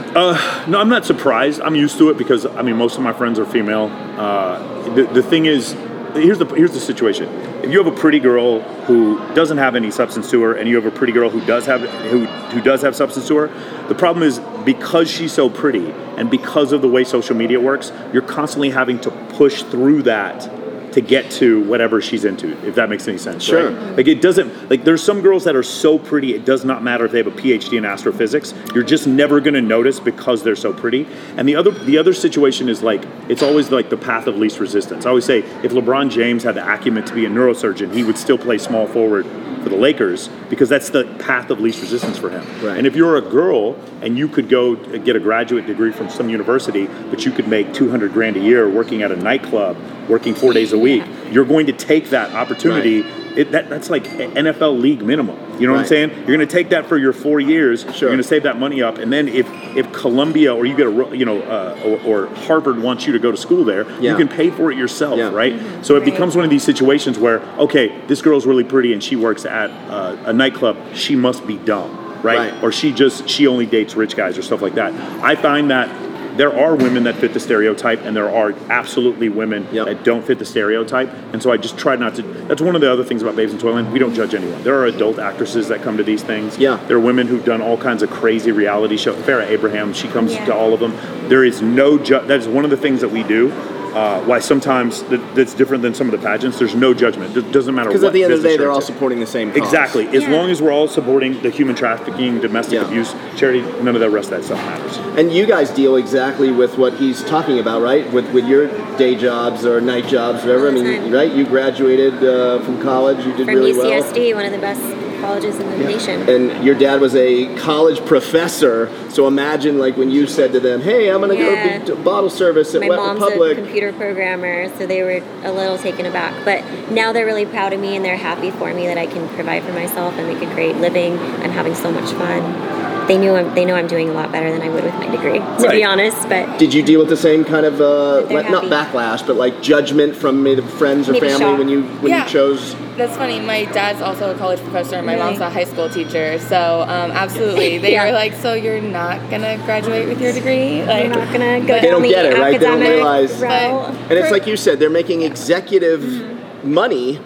No, 0.66 0.80
I'm 0.80 0.88
not 0.88 1.04
surprised. 1.04 1.60
I'm 1.60 1.76
used 1.76 1.98
to 1.98 2.08
it 2.08 2.16
because 2.16 2.46
I 2.46 2.62
mean 2.62 2.76
most 2.76 2.96
of 2.96 3.02
my 3.02 3.12
friends 3.12 3.38
are 3.38 3.44
female. 3.44 3.90
Uh, 4.16 4.94
the, 4.94 5.02
the 5.04 5.22
thing 5.22 5.44
is, 5.44 5.76
here's 6.16 6.38
the 6.38 6.46
here's 6.46 6.72
the 6.72 6.80
situation. 6.80 7.28
If 7.62 7.70
you 7.70 7.82
have 7.82 7.92
a 7.92 7.96
pretty 7.96 8.18
girl 8.18 8.60
who 8.60 9.18
doesn't 9.34 9.58
have 9.58 9.74
any 9.74 9.90
substance 9.90 10.30
to 10.30 10.42
her, 10.42 10.54
and 10.54 10.68
you 10.68 10.76
have 10.76 10.86
a 10.86 10.90
pretty 10.90 11.12
girl 11.12 11.30
who 11.30 11.44
does 11.46 11.66
have 11.66 11.80
who 11.80 12.26
who 12.26 12.60
does 12.60 12.82
have 12.82 12.96
substance 12.96 13.28
to 13.28 13.36
her, 13.36 13.86
the 13.88 13.94
problem 13.94 14.22
is 14.22 14.40
because 14.64 15.10
she's 15.10 15.32
so 15.32 15.48
pretty 15.48 15.90
and 16.16 16.30
because 16.30 16.72
of 16.72 16.82
the 16.82 16.88
way 16.88 17.04
social 17.04 17.36
media 17.36 17.60
works, 17.60 17.92
you're 18.12 18.22
constantly 18.22 18.70
having 18.70 18.98
to 19.00 19.10
push 19.10 19.62
through 19.62 20.02
that 20.02 20.50
to 20.96 21.02
get 21.02 21.30
to 21.30 21.62
whatever 21.64 22.00
she's 22.00 22.24
into, 22.24 22.56
if 22.66 22.74
that 22.76 22.88
makes 22.88 23.06
any 23.06 23.18
sense. 23.18 23.44
Sure. 23.44 23.70
right? 23.70 23.98
Like 23.98 24.08
it 24.08 24.22
doesn't 24.22 24.70
like 24.70 24.82
there's 24.82 25.02
some 25.02 25.20
girls 25.20 25.44
that 25.44 25.54
are 25.54 25.62
so 25.62 25.98
pretty 25.98 26.34
it 26.34 26.46
does 26.46 26.64
not 26.64 26.82
matter 26.82 27.04
if 27.04 27.12
they 27.12 27.18
have 27.18 27.26
a 27.26 27.30
PhD 27.30 27.76
in 27.76 27.84
astrophysics. 27.84 28.54
You're 28.74 28.82
just 28.82 29.06
never 29.06 29.38
going 29.40 29.52
to 29.52 29.60
notice 29.60 30.00
because 30.00 30.42
they're 30.42 30.56
so 30.56 30.72
pretty. 30.72 31.06
And 31.36 31.46
the 31.46 31.54
other 31.54 31.70
the 31.70 31.98
other 31.98 32.14
situation 32.14 32.70
is 32.70 32.82
like 32.82 33.04
it's 33.28 33.42
always 33.42 33.70
like 33.70 33.90
the 33.90 33.98
path 33.98 34.26
of 34.26 34.38
least 34.38 34.58
resistance. 34.58 35.04
I 35.04 35.10
always 35.10 35.26
say 35.26 35.40
if 35.40 35.72
LeBron 35.72 36.10
James 36.10 36.42
had 36.44 36.54
the 36.54 36.66
acumen 36.66 37.04
to 37.04 37.12
be 37.12 37.26
a 37.26 37.28
neurosurgeon, 37.28 37.92
he 37.92 38.02
would 38.02 38.16
still 38.16 38.38
play 38.38 38.56
small 38.56 38.86
forward 38.86 39.26
for 39.66 39.70
the 39.70 39.76
Lakers 39.76 40.28
because 40.48 40.68
that's 40.68 40.90
the 40.90 41.02
path 41.18 41.50
of 41.50 41.58
least 41.58 41.80
resistance 41.80 42.16
for 42.16 42.30
him. 42.30 42.44
Right. 42.64 42.78
And 42.78 42.86
if 42.86 42.94
you're 42.94 43.16
a 43.16 43.20
girl 43.20 43.74
and 44.00 44.16
you 44.16 44.28
could 44.28 44.48
go 44.48 44.76
get 44.76 45.16
a 45.16 45.18
graduate 45.18 45.66
degree 45.66 45.90
from 45.90 46.08
some 46.08 46.28
university, 46.28 46.86
but 47.10 47.24
you 47.24 47.32
could 47.32 47.48
make 47.48 47.74
200 47.74 48.12
grand 48.12 48.36
a 48.36 48.40
year 48.40 48.68
working 48.68 49.02
at 49.02 49.10
a 49.10 49.16
nightclub, 49.16 49.76
working 50.08 50.36
four 50.36 50.52
days 50.52 50.72
a 50.72 50.78
week, 50.78 51.02
you're 51.32 51.44
going 51.44 51.66
to 51.66 51.72
take 51.72 52.10
that 52.10 52.32
opportunity. 52.32 53.02
It, 53.36 53.52
that, 53.52 53.68
that's 53.68 53.90
like 53.90 54.04
NFL 54.04 54.80
league 54.80 55.02
minimum. 55.02 55.38
You 55.60 55.66
know 55.66 55.72
what 55.74 55.80
I'm 55.82 55.86
saying? 55.86 56.10
You're 56.10 56.26
going 56.26 56.40
to 56.40 56.46
take 56.46 56.70
that 56.70 56.86
for 56.86 56.98
your 56.98 57.12
four 57.12 57.40
years. 57.40 57.82
Sure. 57.82 57.92
You're 57.92 58.08
going 58.10 58.16
to 58.18 58.24
save 58.24 58.42
that 58.42 58.58
money 58.58 58.82
up, 58.82 58.98
and 58.98 59.12
then 59.12 59.26
if 59.28 59.46
if 59.76 59.90
Columbia 59.92 60.54
or 60.54 60.66
you 60.66 60.76
get 60.76 60.86
a 60.86 60.90
ro- 60.90 61.12
you 61.12 61.24
know 61.24 61.40
uh, 61.42 61.98
or, 62.04 62.24
or 62.26 62.34
Harvard 62.34 62.78
wants 62.78 63.06
you 63.06 63.12
to 63.12 63.18
go 63.18 63.30
to 63.30 63.36
school 63.36 63.64
there, 63.64 63.84
Yeah. 64.00 64.12
you 64.12 64.16
can 64.16 64.28
pay 64.28 64.50
for 64.50 64.70
it 64.70 64.76
yourself, 64.78 65.18
Yeah. 65.18 65.30
right? 65.30 65.84
So 65.84 65.96
it 65.96 66.04
becomes 66.04 66.34
one 66.36 66.44
of 66.44 66.50
these 66.50 66.62
situations 66.64 67.18
where 67.18 67.40
okay, 67.58 67.88
this 68.06 68.20
girl's 68.22 68.46
really 68.46 68.64
pretty 68.64 68.92
and 68.92 69.02
she 69.02 69.16
works 69.16 69.44
at 69.46 69.70
uh, 69.90 70.16
a 70.26 70.32
nightclub. 70.32 70.76
She 70.94 71.16
must 71.16 71.46
be 71.46 71.56
dumb, 71.56 72.20
right? 72.22 72.52
Right. 72.52 72.62
Or 72.62 72.70
she 72.72 72.92
just 72.92 73.28
she 73.28 73.46
only 73.46 73.66
dates 73.66 73.94
rich 73.96 74.14
guys 74.16 74.36
or 74.36 74.42
stuff 74.42 74.60
like 74.62 74.74
that. 74.74 74.92
I 75.22 75.36
find 75.36 75.70
that 75.70 75.88
there 76.36 76.56
are 76.58 76.74
women 76.74 77.04
that 77.04 77.16
fit 77.16 77.32
the 77.34 77.40
stereotype, 77.40 78.04
and 78.04 78.16
there 78.16 78.30
are 78.30 78.54
absolutely 78.70 79.28
women 79.28 79.66
Yep. 79.72 79.86
that 79.86 80.04
don't 80.04 80.24
fit 80.24 80.38
the 80.38 80.44
stereotype. 80.44 81.10
And 81.32 81.42
so 81.42 81.50
I 81.50 81.56
just 81.56 81.76
try 81.78 81.96
not 81.96 82.14
to. 82.16 82.22
That's 82.22 82.62
one 82.62 82.74
of 82.74 82.80
the 82.80 82.90
other 82.92 83.04
things 83.04 83.22
about 83.22 83.36
Babes 83.36 83.52
in 83.52 83.58
Toyland. 83.58 83.92
We 83.92 83.98
don't 83.98 84.14
judge 84.14 84.34
anyone. 84.34 84.62
There 84.62 84.74
are 84.78 84.86
adult 84.86 85.18
actresses 85.18 85.68
that 85.68 85.82
come 85.82 85.96
to 85.96 86.02
these 86.04 86.22
things. 86.22 86.58
Yeah. 86.58 86.78
There 86.88 86.96
are 86.96 87.00
women 87.00 87.26
who've 87.26 87.44
done 87.44 87.60
all 87.60 87.76
kinds 87.76 88.02
of 88.02 88.10
crazy 88.10 88.52
reality 88.52 88.96
shows. 88.96 89.16
Farrah 89.16 89.48
Abraham, 89.48 89.92
she 89.92 90.08
comes 90.08 90.34
Yeah. 90.34 90.44
to 90.46 90.54
all 90.54 90.72
of 90.74 90.80
them. 90.80 90.92
There 91.28 91.44
is 91.44 91.62
no 91.62 91.98
ju- 91.98 92.20
That 92.26 92.38
is 92.40 92.48
one 92.48 92.64
of 92.64 92.70
the 92.70 92.76
things 92.76 93.00
that 93.00 93.10
we 93.10 93.22
do. 93.22 93.52
Uh, 93.96 94.20
why 94.24 94.38
sometimes 94.38 95.00
th- 95.04 95.22
that's 95.34 95.54
different 95.54 95.82
than 95.82 95.94
some 95.94 96.06
of 96.06 96.12
the 96.12 96.18
pageants. 96.18 96.58
There's 96.58 96.74
no 96.74 96.92
judgment. 96.92 97.34
It 97.34 97.50
doesn't 97.50 97.74
matter. 97.74 97.88
Because 97.88 98.04
at 98.04 98.12
the 98.12 98.24
end 98.24 98.34
of 98.34 98.42
the 98.42 98.48
day, 98.48 98.58
they're 98.58 98.70
all 98.70 98.80
into. 98.80 98.92
supporting 98.92 99.20
the 99.20 99.26
same 99.26 99.48
cause. 99.48 99.56
Exactly. 99.56 100.06
As 100.08 100.24
Yeah. 100.24 100.32
long 100.32 100.50
as 100.50 100.60
we're 100.60 100.70
all 100.70 100.86
supporting 100.86 101.40
the 101.40 101.48
human 101.48 101.74
trafficking, 101.74 102.38
domestic 102.38 102.74
Yeah. 102.74 102.86
abuse, 102.86 103.14
charity, 103.36 103.64
none 103.80 103.94
of 103.94 104.02
that 104.02 104.10
rest 104.10 104.30
of 104.30 104.36
that 104.38 104.44
stuff 104.44 104.58
matters. 104.66 104.98
And 105.16 105.32
you 105.32 105.46
guys 105.46 105.70
deal 105.70 105.96
exactly 105.96 106.50
with 106.50 106.76
what 106.76 106.92
he's 106.92 107.22
talking 107.24 107.58
about, 107.58 107.80
right? 107.80 108.04
With 108.12 108.30
with 108.34 108.46
your 108.46 108.66
day 108.98 109.14
jobs 109.14 109.64
or 109.64 109.80
night 109.80 110.06
jobs, 110.08 110.44
whatever. 110.44 110.68
I 110.68 110.72
mean, 110.72 111.10
right? 111.10 111.32
You 111.32 111.46
graduated 111.46 112.22
uh, 112.22 112.58
from 112.58 112.82
college. 112.82 113.24
You 113.24 113.32
did 113.32 113.46
From 113.46 113.54
really 113.54 113.72
well. 113.72 114.02
From 114.02 114.12
UCSD, 114.12 114.34
one 114.34 114.44
of 114.44 114.52
the 114.52 114.58
best 114.58 114.82
colleges 115.20 115.58
in 115.58 115.70
the 115.70 115.78
nation. 115.78 116.28
And 116.28 116.64
your 116.64 116.74
dad 116.74 117.00
was 117.00 117.14
a 117.14 117.54
college 117.56 118.04
professor, 118.06 118.90
so 119.10 119.26
imagine 119.26 119.78
like 119.78 119.96
when 119.96 120.10
you 120.10 120.26
said 120.26 120.52
to 120.52 120.60
them, 120.60 120.80
"Hey, 120.80 121.08
I'm 121.08 121.20
gonna 121.20 121.34
Yeah. 121.34 121.78
go 121.78 121.94
be 121.96 122.02
bottle 122.02 122.30
service 122.30 122.74
at 122.74 122.80
My 122.80 122.88
Wet 122.88 122.98
mom's 122.98 123.20
Republic." 123.20 123.58
a 123.58 123.60
computer 123.62 123.92
programmer, 123.92 124.68
so 124.78 124.86
they 124.86 125.02
were 125.02 125.20
a 125.44 125.52
little 125.52 125.78
taken 125.78 126.06
aback. 126.06 126.34
But 126.44 126.62
now 126.90 127.12
they're 127.12 127.26
really 127.26 127.46
proud 127.46 127.72
of 127.72 127.80
me 127.80 127.96
and 127.96 128.04
they're 128.04 128.16
happy 128.16 128.50
for 128.50 128.72
me 128.72 128.86
that 128.86 128.98
I 128.98 129.06
can 129.06 129.28
provide 129.30 129.62
for 129.64 129.72
myself 129.72 130.14
and 130.18 130.26
make 130.26 130.42
a 130.42 130.54
great 130.54 130.76
living. 130.76 131.18
I'm 131.42 131.50
having 131.50 131.74
so 131.74 131.90
much 131.90 132.10
fun. 132.12 132.85
They 133.08 133.16
knew 133.18 133.34
I'm, 133.36 133.54
they 133.54 133.64
know 133.64 133.74
I'm 133.76 133.86
doing 133.86 134.08
a 134.08 134.12
lot 134.12 134.32
better 134.32 134.50
than 134.50 134.62
I 134.62 134.68
would 134.68 134.82
with 134.82 134.94
my 134.94 135.06
degree, 135.08 135.38
to 135.38 135.44
Right. 135.44 135.70
be 135.70 135.84
honest. 135.84 136.28
But 136.28 136.58
Did 136.58 136.74
you 136.74 136.82
deal 136.82 136.98
with 136.98 137.08
the 137.08 137.16
same 137.16 137.44
kind 137.44 137.64
of 137.64 137.80
uh, 137.80 138.22
like, 138.22 138.50
not 138.50 138.64
happy. 138.64 138.68
backlash, 138.96 139.26
but 139.26 139.36
like 139.36 139.62
judgment 139.62 140.16
from 140.16 140.42
maybe 140.42 140.62
friends 140.62 141.08
or 141.08 141.12
Maybe 141.12 141.28
family 141.28 141.44
shock. 141.44 141.58
when 141.58 141.68
you 141.68 141.82
when 142.00 142.10
Yeah. 142.12 142.24
you 142.24 142.30
chose? 142.30 142.74
That's 142.96 143.16
funny. 143.16 143.38
My 143.40 143.64
dad's 143.66 144.00
also 144.00 144.34
a 144.34 144.38
college 144.38 144.58
professor, 144.60 144.96
and 144.96 145.06
my 145.06 145.12
Really? 145.14 145.24
mom's 145.26 145.40
a 145.40 145.50
high 145.50 145.64
school 145.64 145.88
teacher. 145.88 146.38
So, 146.38 146.82
um, 146.88 147.10
absolutely, 147.12 147.78
they 147.84 147.92
Yeah. 147.92 148.06
were 148.06 148.12
like, 148.12 148.32
"So 148.34 148.54
you're 148.54 148.80
not 148.80 149.30
gonna 149.30 149.58
graduate 149.66 150.08
with 150.08 150.20
your 150.20 150.32
degree?" 150.32 150.82
Like, 150.82 151.04
I'm 151.04 151.10
not 151.12 151.30
gonna 151.32 151.60
go 151.60 151.66
but- 151.68 151.82
They 151.82 151.82
down 151.82 151.90
don't 151.92 152.02
the 152.02 152.08
get 152.08 152.24
it, 152.24 152.38
right? 152.38 152.58
They 152.58 152.66
don't 152.66 152.74
academic 152.80 152.88
realize- 152.96 153.40
route. 153.40 153.94
And 154.10 154.18
it's 154.18 154.30
like 154.32 154.46
you 154.46 154.56
said, 154.56 154.80
they're 154.80 154.90
making 154.90 155.22
executive 155.22 156.00
Mm-hmm. 156.00 156.74
money 156.74 157.20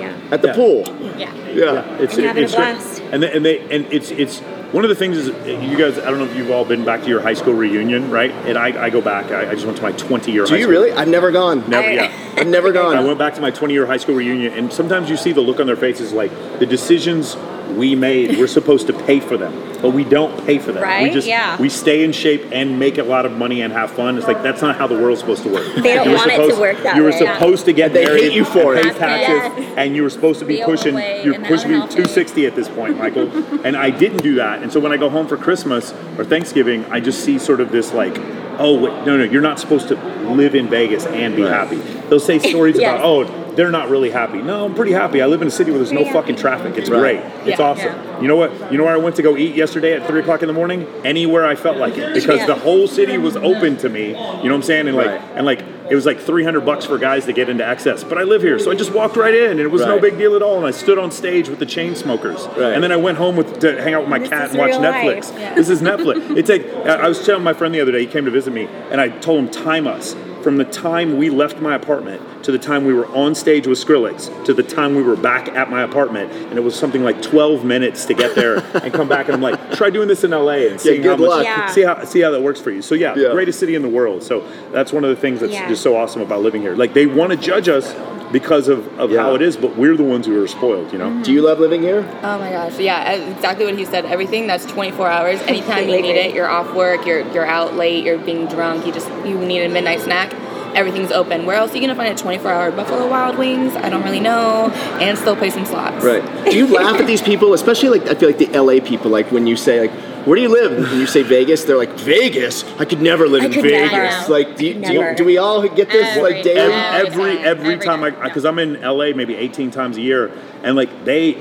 Yeah. 0.00 0.12
at 0.30 0.40
the 0.42 0.48
Yeah. 0.48 0.54
pool. 0.54 0.84
Yeah. 1.18 1.28
Yeah. 1.54 1.82
It's, 2.00 2.16
And 2.16 2.26
having 2.26 2.42
a 2.42 2.46
it's 2.46 2.54
great. 2.54 2.74
blast. 2.76 3.02
And 3.12 3.22
they, 3.22 3.32
and 3.32 3.44
they 3.44 3.58
and 3.70 3.86
it's 3.90 4.10
it's 4.12 4.40
one 4.72 4.84
of 4.84 4.90
the 4.90 4.94
things 4.96 5.16
is 5.16 5.28
you 5.28 5.78
guys. 5.78 5.98
I 5.98 6.10
don't 6.10 6.18
know 6.18 6.26
if 6.26 6.36
you've 6.36 6.50
all 6.50 6.64
been 6.64 6.84
back 6.84 7.02
to 7.02 7.08
your 7.08 7.20
high 7.20 7.34
school 7.34 7.54
reunion, 7.54 8.10
right? 8.10 8.30
And 8.30 8.58
I, 8.58 8.84
I 8.84 8.90
go 8.90 9.00
back. 9.00 9.30
I, 9.30 9.50
I 9.50 9.54
just 9.54 9.64
went 9.64 9.78
to 9.78 9.82
my 9.82 9.92
20 9.92 10.30
year. 10.30 10.44
Do 10.44 10.56
you 10.56 10.68
really? 10.68 10.92
I've 10.92 11.08
never 11.08 11.30
gone. 11.30 11.68
Never. 11.68 11.88
I- 11.88 11.92
yeah. 11.92 12.12
I've 12.36 12.46
never 12.46 12.70
gone 12.70 12.96
I 12.96 13.00
went 13.04 13.18
back 13.18 13.34
to 13.34 13.40
my 13.40 13.50
20 13.50 13.74
year 13.74 13.86
high 13.86 13.96
school 13.96 14.14
reunion, 14.14 14.52
and 14.52 14.72
sometimes 14.72 15.10
you 15.10 15.16
see 15.16 15.32
the 15.32 15.40
look 15.40 15.58
on 15.58 15.66
their 15.66 15.74
faces 15.76 16.12
like 16.12 16.30
the 16.60 16.66
decisions 16.66 17.36
we 17.76 17.94
made, 17.94 18.38
we're 18.38 18.46
supposed 18.46 18.86
to 18.88 18.92
pay 18.92 19.20
for 19.20 19.36
them, 19.36 19.52
but 19.82 19.90
we 19.90 20.04
don't 20.04 20.44
pay 20.46 20.58
for 20.58 20.72
them. 20.72 20.82
We 20.82 20.88
Right? 20.88 21.12
just 21.12 21.26
Yeah. 21.28 21.56
we 21.60 21.68
stay 21.68 22.02
in 22.04 22.12
shape 22.12 22.44
and 22.52 22.78
make 22.78 22.98
a 22.98 23.02
lot 23.02 23.26
of 23.26 23.32
money 23.32 23.60
and 23.62 23.72
have 23.72 23.90
fun. 23.90 24.16
It's 24.18 24.26
like 24.26 24.42
that's 24.42 24.62
not 24.62 24.76
how 24.76 24.86
the 24.86 24.96
world's 24.98 25.20
supposed 25.20 25.42
to 25.44 25.48
work. 25.50 25.64
They 25.76 25.94
don't 25.94 26.06
You 26.06 26.10
were 26.12 26.16
want 26.16 26.30
it 26.32 26.36
to 26.54 26.60
work 26.60 26.82
that 26.82 26.92
way. 26.94 26.98
You 26.98 27.04
were 27.04 27.10
way. 27.10 27.18
supposed 27.18 27.64
to 27.66 27.72
get 27.72 27.92
They 27.92 28.04
married, 28.04 28.22
hate 28.24 28.32
you 28.32 28.44
for 28.44 28.74
and 28.74 28.86
it. 28.86 28.92
pay 28.94 28.98
taxes, 28.98 29.52
Yes. 29.58 29.72
and 29.76 29.94
you 29.96 30.02
were 30.02 30.10
supposed 30.10 30.40
to 30.40 30.44
be 30.46 30.56
Be 30.56 30.62
pushing. 30.62 30.94
You're 31.24 31.34
pushing 31.40 31.72
supposed 31.74 31.90
to 31.90 31.96
260 31.96 32.46
at 32.46 32.54
this 32.56 32.68
point, 32.68 32.98
Michael. 32.98 33.30
and 33.64 33.76
I 33.76 33.90
didn't 33.90 34.22
do 34.22 34.34
that, 34.36 34.62
and 34.62 34.72
so 34.72 34.80
when 34.80 34.92
I 34.92 34.96
go 34.96 35.08
home 35.08 35.26
for 35.26 35.36
Christmas 35.36 35.92
or 36.18 36.24
Thanksgiving, 36.24 36.84
I 36.90 37.00
just 37.00 37.20
see 37.24 37.38
sort 37.38 37.60
of 37.60 37.70
this 37.72 37.92
like. 37.92 38.16
Oh 38.60 38.76
wait, 38.76 38.92
no, 39.06 39.16
no! 39.16 39.22
You're 39.22 39.40
not 39.40 39.60
supposed 39.60 39.86
to 39.86 39.94
live 40.32 40.56
in 40.56 40.66
Vegas 40.66 41.06
and 41.06 41.36
be 41.36 41.42
Right. 41.42 41.52
happy. 41.52 41.76
They'll 42.08 42.18
say 42.18 42.40
stories 42.40 42.76
Yes. 42.80 42.98
about, 42.98 43.04
oh, 43.04 43.24
they're 43.58 43.72
not 43.72 43.88
really 43.90 44.08
happy. 44.10 44.40
No, 44.40 44.64
I'm 44.64 44.74
pretty 44.76 44.92
happy. 44.92 45.20
I 45.20 45.26
live 45.26 45.42
in 45.42 45.48
a 45.48 45.50
city 45.50 45.72
where 45.72 45.80
there's 45.80 45.90
no 45.90 46.02
Pretty 46.02 46.12
fucking 46.12 46.36
traffic. 46.36 46.78
It's 46.78 46.88
Right. 46.88 47.00
great. 47.00 47.20
It's 47.44 47.58
Yeah. 47.58 47.64
awesome. 47.66 47.86
Yeah. 47.92 48.20
You 48.20 48.28
know 48.28 48.36
what? 48.36 48.52
You 48.70 48.78
know 48.78 48.84
where 48.84 48.94
I 48.94 48.98
went 48.98 49.16
to 49.16 49.22
go 49.22 49.36
eat 49.36 49.56
yesterday 49.56 49.94
at 49.94 50.06
three 50.06 50.20
o'clock 50.20 50.42
in 50.42 50.46
the 50.46 50.52
morning? 50.54 50.86
Anywhere 51.04 51.44
I 51.44 51.56
felt 51.56 51.76
like 51.76 51.98
it, 51.98 52.14
because 52.14 52.38
Yeah. 52.38 52.46
the 52.46 52.54
whole 52.54 52.86
city 52.86 53.18
was 53.18 53.36
open 53.36 53.74
to 53.78 53.88
me. 53.88 54.10
You 54.10 54.12
know 54.14 54.20
what 54.42 54.52
I'm 54.52 54.62
saying? 54.62 54.86
And 54.86 54.96
like, 54.96 55.08
Right. 55.08 55.20
and 55.34 55.44
like, 55.44 55.58
it 55.90 55.96
was 55.96 56.06
like 56.06 56.20
300 56.20 56.64
bucks 56.64 56.84
for 56.84 56.98
guys 56.98 57.24
to 57.26 57.32
get 57.32 57.48
into 57.48 57.64
XS. 57.66 58.04
But 58.04 58.16
I 58.18 58.22
live 58.22 58.42
here, 58.42 58.60
so 58.60 58.70
I 58.70 58.74
just 58.74 58.92
walked 58.94 59.16
right 59.16 59.34
in, 59.34 59.50
and 59.52 59.60
it 59.60 59.72
was 59.72 59.84
no 59.84 59.98
big 59.98 60.18
deal 60.18 60.36
at 60.36 60.42
all. 60.42 60.56
And 60.58 60.66
I 60.66 60.70
stood 60.70 60.98
on 60.98 61.10
stage 61.10 61.48
with 61.48 61.58
the 61.58 61.66
Chainsmokers, 61.66 62.46
Right. 62.56 62.74
and 62.74 62.84
then 62.84 62.92
I 62.92 62.96
went 62.96 63.18
home 63.18 63.34
with 63.34 63.58
to 63.58 63.82
hang 63.82 63.94
out 63.94 64.02
with 64.02 64.10
my 64.10 64.20
This 64.20 64.28
cat 64.28 64.50
and 64.50 64.58
watch 64.58 64.70
Netflix. 64.72 65.34
life. 65.34 65.54
This 65.56 65.68
is 65.68 65.82
Netflix. 65.82 66.20
It's 66.36 66.48
like 66.48 66.64
I 66.86 67.06
I 67.06 67.08
was 67.08 67.24
telling 67.26 67.42
my 67.42 67.54
friend 67.54 67.74
the 67.74 67.80
other 67.80 67.90
day. 67.90 68.00
He 68.00 68.06
came 68.06 68.24
to 68.24 68.30
visit 68.30 68.52
me, 68.54 68.68
and 68.92 69.00
I 69.00 69.08
told 69.08 69.40
him 69.40 69.48
time 69.48 69.88
us 69.88 70.14
from 70.42 70.56
the 70.58 70.64
time 70.64 71.16
we 71.18 71.30
left 71.30 71.60
my 71.60 71.74
apartment 71.74 72.20
to 72.48 72.52
the 72.52 72.58
time 72.58 72.86
we 72.86 72.94
were 72.94 73.06
on 73.08 73.34
stage 73.34 73.66
with 73.66 73.76
Skrillex 73.78 74.46
to 74.46 74.54
the 74.54 74.62
time 74.62 74.94
we 74.94 75.02
were 75.02 75.16
back 75.16 75.48
at 75.50 75.68
my 75.68 75.82
apartment, 75.82 76.32
and 76.32 76.54
it 76.56 76.62
was 76.62 76.74
something 76.74 77.04
like 77.04 77.20
12 77.20 77.62
minutes 77.62 78.06
to 78.06 78.14
get 78.14 78.34
there 78.34 78.60
and 78.82 78.90
come 78.90 79.06
back. 79.06 79.26
And 79.26 79.34
I'm 79.34 79.42
like, 79.42 79.72
try 79.72 79.90
doing 79.90 80.08
this 80.08 80.24
in 80.24 80.30
LA 80.30 80.66
and 80.70 80.80
see 80.80 80.96
how 80.96 81.14
good 81.16 81.26
much. 81.28 81.44
Yeah. 81.44 81.66
see 81.66 81.82
how 81.82 82.02
see 82.06 82.20
how 82.20 82.30
that 82.30 82.40
works 82.40 82.58
for 82.58 82.70
you. 82.70 82.80
So 82.80 82.94
yeah, 82.94 83.14
Yeah. 83.14 83.32
greatest 83.32 83.60
city 83.60 83.74
in 83.74 83.82
the 83.82 83.88
world. 83.90 84.22
So 84.22 84.48
that's 84.72 84.94
one 84.94 85.04
of 85.04 85.10
the 85.10 85.16
things 85.16 85.40
that's 85.40 85.52
Yeah. 85.52 85.68
just 85.68 85.82
so 85.82 85.94
awesome 85.94 86.22
about 86.22 86.40
living 86.40 86.62
here. 86.62 86.74
Like 86.74 86.94
they 86.94 87.04
want 87.04 87.32
to 87.32 87.36
judge 87.36 87.68
us 87.68 87.94
because 88.32 88.68
of, 88.68 88.98
of 88.98 89.10
Yeah. 89.10 89.20
how 89.24 89.34
it 89.34 89.42
is, 89.42 89.58
but 89.58 89.76
we're 89.76 89.96
the 89.98 90.02
ones 90.04 90.24
who 90.26 90.42
are 90.42 90.48
spoiled. 90.48 90.90
You 90.90 90.98
know. 91.00 91.22
Do 91.22 91.32
you 91.34 91.42
love 91.42 91.60
living 91.60 91.82
here? 91.82 92.08
Oh 92.22 92.38
my 92.38 92.50
gosh, 92.50 92.78
yeah, 92.78 93.12
exactly 93.12 93.66
what 93.66 93.76
he 93.76 93.84
said. 93.84 94.06
Everything 94.06 94.46
that's 94.46 94.64
24 94.64 95.06
hours. 95.06 95.38
Anytime 95.42 95.86
you 95.90 96.00
need 96.00 96.16
it, 96.16 96.34
you're 96.34 96.48
off 96.48 96.72
work, 96.74 97.04
you're 97.04 97.30
you're 97.34 97.44
out 97.46 97.74
late, 97.74 98.04
you're 98.06 98.16
being 98.16 98.46
drunk, 98.46 98.86
you 98.86 98.92
just 98.94 99.10
you 99.26 99.36
need 99.36 99.64
a 99.64 99.68
midnight 99.68 100.00
snack. 100.00 100.32
Everything's 100.74 101.10
open. 101.12 101.46
Where 101.46 101.56
else 101.56 101.72
are 101.72 101.76
you 101.76 101.80
gonna 101.80 101.94
find 101.94 102.18
a 102.18 102.22
24-hour 102.22 102.72
Buffalo 102.72 103.08
Wild 103.08 103.38
Wings? 103.38 103.74
I 103.76 103.88
don't 103.88 104.02
really 104.02 104.20
know, 104.20 104.70
and 105.00 105.16
still 105.18 105.36
play 105.36 105.50
some 105.50 105.64
slots. 105.66 106.04
Right. 106.04 106.22
Do 106.44 106.56
you 106.56 106.66
laugh 106.66 107.00
at 107.00 107.06
these 107.06 107.22
people, 107.22 107.52
especially 107.54 107.98
like 107.98 108.08
I 108.08 108.14
feel 108.14 108.28
like 108.28 108.38
the 108.38 108.48
LA 108.58 108.80
people, 108.84 109.10
like 109.10 109.30
when 109.32 109.46
you 109.46 109.56
say 109.56 109.80
like, 109.80 109.90
"Where 110.26 110.36
do 110.36 110.42
you 110.42 110.48
live?" 110.48 110.72
and 110.90 111.00
you 111.00 111.06
say 111.06 111.22
Vegas, 111.22 111.64
they're 111.64 111.76
like, 111.76 111.92
"Vegas? 112.00 112.64
I 112.78 112.84
could 112.84 113.00
never 113.02 113.26
live 113.28 113.42
I 113.42 113.46
in 113.46 113.52
could 113.52 113.62
Vegas." 113.62 113.92
never. 113.92 114.32
Like, 114.32 114.56
do, 114.56 114.66
you, 114.66 114.74
do, 114.74 114.92
you, 114.92 115.00
Never. 115.00 115.14
do 115.14 115.24
we 115.24 115.38
all 115.38 115.62
get 115.68 115.88
this 115.90 116.06
Every 116.16 116.22
like 116.22 116.42
daily? 116.44 116.72
every 116.72 117.08
every 117.18 117.36
time. 117.36 117.46
every 117.46 117.72
Every 117.74 117.84
time 117.84 118.04
I 118.04 118.10
time, 118.10 118.22
because 118.24 118.44
I'm 118.44 118.58
in 118.58 118.80
LA 118.80 119.12
maybe 119.14 119.34
18 119.36 119.70
times 119.70 119.96
a 119.96 120.00
year 120.00 120.30
and 120.62 120.76
like 120.76 121.04
they 121.04 121.38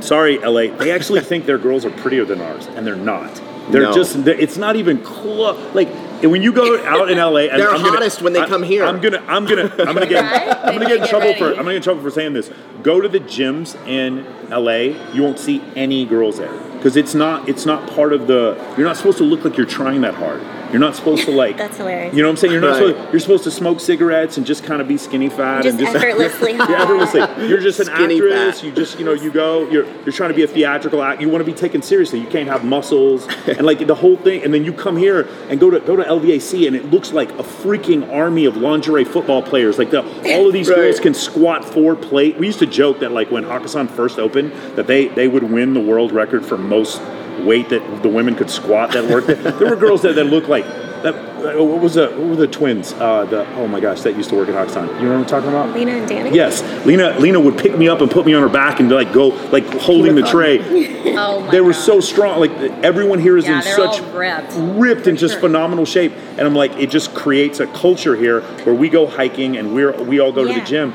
sorry 0.00 0.38
LA 0.38 0.68
they 0.76 0.90
actually 0.92 1.20
think 1.30 1.46
their 1.46 1.58
girls 1.58 1.84
are 1.84 1.90
prettier 1.90 2.24
than 2.24 2.40
ours 2.40 2.66
and 2.68 2.86
they're 2.86 2.94
not 2.96 3.34
they're 3.70 3.82
No. 3.82 3.92
just 3.92 4.24
they're, 4.24 4.38
it's 4.38 4.56
not 4.56 4.76
even 4.76 4.98
close 5.02 5.58
like 5.74 5.88
when 6.22 6.42
you 6.42 6.52
go 6.52 6.82
out 6.84 7.10
in 7.10 7.18
LA 7.18 7.30
They're 7.46 7.68
I'm 7.70 7.76
gonna- 7.80 7.90
hottest 7.90 8.22
when 8.22 8.32
they 8.32 8.40
I- 8.40 8.46
come 8.46 8.62
here. 8.62 8.84
I'm 8.84 9.00
gonna 9.00 9.22
I'm 9.28 9.44
gonna 9.46 9.72
I'm 9.78 9.94
gonna 9.94 10.06
get 10.06 10.22
Right? 10.32 10.56
I'm 10.64 10.74
gonna 10.74 10.86
get 10.86 10.96
in 10.96 11.00
get 11.02 11.10
trouble 11.10 11.34
for. 11.34 11.48
I'm 11.50 11.56
gonna 11.56 11.70
get 11.70 11.76
in 11.76 11.82
trouble 11.82 12.02
for 12.02 12.10
saying 12.10 12.32
this 12.32 12.50
go 12.82 13.00
to 13.00 13.08
the 13.08 13.20
gyms 13.20 13.74
in 13.86 14.24
LA 14.50 14.94
you 15.14 15.22
won't 15.22 15.38
see 15.38 15.62
any 15.76 16.04
girls 16.04 16.38
there 16.38 16.52
because 16.78 16.96
it's 16.96 17.14
not 17.14 17.48
it's 17.48 17.66
not 17.66 17.88
part 17.90 18.12
of 18.12 18.26
the 18.26 18.56
you're 18.76 18.86
not 18.86 18.96
supposed 18.96 19.18
to 19.18 19.24
look 19.24 19.44
like 19.44 19.56
you're 19.56 19.66
trying 19.66 20.00
that 20.00 20.14
hard 20.14 20.40
you're 20.70 20.78
not 20.80 20.94
supposed 20.94 21.24
to 21.24 21.30
like 21.42 21.56
That's 21.56 21.76
hilarious. 21.78 22.14
you 22.14 22.22
know 22.22 22.28
what 22.28 22.32
I'm 22.32 22.36
saying 22.38 22.52
you're 22.52 22.60
not 22.62 22.80
Right. 22.80 22.94
supposed, 22.94 23.12
you're 23.12 23.20
supposed 23.20 23.44
to 23.44 23.50
smoke 23.50 23.80
cigarettes 23.80 24.36
and 24.36 24.46
just 24.46 24.64
kind 24.64 24.80
of 24.82 24.88
be 24.88 24.96
skinny 24.98 25.28
fat 25.30 25.62
Just 25.62 25.78
and 25.78 25.86
just 25.86 25.96
effortlessly 26.04 26.52
yeah, 26.56 26.82
effortlessly. 26.82 27.48
You're 27.48 27.58
just 27.60 27.80
an 27.80 27.86
Skinny 27.86 28.16
actress. 28.16 28.60
fat. 28.60 28.66
You 28.66 28.72
just 28.72 28.98
you 28.98 29.04
know 29.04 29.12
you 29.12 29.30
go. 29.32 29.68
You're 29.70 29.84
you're 30.04 30.12
trying 30.12 30.28
to 30.30 30.34
be 30.36 30.42
a 30.42 30.46
theatrical 30.46 31.02
act. 31.02 31.20
You 31.22 31.28
want 31.30 31.40
to 31.44 31.50
be 31.50 31.56
taken 31.58 31.80
seriously. 31.82 32.20
You 32.20 32.26
can't 32.26 32.48
have 32.48 32.64
muscles 32.64 33.26
and 33.46 33.62
like 33.66 33.84
the 33.86 33.94
whole 33.94 34.16
thing. 34.16 34.44
And 34.44 34.52
then 34.52 34.64
you 34.64 34.72
come 34.74 34.96
here 34.96 35.26
and 35.48 35.58
go 35.58 35.70
to 35.70 35.80
go 35.80 35.96
to 35.96 36.02
LVAC 36.04 36.66
and 36.66 36.76
it 36.76 36.84
looks 36.90 37.12
like 37.12 37.30
a 37.32 37.42
freaking 37.42 38.12
army 38.12 38.44
of 38.44 38.56
lingerie 38.58 39.04
football 39.04 39.42
players. 39.42 39.78
Like 39.78 39.90
the 39.90 40.02
all 40.34 40.46
of 40.46 40.52
these 40.52 40.68
Right. 40.68 40.76
girls 40.76 41.00
can 41.00 41.14
squat 41.14 41.64
four 41.64 41.96
plate. 41.96 42.36
We 42.36 42.46
used 42.46 42.58
to 42.58 42.66
joke 42.66 43.00
that 43.00 43.12
like 43.12 43.30
when 43.30 43.44
Hakkasan 43.44 43.88
first 43.90 44.18
opened 44.18 44.52
that 44.76 44.86
they 44.86 45.08
they 45.08 45.28
would 45.28 45.44
win 45.44 45.72
the 45.72 45.80
world 45.80 46.12
record 46.12 46.44
for 46.44 46.58
most 46.68 47.00
weight 47.44 47.68
that 47.70 48.02
the 48.02 48.08
women 48.08 48.34
could 48.34 48.50
squat 48.50 48.92
that 48.92 49.04
worked. 49.10 49.26
there 49.28 49.68
were 49.70 49.76
girls 49.76 50.02
that, 50.02 50.14
that 50.16 50.24
looked 50.24 50.48
like 50.48 50.64
that. 51.02 51.14
uh, 51.14 51.62
What 51.64 51.80
was 51.80 51.94
the 51.94 52.08
what 52.08 52.28
were 52.30 52.36
the 52.36 52.48
twins? 52.48 52.92
Uh, 52.94 53.24
the 53.24 53.46
oh 53.54 53.68
my 53.68 53.78
gosh, 53.78 54.00
that 54.02 54.16
used 54.16 54.28
to 54.30 54.36
work 54.36 54.48
at 54.48 54.54
Hakkasan. 54.54 54.88
You 55.00 55.04
know 55.08 55.12
what 55.14 55.20
I'm 55.20 55.26
talking 55.26 55.48
about? 55.48 55.72
Lena 55.72 55.92
and 55.92 56.08
Danny? 56.08 56.34
Yes, 56.34 56.62
Lena. 56.84 57.16
Lena 57.20 57.38
would 57.38 57.56
pick 57.56 57.78
me 57.78 57.88
up 57.88 58.00
and 58.00 58.10
put 58.10 58.26
me 58.26 58.34
on 58.34 58.42
her 58.42 58.48
back 58.48 58.80
and 58.80 58.90
like 58.90 59.12
go 59.12 59.28
like 59.52 59.64
holding 59.80 60.14
the 60.16 60.22
tray. 60.22 60.96
Oh 61.20 61.40
my 61.40 61.50
They 61.50 61.60
were 61.60 61.72
God. 61.72 61.78
so 61.80 62.00
strong. 62.00 62.38
Like 62.40 62.50
everyone 62.84 63.18
here 63.18 63.36
is 63.36 63.44
Yeah, 63.44 63.56
in 63.56 63.62
such 63.62 64.00
ripped. 64.12 64.52
ripped 64.56 65.06
and 65.08 65.18
just 65.18 65.34
sure. 65.34 65.40
phenomenal 65.40 65.84
shape. 65.84 66.12
And 66.12 66.40
I'm 66.42 66.54
like, 66.54 66.72
it 66.76 66.90
just 66.90 67.12
creates 67.14 67.58
a 67.60 67.66
culture 67.68 68.14
here 68.14 68.40
where 68.64 68.74
we 68.74 68.88
go 68.88 69.06
hiking 69.06 69.56
and 69.56 69.74
we're 69.74 69.92
we 70.02 70.20
all 70.20 70.30
go 70.32 70.44
to 70.46 70.52
the 70.52 70.60
gym, 70.66 70.92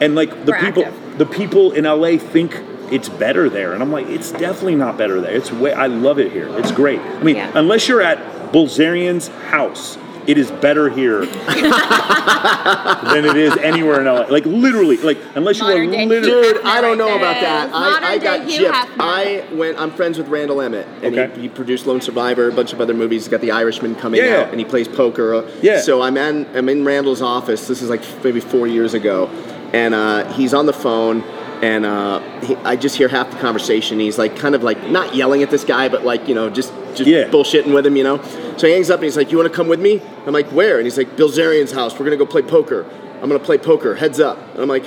and 0.00 0.14
like 0.14 0.30
the 0.44 0.52
We're 0.52 0.60
people 0.60 0.84
active. 0.84 1.18
the 1.18 1.26
people 1.26 1.72
in 1.72 1.84
LA 1.84 2.16
think 2.18 2.60
it's 2.92 3.08
better 3.08 3.48
there, 3.50 3.72
and 3.74 3.82
I'm 3.82 3.92
like, 3.92 4.06
it's 4.06 4.30
definitely 4.32 4.76
not 4.76 4.96
better 4.98 5.20
there. 5.20 5.32
It's 5.34 5.50
way 5.52 5.72
I 5.72 5.86
love 5.86 6.18
it 6.18 6.32
here. 6.32 6.48
It's 6.58 6.70
great. 6.72 7.00
I 7.00 7.22
mean, 7.22 7.36
Yeah. 7.36 7.50
unless 7.54 7.88
you're 7.88 8.02
at 8.02 8.18
Bilzerian's 8.52 9.28
house. 9.50 9.98
It 10.26 10.38
is 10.38 10.50
better 10.50 10.88
here 10.90 11.20
than 11.26 13.24
it 13.24 13.36
is 13.36 13.56
anywhere 13.58 14.00
in 14.00 14.06
LA. 14.06 14.22
Like 14.28 14.44
literally, 14.44 14.96
like 14.96 15.18
unless 15.36 15.60
you 15.60 15.66
are 15.66 15.86
day 15.86 16.04
literally. 16.04 16.52
Dude, 16.54 16.62
I 16.64 16.80
don't 16.80 16.98
know 16.98 17.06
Right 17.06 17.16
about 17.16 17.40
that. 17.40 17.68
I, 17.72 17.90
Modern 17.90 18.04
I 18.04 18.18
got 18.18 18.46
day 18.48 18.58
gypped. 18.58 18.96
I 18.98 19.44
went. 19.54 19.78
I'm 19.78 19.90
friends 19.92 20.18
with 20.18 20.26
Randall 20.28 20.60
Emmett, 20.60 20.86
and 21.02 21.16
Okay. 21.16 21.34
he, 21.36 21.42
he 21.42 21.48
produced 21.48 21.86
Lone 21.86 22.00
Survivor, 22.00 22.48
a 22.48 22.52
bunch 22.52 22.72
of 22.72 22.80
other 22.80 22.92
movies. 22.94 23.22
He's 23.22 23.28
got 23.30 23.40
The 23.40 23.52
Irishman 23.52 23.94
coming 23.94 24.20
Yeah. 24.20 24.38
out, 24.42 24.48
and 24.50 24.58
he 24.58 24.64
plays 24.64 24.88
poker. 24.88 25.44
Yeah. 25.62 25.80
So 25.80 26.02
I'm 26.02 26.16
in 26.16 26.44
I'm 26.56 26.68
in 26.68 26.84
Randall's 26.84 27.22
office. 27.22 27.68
This 27.68 27.80
is 27.82 27.88
like 27.90 28.02
maybe 28.24 28.40
four 28.40 28.66
years 28.66 28.94
ago, 28.94 29.28
and 29.72 29.94
uh, 29.94 30.32
he's 30.32 30.52
on 30.54 30.66
the 30.66 30.72
phone. 30.72 31.22
And 31.62 31.86
uh, 31.86 32.20
he, 32.40 32.54
I 32.56 32.76
just 32.76 32.96
hear 32.96 33.08
half 33.08 33.30
the 33.30 33.38
conversation. 33.38 33.98
He's 33.98 34.18
like, 34.18 34.36
kind 34.36 34.54
of 34.54 34.62
like 34.62 34.88
not 34.90 35.14
yelling 35.14 35.42
at 35.42 35.50
this 35.50 35.64
guy, 35.64 35.88
but 35.88 36.04
like 36.04 36.28
you 36.28 36.34
know, 36.34 36.50
just 36.50 36.72
just 36.94 37.08
Yeah. 37.08 37.28
bullshitting 37.28 37.72
with 37.74 37.86
him, 37.86 37.96
you 37.96 38.04
know. 38.04 38.22
So 38.56 38.66
he 38.66 38.72
hangs 38.72 38.90
up 38.90 38.96
and 39.00 39.04
he's 39.04 39.16
like, 39.16 39.30
"You 39.30 39.38
want 39.38 39.50
to 39.50 39.54
come 39.56 39.68
with 39.68 39.80
me?" 39.80 40.00
I'm 40.26 40.32
like, 40.32 40.48
"Where?" 40.48 40.76
And 40.78 40.86
he's 40.86 40.96
like, 40.98 41.16
"Bilzerian's 41.16 41.72
house. 41.72 41.98
We're 41.98 42.04
gonna 42.06 42.16
go 42.16 42.26
play 42.26 42.42
poker. 42.42 42.86
I'm 43.22 43.28
gonna 43.28 43.38
play 43.38 43.58
poker. 43.58 43.94
Heads 43.96 44.18
up." 44.20 44.38
And 44.54 44.62
I'm 44.62 44.68
like, 44.68 44.84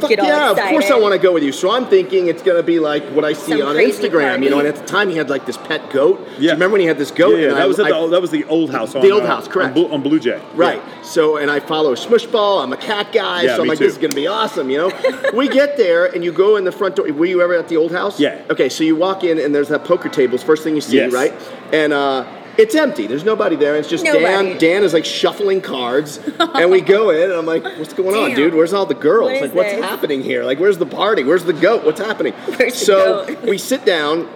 "Fuck 0.00 0.10
Get 0.10 0.20
all 0.20 0.26
yeah! 0.26 0.50
Of 0.50 0.58
course 0.58 0.90
I 0.90 0.98
want 0.98 1.12
to 1.14 1.18
go 1.18 1.32
with 1.32 1.42
you." 1.42 1.52
So 1.52 1.70
I'm 1.70 1.86
thinking 1.86 2.28
it's 2.28 2.42
gonna 2.42 2.62
be 2.62 2.78
like 2.78 3.02
what 3.10 3.24
I 3.24 3.32
see 3.32 3.52
Some 3.58 3.62
on 3.68 3.74
crazy 3.74 4.08
Instagram, 4.08 4.42
you 4.42 4.50
know. 4.50 4.58
And 4.58 4.68
at 4.68 4.76
the 4.76 4.84
time 4.84 5.08
he 5.10 5.16
had 5.16 5.28
like 5.30 5.46
this 5.46 5.56
pet 5.56 5.90
goat. 5.90 6.18
Do 6.18 6.32
Yeah. 6.34 6.38
you 6.38 6.50
remember 6.52 6.72
when 6.72 6.80
he 6.82 6.86
had 6.86 6.98
this 6.98 7.10
goat? 7.10 7.32
Yeah, 7.32 7.36
yeah, 7.38 7.48
And 7.48 7.56
that 7.56 7.62
I- 7.62 7.66
was 7.66 7.78
at 7.78 7.86
I- 7.86 7.88
the, 7.90 7.96
old- 7.96 8.12
that 8.12 8.20
was 8.20 8.30
the 8.30 8.44
old 8.44 8.70
house. 8.70 8.94
On, 8.94 9.02
The 9.02 9.10
old 9.10 9.22
uh, 9.24 9.26
house, 9.26 9.48
correct. 9.48 9.68
On 9.68 9.74
Blue, 9.74 9.92
on 9.92 10.02
Blue 10.02 10.18
Jay. 10.20 10.40
Right. 10.54 10.80
So, 11.02 11.36
and 11.36 11.50
I 11.50 11.60
follow 11.60 11.94
Smushball. 11.94 12.62
I'm 12.62 12.72
a 12.72 12.76
cat 12.76 13.12
guy. 13.12 13.42
Yeah, 13.42 13.54
so 13.56 13.60
I'm 13.60 13.62
me 13.64 13.68
like, 13.70 13.78
too. 13.78 13.84
this 13.84 13.92
is 13.94 13.98
going 13.98 14.10
to 14.10 14.16
be 14.16 14.26
awesome, 14.26 14.70
you 14.70 14.78
know? 14.78 14.90
we 15.34 15.48
get 15.48 15.76
there, 15.76 16.06
and 16.06 16.24
you 16.24 16.32
go 16.32 16.56
in 16.56 16.64
the 16.64 16.72
front 16.72 16.96
door. 16.96 17.06
Were 17.12 17.26
you 17.26 17.40
ever 17.42 17.54
at 17.54 17.68
the 17.68 17.76
old 17.76 17.92
house? 17.92 18.18
Yeah. 18.18 18.42
Okay, 18.50 18.68
so 18.68 18.82
you 18.84 18.96
walk 18.96 19.22
in, 19.24 19.38
and 19.38 19.54
there's 19.54 19.68
that 19.68 19.84
poker 19.84 20.08
tables. 20.08 20.42
First 20.42 20.62
thing 20.64 20.74
you 20.74 20.80
see, 20.80 20.96
Yes. 20.96 21.12
right? 21.12 21.32
And 21.72 21.92
uh, 21.92 22.24
it's 22.58 22.74
empty. 22.74 23.06
There's 23.06 23.24
nobody 23.24 23.56
there. 23.56 23.76
It's 23.76 23.88
just 23.88 24.04
Dan. 24.04 24.22
Nobody. 24.22 24.58
Dan 24.58 24.82
is 24.82 24.92
like 24.92 25.04
shuffling 25.04 25.60
cards, 25.60 26.18
and 26.38 26.70
we 26.70 26.80
go 26.80 27.10
in, 27.10 27.30
and 27.30 27.32
I'm 27.32 27.46
like, 27.46 27.64
"What's 27.64 27.92
going 27.92 28.16
on, 28.16 28.34
dude? 28.34 28.54
Where's 28.54 28.72
all 28.72 28.86
the 28.86 28.94
girls? 28.94 29.26
What 29.26 29.34
is 29.36 29.42
like, 29.42 29.54
what's 29.54 29.72
this? 29.72 29.84
happening 29.84 30.22
here? 30.22 30.44
Like, 30.44 30.58
where's 30.58 30.78
the 30.78 30.86
party? 30.86 31.24
Where's 31.24 31.44
the 31.44 31.52
goat? 31.52 31.84
What's 31.84 32.00
happening?" 32.00 32.32
Where's 32.56 32.78
the 32.78 32.86
so 32.86 33.26
goat? 33.26 33.42
we 33.42 33.58
sit 33.58 33.84
down. 33.84 34.28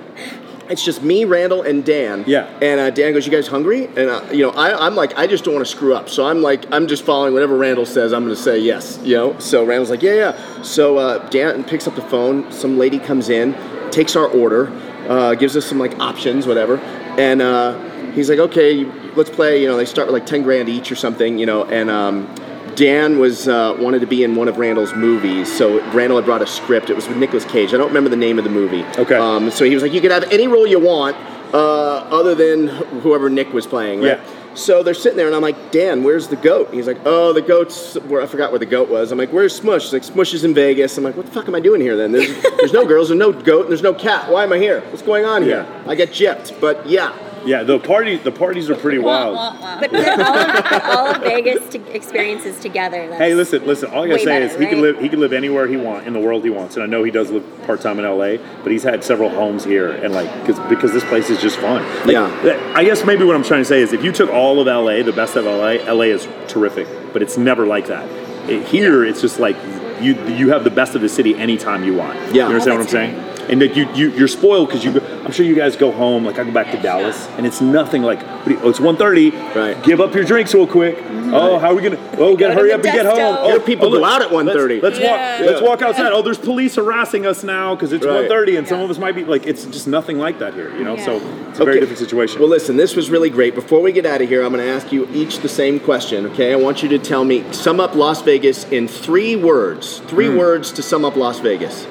It's 0.68 0.84
just 0.84 1.02
me, 1.02 1.24
Randall, 1.24 1.62
and 1.62 1.84
Dan. 1.84 2.22
Yeah. 2.28 2.46
And 2.62 2.78
uh, 2.78 2.90
Dan 2.90 3.12
goes, 3.12 3.26
"You 3.26 3.32
guys 3.32 3.48
hungry?" 3.48 3.86
And 3.86 4.08
uh, 4.10 4.24
you 4.32 4.42
know, 4.42 4.50
I, 4.50 4.86
I'm 4.86 4.94
like, 4.94 5.16
I 5.18 5.26
just 5.26 5.44
don't 5.44 5.54
want 5.54 5.66
to 5.66 5.70
screw 5.70 5.94
up, 5.94 6.08
so 6.08 6.26
I'm 6.26 6.42
like, 6.42 6.72
I'm 6.72 6.86
just 6.86 7.04
following 7.04 7.32
whatever 7.32 7.56
Randall 7.56 7.86
says. 7.86 8.12
I'm 8.12 8.24
going 8.24 8.36
to 8.36 8.40
say 8.40 8.58
yes. 8.58 8.98
You 9.02 9.16
know. 9.16 9.38
So 9.38 9.64
Randall's 9.64 9.90
like, 9.90 10.02
"Yeah, 10.02 10.14
yeah." 10.14 10.62
So 10.62 10.98
uh, 10.98 11.28
Dan 11.30 11.64
picks 11.64 11.88
up 11.88 11.96
the 11.96 12.02
phone. 12.02 12.50
Some 12.52 12.78
lady 12.78 12.98
comes 12.98 13.30
in, 13.30 13.56
takes 13.90 14.14
our 14.14 14.26
order, 14.26 14.70
uh, 15.08 15.34
gives 15.34 15.56
us 15.56 15.66
some 15.66 15.78
like 15.78 15.98
options, 15.98 16.46
whatever, 16.46 16.78
and 17.18 17.42
uh, 17.42 17.89
he's 18.12 18.28
like, 18.28 18.38
"Okay, 18.38 18.84
let's 19.14 19.30
play." 19.30 19.60
You 19.62 19.68
know, 19.68 19.76
they 19.76 19.84
start 19.84 20.06
with 20.06 20.14
like 20.14 20.26
ten 20.26 20.42
grand 20.42 20.68
each 20.68 20.90
or 20.92 20.96
something. 20.96 21.38
You 21.38 21.46
know, 21.46 21.64
and. 21.64 21.90
Um, 21.90 22.34
Dan 22.76 23.18
was 23.18 23.48
uh, 23.48 23.76
wanted 23.78 24.00
to 24.00 24.06
be 24.06 24.24
in 24.24 24.36
one 24.36 24.48
of 24.48 24.56
Randall's 24.56 24.94
movies, 24.94 25.52
so 25.54 25.82
Randall 25.90 26.16
had 26.16 26.24
brought 26.24 26.40
a 26.40 26.46
script. 26.46 26.88
It 26.88 26.96
was 26.96 27.06
with 27.08 27.18
Nicolas 27.18 27.44
Cage. 27.44 27.74
I 27.74 27.76
don't 27.76 27.88
remember 27.88 28.08
the 28.08 28.16
name 28.16 28.38
of 28.38 28.44
the 28.44 28.50
movie. 28.50 28.84
Okay. 28.96 29.16
Um, 29.16 29.50
so 29.50 29.64
he 29.64 29.74
was 29.74 29.82
like, 29.82 29.92
"You 29.92 30.00
could 30.00 30.12
have 30.12 30.22
any 30.32 30.46
role 30.46 30.66
you 30.66 30.78
want, 30.78 31.16
uh, 31.52 31.56
other 31.58 32.34
than 32.34 32.68
whoever 33.02 33.28
Nick 33.28 33.52
was 33.52 33.66
playing." 33.66 34.00
Right? 34.00 34.18
Yeah. 34.18 34.54
So 34.54 34.82
they're 34.82 34.94
sitting 34.94 35.16
there, 35.16 35.26
and 35.26 35.34
I'm 35.36 35.42
like, 35.42 35.70
"Dan, 35.72 36.04
where's 36.04 36.28
the 36.28 36.36
goat?" 36.36 36.68
And 36.68 36.76
he's 36.76 36.86
like, 36.86 37.00
"Oh, 37.04 37.32
the 37.32 37.42
goat's 37.42 37.94
where 37.94 38.22
I 38.22 38.26
forgot 38.26 38.50
where 38.50 38.58
the 38.58 38.66
goat 38.66 38.88
was." 38.88 39.12
I'm 39.12 39.18
like, 39.18 39.32
"Where's 39.32 39.54
Smush?" 39.54 39.84
He's 39.84 39.92
like, 39.92 40.04
"Smush 40.04 40.32
is 40.32 40.44
in 40.44 40.54
Vegas." 40.54 40.96
I'm 40.96 41.04
like, 41.04 41.16
"What 41.16 41.26
the 41.26 41.32
fuck 41.32 41.48
am 41.48 41.54
I 41.54 41.60
doing 41.60 41.80
here 41.80 41.96
then? 41.96 42.12
There's, 42.12 42.42
there's 42.42 42.72
no 42.72 42.86
girls, 42.86 43.08
there's 43.08 43.18
no 43.18 43.32
goat, 43.32 43.62
and 43.62 43.70
there's 43.70 43.82
no 43.82 43.94
cat. 43.94 44.30
Why 44.30 44.44
am 44.44 44.52
I 44.52 44.58
here? 44.58 44.80
What's 44.90 45.02
going 45.02 45.24
on 45.24 45.42
here?" 45.42 45.66
Yeah. 45.68 45.90
I 45.90 45.94
get 45.94 46.10
gypped, 46.10 46.60
but 46.60 46.88
yeah. 46.88 47.12
Yeah, 47.46 47.62
the 47.62 47.78
party 47.78 48.16
the 48.16 48.32
parties 48.32 48.68
are 48.70 48.74
pretty 48.74 48.98
wild. 48.98 49.34
wah, 49.34 49.58
wah. 49.60 49.80
But 49.80 49.90
put 49.90 50.06
all 50.08 50.36
of, 50.36 50.82
all 50.84 51.06
of 51.14 51.22
Vegas 51.22 51.68
to 51.70 51.94
experiences 51.94 52.58
together. 52.60 53.08
That's 53.08 53.20
Hey, 53.20 53.34
listen, 53.34 53.66
listen. 53.66 53.90
All 53.90 54.02
I 54.04 54.08
gotta 54.08 54.12
way 54.14 54.18
say 54.18 54.24
better, 54.26 54.44
is 54.46 54.52
he 54.52 54.58
can 54.66 54.74
right? 54.74 54.82
live. 54.94 54.98
He 55.00 55.08
can 55.08 55.20
live 55.20 55.32
anywhere 55.32 55.66
he 55.66 55.76
want 55.76 56.06
in 56.06 56.12
the 56.12 56.20
world 56.20 56.44
he 56.44 56.50
wants, 56.50 56.76
and 56.76 56.82
I 56.82 56.86
know 56.86 57.02
he 57.02 57.10
does 57.10 57.30
live 57.30 57.44
part 57.66 57.80
time 57.80 57.98
in 57.98 58.04
L.A. 58.04 58.38
But 58.62 58.72
he's 58.72 58.82
had 58.82 59.02
several 59.04 59.30
homes 59.30 59.64
here, 59.64 59.90
and 59.90 60.12
like 60.12 60.28
because 60.46 60.58
because 60.68 60.92
this 60.92 61.04
place 61.04 61.30
is 61.30 61.40
just 61.40 61.58
fun. 61.58 61.82
Like, 62.06 62.12
Yeah. 62.12 62.72
I 62.74 62.84
guess 62.84 63.04
maybe 63.04 63.24
what 63.24 63.36
I'm 63.36 63.42
trying 63.44 63.62
to 63.62 63.64
say 63.64 63.80
is 63.80 63.92
if 63.92 64.04
you 64.04 64.12
took 64.12 64.30
all 64.30 64.60
of 64.60 64.68
L.A., 64.68 65.02
the 65.02 65.12
best 65.12 65.36
of 65.36 65.46
L.A., 65.46 65.80
L.A. 65.86 66.10
is 66.10 66.28
terrific, 66.48 66.86
but 67.12 67.22
it's 67.22 67.36
never 67.38 67.66
like 67.66 67.86
that. 67.86 68.08
It- 68.50 68.66
here, 68.66 69.04
it's 69.04 69.20
just 69.20 69.38
like 69.38 69.56
you 70.00 70.14
you 70.26 70.50
have 70.50 70.64
the 70.64 70.70
best 70.70 70.94
of 70.94 71.00
the 71.02 71.08
city 71.08 71.34
anytime 71.36 71.84
you 71.84 71.94
want. 71.94 72.16
Yeah. 72.34 72.48
you 72.48 72.54
understand 72.54 72.72
Oh, 72.72 72.76
what 72.76 72.82
I'm 72.84 72.88
saying? 72.88 73.29
And 73.50 73.60
that 73.62 73.76
you, 73.76 73.88
you 73.94 74.10
you're 74.12 74.28
spoiled 74.28 74.68
because 74.68 74.84
you. 74.84 74.92
go- 74.92 75.22
I'm 75.24 75.32
sure 75.32 75.44
you 75.44 75.56
guys 75.56 75.74
go 75.76 75.90
home. 75.90 76.24
Like 76.24 76.38
I 76.38 76.44
go 76.44 76.52
back 76.52 76.70
to 76.70 76.80
Dallas, 76.80 77.26
and 77.36 77.44
it's 77.46 77.60
nothing 77.60 78.02
like. 78.02 78.20
you- 78.46 78.58
Oh, 78.62 78.68
it's 78.70 78.78
1:30. 78.78 79.32
Right. 79.56 79.82
Give 79.82 80.00
up 80.00 80.14
your 80.14 80.22
drinks 80.24 80.54
real 80.54 80.66
quick. 80.68 80.96
Oh, 81.32 81.58
how 81.58 81.70
are 81.70 81.74
we 81.74 81.82
gonna? 81.82 81.98
Oh, 82.18 82.36
gotta 82.36 82.54
to 82.54 82.60
hurry 82.60 82.68
the 82.68 82.74
up 82.76 82.84
and 82.84 82.92
get 82.94 83.06
Desto. 83.06 83.10
home. 83.18 83.36
Oh, 83.40 83.50
Here 83.50 83.60
people 83.60 83.86
oh, 83.86 83.90
look, 83.90 84.00
go 84.00 84.04
out 84.06 84.22
at 84.22 84.30
1:30. 84.30 84.80
Let's, 84.80 84.82
let's 84.82 84.98
Yeah. 85.00 85.38
walk. 85.40 85.46
Let's 85.50 85.62
walk 85.62 85.82
outside. 85.82 86.12
Oh, 86.12 86.22
there's 86.22 86.38
police 86.38 86.76
harassing 86.76 87.26
us 87.26 87.42
now 87.42 87.74
because 87.74 87.92
it's 87.92 88.06
Right. 88.06 88.28
1:30, 88.28 88.56
and 88.58 88.68
some 88.68 88.80
of 88.80 88.88
us 88.90 88.98
might 88.98 89.14
be 89.16 89.24
like. 89.24 89.46
It's 89.46 89.64
just 89.64 89.88
nothing 89.88 90.18
like 90.18 90.38
that 90.38 90.54
here, 90.54 90.70
you 90.78 90.84
know. 90.84 90.96
Yeah. 90.96 91.04
So 91.04 91.16
it's 91.50 91.58
a 91.58 91.64
very 91.64 91.76
Okay. 91.76 91.80
different 91.80 91.98
situation. 91.98 92.38
Well, 92.40 92.48
listen, 92.48 92.76
this 92.76 92.94
was 92.94 93.10
really 93.10 93.30
great. 93.30 93.54
Before 93.56 93.80
we 93.80 93.90
get 93.90 94.06
out 94.06 94.20
of 94.22 94.28
here, 94.28 94.42
I'm 94.44 94.52
going 94.52 94.64
to 94.64 94.70
ask 94.72 94.92
you 94.92 95.08
each 95.12 95.40
the 95.40 95.48
same 95.48 95.80
question, 95.80 96.26
okay? 96.26 96.52
I 96.52 96.56
want 96.56 96.82
you 96.84 96.88
to 96.90 96.98
tell 96.98 97.24
me, 97.24 97.44
sum 97.52 97.80
up 97.80 97.94
Las 97.96 98.22
Vegas 98.22 98.64
in 98.70 98.86
three 98.86 99.34
words. 99.34 100.02
Three 100.06 100.28
Hmm. 100.28 100.36
words 100.36 100.70
to 100.72 100.82
sum 100.82 101.04
up 101.04 101.16
Las 101.16 101.40
Vegas. 101.40 101.86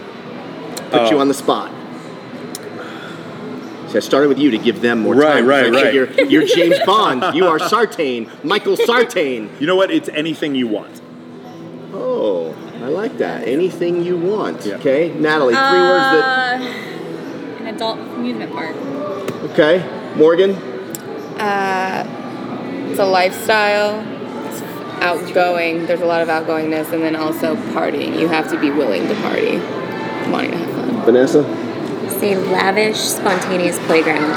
Put 0.92 1.02
Uh, 1.02 1.10
you 1.12 1.20
on 1.20 1.28
the 1.28 1.34
spot. 1.34 1.72
See, 3.90 3.98
I 3.98 4.02
started 4.02 4.28
with 4.30 4.38
you 4.38 4.52
to 4.52 4.58
give 4.58 4.82
them 4.82 5.00
more 5.00 5.16
Right, 5.16 5.36
time. 5.38 5.48
right, 5.48 5.66
I 5.66 5.70
right. 5.70 5.84
figure 6.08 6.26
You're 6.26 6.46
James 6.46 6.78
Bond. 6.86 7.36
You 7.36 7.48
are 7.48 7.58
Sartain. 7.60 8.30
Michael 8.44 8.78
Sartain. 8.78 9.50
you 9.60 9.66
know 9.68 9.76
what? 9.76 9.90
It's 9.92 10.10
anything 10.10 10.54
you 10.56 10.68
want. 10.68 11.02
Oh, 11.94 12.54
I 12.84 12.88
like 12.88 13.18
that. 13.18 13.48
Anything 13.48 14.04
you 14.04 14.16
want. 14.18 14.64
Yeah. 14.66 14.76
Okay, 14.76 15.12
Natalie. 15.18 15.56
Three 15.56 15.62
words 15.64 16.04
that. 16.14 16.62
Uh, 16.62 16.64
an 17.64 17.68
adult 17.76 17.98
amusement 18.00 18.52
park. 18.54 18.76
Okay, 19.52 19.84
Morgan. 20.16 20.52
Uh, 21.40 22.06
it's 22.92 23.00
a 23.00 23.06
lifestyle. 23.06 24.02
It's 24.52 24.62
outgoing. 25.02 25.88
There's 25.88 26.02
a 26.02 26.06
lot 26.06 26.22
of 26.22 26.28
outgoingness, 26.28 26.92
and 26.94 27.02
then 27.02 27.16
also 27.16 27.56
partying. 27.74 28.20
You 28.20 28.28
have 28.28 28.50
to 28.52 28.60
be 28.60 28.70
willing 28.70 29.08
to 29.08 29.16
party, 29.16 29.58
wanting 30.32 30.52
to 30.52 30.69
have 31.16 31.30
fun. 31.32 31.44
Vanessa. 31.44 32.20
Say 32.20 32.36
lavish, 32.36 32.98
spontaneous 32.98 33.78
playground. 33.86 34.34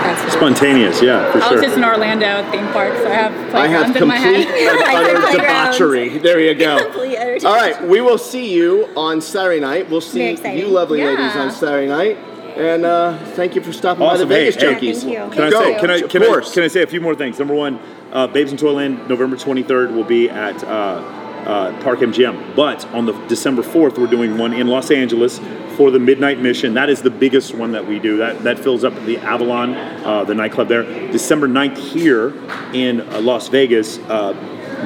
That's 0.00 0.32
Spontaneous, 0.32 1.00
yeah, 1.02 1.30
for 1.30 1.38
I 1.38 1.40
sure. 1.48 1.52
was 1.58 1.62
just 1.62 1.76
in 1.76 1.84
Orlando 1.84 2.50
theme 2.50 2.66
park, 2.72 2.94
so 2.96 3.06
I 3.06 3.14
have 3.14 3.54
I 3.54 3.66
have 3.68 3.92
playgrounds 3.92 3.96
in 4.00 4.08
my 4.08 4.16
complete 4.16 4.48
head. 4.48 4.82
utter 5.28 5.36
debauchery. 5.38 6.18
There 6.18 6.40
you 6.40 6.54
go. 6.54 6.78
All 7.48 7.54
right, 7.54 7.80
we 7.86 8.00
will 8.00 8.18
see 8.18 8.52
you 8.52 8.86
on 8.96 9.20
Saturday 9.20 9.60
night. 9.60 9.88
We'll 9.90 10.00
see 10.00 10.30
you 10.58 10.66
lovely 10.68 11.00
Yeah. 11.00 11.10
ladies 11.10 11.36
on 11.36 11.50
Saturday 11.52 11.86
night. 11.88 12.16
And 12.56 12.84
uh, 12.84 13.16
thank 13.36 13.54
you 13.54 13.62
for 13.62 13.72
stopping 13.72 14.00
by 14.00 14.16
the 14.16 14.26
Hey, 14.26 14.50
Vegas 14.50 14.56
hey. 14.56 14.74
Junkies. 14.74 15.00
Thank 15.02 15.12
you. 15.12 15.30
Can 15.34 15.42
I 15.44 15.50
Go. 15.50 15.62
say? 15.62 15.78
Can 15.80 15.90
I? 15.90 16.00
Can 16.00 16.22
I, 16.24 16.40
can 16.40 16.62
I 16.64 16.68
say 16.68 16.82
a 16.82 16.86
few 16.86 17.00
more 17.00 17.14
things? 17.14 17.38
Number 17.38 17.54
one, 17.54 17.78
uh, 18.12 18.26
Babes 18.26 18.50
in 18.50 18.58
Toyland, 18.58 19.08
November 19.08 19.36
23rd 19.36 19.94
will 19.94 20.02
be 20.04 20.28
at 20.28 20.64
uh, 20.64 21.00
uh, 21.46 21.78
Park 21.82 22.00
MGM. 22.00 22.54
But 22.54 22.84
on 22.88 23.06
the 23.06 23.12
December 23.26 23.62
4th, 23.62 23.98
we're 23.98 24.06
doing 24.06 24.38
one 24.38 24.52
in 24.52 24.66
Los 24.66 24.90
Angeles 24.90 25.40
for 25.76 25.90
the 25.90 25.98
Midnight 25.98 26.38
Mission. 26.38 26.74
That 26.74 26.90
is 26.90 27.02
the 27.02 27.10
biggest 27.10 27.54
one 27.54 27.72
that 27.72 27.86
we 27.86 27.98
do. 27.98 28.18
That 28.18 28.42
that 28.42 28.58
fills 28.58 28.84
up 28.84 28.94
the 29.06 29.18
Avalon, 29.18 29.74
uh, 29.74 30.24
the 30.24 30.34
nightclub 30.34 30.68
there. 30.68 30.82
December 31.10 31.48
9th 31.48 31.78
here 31.78 32.34
in 32.74 33.00
uh, 33.00 33.20
Las 33.20 33.48
Vegas. 33.48 33.98
Uh, 33.98 34.34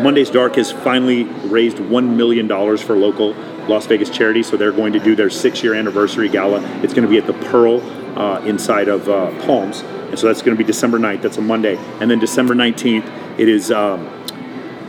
Monday's 0.02 0.30
Dark 0.30 0.56
has 0.56 0.72
finally 0.72 1.24
raised 1.24 1.78
one 1.78 2.16
million 2.16 2.46
dollars 2.46 2.82
for 2.82 2.96
local 2.96 3.32
Las 3.68 3.86
Vegas 3.86 4.10
charity, 4.10 4.42
so 4.42 4.56
they're 4.56 4.72
going 4.72 4.92
to 4.92 4.98
do 4.98 5.14
their 5.14 5.30
six-year 5.30 5.74
anniversary 5.74 6.28
gala. 6.28 6.60
It's 6.82 6.92
going 6.92 7.06
to 7.06 7.08
be 7.08 7.18
at 7.18 7.26
the 7.26 7.32
Pearl 7.48 7.80
uh, 8.18 8.40
inside 8.40 8.88
of 8.88 9.08
uh, 9.08 9.30
Palms, 9.46 9.80
and 9.80 10.18
so 10.18 10.26
that's 10.26 10.42
going 10.42 10.56
to 10.56 10.62
be 10.62 10.66
December 10.66 10.98
9th. 10.98 11.22
That's 11.22 11.38
a 11.38 11.42
Monday, 11.42 11.76
and 12.00 12.10
then 12.10 12.18
December 12.18 12.54
19th 12.54 13.38
it 13.38 13.48
is. 13.48 13.70
Um, 13.70 14.23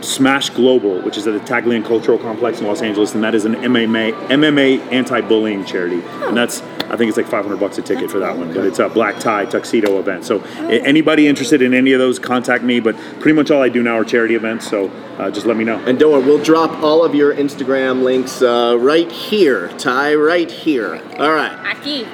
Smash 0.06 0.50
Global, 0.50 1.00
which 1.02 1.16
is 1.16 1.26
at 1.26 1.34
the 1.34 1.40
Taglyan 1.40 1.84
Cultural 1.84 2.18
Complex 2.18 2.60
in 2.60 2.66
Los 2.66 2.82
Angeles, 2.82 3.14
and 3.14 3.24
that 3.24 3.34
is 3.34 3.44
an 3.44 3.54
MMA 3.56 4.12
MMA 4.28 4.92
anti-bullying 4.92 5.64
charity, 5.64 6.02
and 6.26 6.36
that's 6.36 6.62
I 6.88 6.96
think 6.96 7.08
it's 7.08 7.16
like 7.16 7.26
500 7.26 7.58
bucks 7.58 7.78
a 7.78 7.82
ticket 7.82 8.10
for 8.10 8.20
that 8.20 8.38
one, 8.38 8.54
but 8.54 8.64
it's 8.64 8.78
a 8.78 8.88
black 8.88 9.18
tie 9.18 9.44
tuxedo 9.44 9.98
event. 9.98 10.24
So 10.24 10.40
a- 10.60 10.80
anybody 10.82 11.26
interested 11.26 11.60
in 11.60 11.74
any 11.74 11.92
of 11.92 11.98
those, 11.98 12.20
contact 12.20 12.62
me. 12.62 12.78
But 12.78 12.96
pretty 13.20 13.32
much 13.32 13.50
all 13.50 13.60
I 13.60 13.68
do 13.68 13.82
now 13.82 13.98
are 13.98 14.04
charity 14.04 14.36
events, 14.36 14.68
so 14.70 14.88
uh, 15.18 15.30
just 15.30 15.46
let 15.46 15.56
me 15.56 15.64
know. 15.64 15.78
And 15.84 15.98
don't 15.98 16.12
worry, 16.12 16.22
we'll 16.24 16.42
drop 16.42 16.70
all 16.82 17.04
of 17.04 17.14
your 17.14 17.34
Instagram 17.34 18.02
links 18.02 18.40
uh, 18.40 18.76
right 18.78 19.10
here, 19.10 19.68
Ty, 19.78 20.14
right 20.14 20.50
here. 20.50 21.02
All 21.18 21.32
right, 21.32 21.52
Aki. 21.76 22.06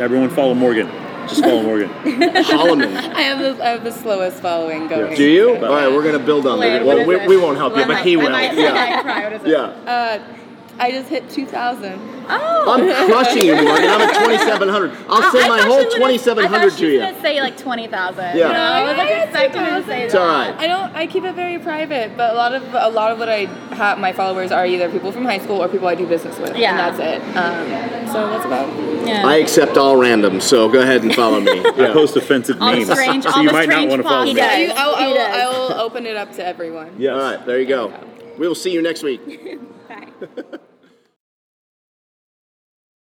Everyone 0.00 0.30
follow 0.30 0.54
Morgan. 0.54 1.03
Just 1.28 1.42
follow 1.42 1.62
Morgan. 1.62 1.88
Holloman. 2.44 2.96
I 3.14 3.20
have 3.22 3.38
the, 3.38 3.64
I 3.64 3.68
have 3.70 3.84
the 3.84 3.92
slowest 3.92 4.40
following 4.40 4.86
going. 4.88 5.14
Do 5.16 5.24
you? 5.24 5.56
All 5.56 5.72
right, 5.72 5.88
we're 5.90 6.02
gonna 6.04 6.24
build 6.24 6.46
on 6.46 6.58
Wait, 6.60 6.70
that. 6.70 6.84
Well, 6.86 7.06
we, 7.06 7.26
we 7.26 7.36
won't 7.36 7.56
help 7.56 7.76
you, 7.76 7.86
but 7.86 8.04
he 8.04 8.16
will. 8.16 8.30
Might, 8.30 8.54
Yeah, 8.56 8.72
might 8.72 9.02
cry. 9.02 9.24
What 9.24 9.32
is 9.34 9.42
it? 9.44 9.48
yeah. 9.48 9.58
Uh, 9.62 10.22
I 10.78 10.90
just 10.90 11.08
hit 11.08 11.28
2,000. 11.30 12.13
Oh. 12.28 12.74
I'm 12.74 13.10
crushing 13.10 13.44
you, 13.46 13.54
Morgan. 13.54 13.88
I'm 13.90 14.00
at 14.00 14.14
2,700. 14.24 14.92
I'll 15.08 15.30
send 15.30 15.48
my 15.48 15.60
whole 15.62 15.84
2,700 15.84 16.72
to 16.72 16.86
you. 16.88 17.02
I 17.02 17.12
thought 17.12 17.22
say 17.22 17.40
like 17.40 17.56
20,000. 17.58 18.22
Yeah. 18.24 18.32
You 18.34 18.40
know, 18.40 18.48
I 18.60 18.84
was 18.88 18.96
like 18.96 19.10
expecting 19.24 19.60
her 19.62 19.80
to 19.80 19.86
say 19.86 20.02
It's 20.04 20.14
all 20.14 20.26
right. 20.26 20.54
I 20.58 20.66
don't. 20.66 20.94
I 20.94 21.06
keep 21.06 21.24
it 21.24 21.34
very 21.34 21.58
private, 21.58 22.16
but 22.16 22.32
a 22.32 22.36
lot 22.36 22.54
of 22.54 22.62
a 22.74 22.88
lot 22.88 23.12
of 23.12 23.18
what 23.18 23.28
I 23.28 23.46
have 23.74 23.98
my 23.98 24.12
followers 24.12 24.52
are 24.52 24.66
either 24.66 24.90
people 24.90 25.12
from 25.12 25.24
high 25.24 25.38
school 25.38 25.62
or 25.62 25.68
people 25.68 25.88
I 25.88 25.94
do 25.94 26.06
business 26.06 26.38
with. 26.38 26.56
Yeah. 26.56 26.70
and 26.70 26.78
that's 26.98 26.98
it. 27.00 27.36
Um, 27.36 28.06
so 28.12 28.26
that's 28.30 28.44
about. 28.44 28.68
Yeah. 29.06 29.26
I 29.26 29.36
accept 29.36 29.76
all 29.76 29.96
random, 29.96 30.40
so 30.40 30.68
go 30.68 30.80
ahead 30.80 31.02
and 31.02 31.14
follow 31.14 31.40
me. 31.40 31.60
I 31.66 31.92
post 31.92 32.16
offensive 32.16 32.60
All 32.62 32.70
the 32.70 32.76
names, 32.76 32.90
strange- 32.90 33.24
so 33.24 33.30
all 33.32 33.42
you 33.42 33.50
might 33.52 33.68
not 33.68 33.86
want 33.88 34.02
to 34.02 34.08
follow 34.08 34.24
He 34.24 34.32
me. 34.34 34.40
does. 34.40 34.70
I, 34.70 34.82
I, 34.82 34.92
I, 34.94 35.00
He 35.00 35.06
will, 35.08 35.14
does. 35.14 35.36
I 35.36 35.46
will 35.58 35.72
open 35.80 36.06
it 36.06 36.16
up 36.16 36.32
to 36.36 36.46
everyone. 36.46 36.94
Yes. 36.98 37.12
All 37.12 37.20
right, 37.20 37.44
there 37.46 37.60
you 37.60 37.66
go. 37.66 37.92
We 38.38 38.48
will 38.48 38.54
see 38.54 38.70
you 38.72 38.80
next 38.82 39.02
week. 39.02 39.20
Bye. 39.88 40.58